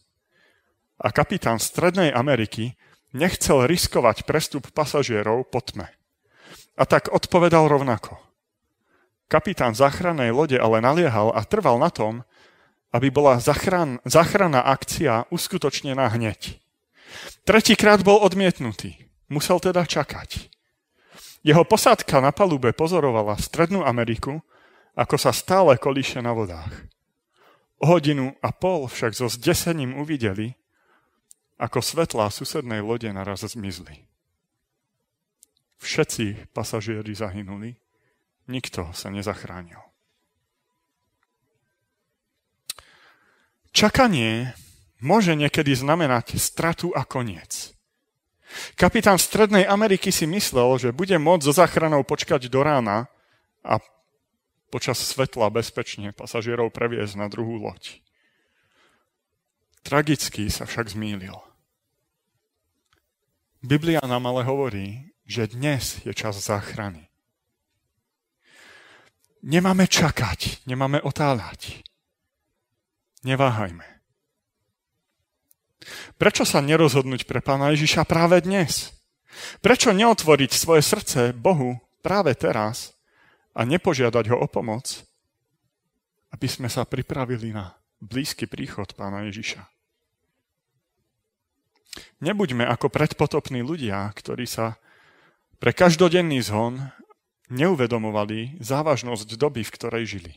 a 1.02 1.10
kapitán 1.10 1.58
Strednej 1.58 2.14
Ameriky 2.14 2.78
nechcel 3.10 3.66
riskovať 3.66 4.22
prestup 4.24 4.70
pasažierov 4.70 5.50
po 5.50 5.60
tme. 5.60 5.90
A 6.78 6.82
tak 6.86 7.10
odpovedal 7.10 7.66
rovnako. 7.66 8.16
Kapitán 9.26 9.74
záchrannej 9.74 10.30
lode 10.30 10.54
ale 10.54 10.78
naliehal 10.78 11.34
a 11.34 11.42
trval 11.42 11.82
na 11.82 11.90
tom, 11.90 12.22
aby 12.94 13.10
bola 13.10 13.42
zachran, 13.42 13.98
záchranná 14.06 14.62
akcia 14.62 15.26
uskutočnená 15.34 16.06
hneď. 16.14 16.62
Tretíkrát 17.46 18.02
bol 18.02 18.18
odmietnutý. 18.22 19.06
Musel 19.26 19.58
teda 19.58 19.82
čakať. 19.82 20.50
Jeho 21.46 21.62
posádka 21.62 22.18
na 22.18 22.34
palube 22.34 22.74
pozorovala 22.74 23.38
Strednú 23.38 23.86
Ameriku, 23.86 24.42
ako 24.98 25.14
sa 25.14 25.30
stále 25.30 25.78
kolíše 25.78 26.18
na 26.18 26.34
vodách. 26.34 26.90
O 27.78 27.86
hodinu 27.86 28.34
a 28.42 28.50
pol 28.50 28.88
však 28.88 29.12
so 29.14 29.28
zdesením 29.28 29.94
uvideli, 29.94 30.56
ako 31.60 31.78
svetlá 31.80 32.32
susednej 32.32 32.80
lode 32.82 33.08
naraz 33.12 33.44
zmizli. 33.46 34.08
Všetci 35.78 36.50
pasažieri 36.56 37.12
zahynuli, 37.12 37.76
nikto 38.48 38.90
sa 38.96 39.12
nezachránil. 39.12 39.80
Čakanie 43.76 44.56
môže 45.06 45.38
niekedy 45.38 45.70
znamenať 45.78 46.34
stratu 46.42 46.90
a 46.90 47.06
koniec. 47.06 47.70
Kapitán 48.74 49.22
Strednej 49.22 49.62
Ameriky 49.62 50.10
si 50.10 50.26
myslel, 50.26 50.78
že 50.82 50.90
bude 50.90 51.14
môcť 51.14 51.44
so 51.46 51.54
záchranou 51.54 52.02
počkať 52.02 52.50
do 52.50 52.66
rána 52.66 53.06
a 53.62 53.78
počas 54.74 54.98
svetla 54.98 55.46
bezpečne 55.54 56.10
pasažierov 56.10 56.74
previesť 56.74 57.14
na 57.14 57.30
druhú 57.30 57.62
loď. 57.62 58.02
Tragicky 59.86 60.50
sa 60.50 60.66
však 60.66 60.90
zmýlil. 60.90 61.38
Biblia 63.62 64.02
nám 64.02 64.26
ale 64.26 64.42
hovorí, 64.42 65.14
že 65.26 65.50
dnes 65.50 66.02
je 66.02 66.10
čas 66.14 66.38
záchrany. 66.38 67.06
Nemáme 69.46 69.86
čakať, 69.86 70.66
nemáme 70.66 70.98
otáľať. 71.02 71.86
Neváhajme. 73.22 73.95
Prečo 76.16 76.42
sa 76.42 76.64
nerozhodnúť 76.64 77.28
pre 77.28 77.38
pána 77.44 77.70
Ježiša 77.74 78.06
práve 78.08 78.42
dnes? 78.42 78.94
Prečo 79.60 79.92
neotvoriť 79.92 80.50
svoje 80.54 80.82
srdce 80.82 81.36
Bohu 81.36 81.76
práve 82.00 82.32
teraz 82.34 82.96
a 83.52 83.62
nepožiadať 83.68 84.32
ho 84.32 84.36
o 84.40 84.46
pomoc, 84.48 85.04
aby 86.32 86.46
sme 86.48 86.68
sa 86.72 86.88
pripravili 86.88 87.52
na 87.52 87.76
blízky 88.00 88.48
príchod 88.48 88.88
pána 88.96 89.28
Ježiša? 89.28 89.62
Nebuďme 92.20 92.64
ako 92.64 92.92
predpotopní 92.92 93.60
ľudia, 93.64 94.08
ktorí 94.12 94.44
sa 94.48 94.76
pre 95.56 95.72
každodenný 95.72 96.44
zhon 96.44 96.92
neuvedomovali 97.48 98.60
závažnosť 98.60 99.28
doby, 99.38 99.64
v 99.64 99.74
ktorej 99.74 100.04
žili. 100.18 100.34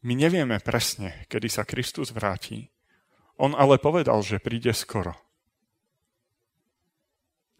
My 0.00 0.16
nevieme 0.16 0.56
presne, 0.64 1.28
kedy 1.28 1.48
sa 1.52 1.68
Kristus 1.68 2.08
vráti, 2.08 2.72
on 3.40 3.56
ale 3.56 3.80
povedal, 3.80 4.20
že 4.20 4.36
príde 4.36 4.76
skoro. 4.76 5.16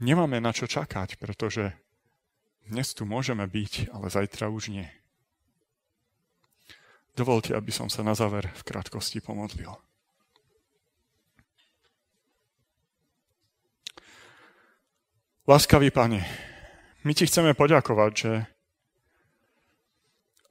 Nemáme 0.01 0.37
na 0.41 0.53
čo 0.53 0.69
čakať, 0.69 1.17
pretože 1.17 1.73
dnes 2.69 2.93
tu 2.93 3.09
môžeme 3.09 3.49
byť, 3.49 3.89
ale 3.93 4.13
zajtra 4.13 4.53
už 4.53 4.73
nie. 4.73 4.89
Dovolte, 7.17 7.57
aby 7.57 7.73
som 7.73 7.89
sa 7.89 8.05
na 8.05 8.13
záver 8.13 8.49
v 8.53 8.63
krátkosti 8.65 9.25
pomodlil. 9.25 9.73
Láskavý 15.49 15.91
Pane, 15.91 16.23
my 17.03 17.13
ti 17.17 17.27
chceme 17.27 17.59
poďakovať, 17.59 18.13
že 18.15 18.33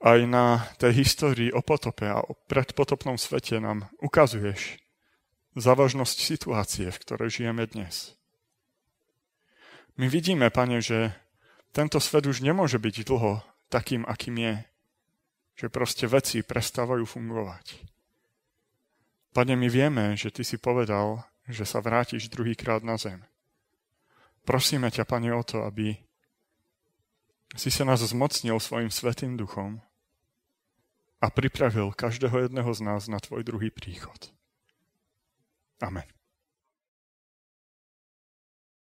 aj 0.03 0.19
na 0.27 0.67
tej 0.75 1.05
histórii 1.05 1.49
o 1.55 1.63
potope 1.63 2.03
a 2.09 2.19
o 2.19 2.35
predpotopnom 2.47 3.15
svete 3.15 3.63
nám 3.63 3.87
ukazuješ, 4.03 4.75
závažnosť 5.57 6.17
situácie, 6.21 6.87
v 6.91 7.01
ktorej 7.01 7.41
žijeme 7.41 7.65
dnes. 7.65 8.13
My 9.99 10.07
vidíme, 10.07 10.47
pane, 10.53 10.79
že 10.79 11.11
tento 11.75 11.99
svet 11.99 12.25
už 12.25 12.41
nemôže 12.41 12.79
byť 12.79 13.05
dlho 13.05 13.41
takým, 13.69 14.07
akým 14.07 14.37
je. 14.39 14.55
Že 15.59 15.67
proste 15.69 16.05
veci 16.07 16.39
prestávajú 16.39 17.03
fungovať. 17.03 17.83
Pane, 19.35 19.53
my 19.53 19.67
vieme, 19.67 20.15
že 20.15 20.31
Ty 20.31 20.47
si 20.47 20.57
povedal, 20.57 21.27
že 21.45 21.67
sa 21.67 21.83
vrátiš 21.83 22.31
druhýkrát 22.31 22.81
na 22.81 22.95
zem. 22.95 23.21
Prosíme 24.47 24.89
ťa, 24.89 25.03
Pane, 25.05 25.29
o 25.35 25.43
to, 25.43 25.67
aby 25.67 25.99
si 27.53 27.69
sa 27.69 27.83
nás 27.85 28.01
zmocnil 28.01 28.57
svojim 28.61 28.89
svetým 28.93 29.35
duchom 29.37 29.81
a 31.19 31.27
pripravil 31.27 31.91
každého 31.91 32.47
jedného 32.47 32.71
z 32.71 32.81
nás 32.81 33.11
na 33.11 33.19
Tvoj 33.19 33.43
druhý 33.43 33.69
príchod. 33.69 34.31
Amen. 35.81 36.18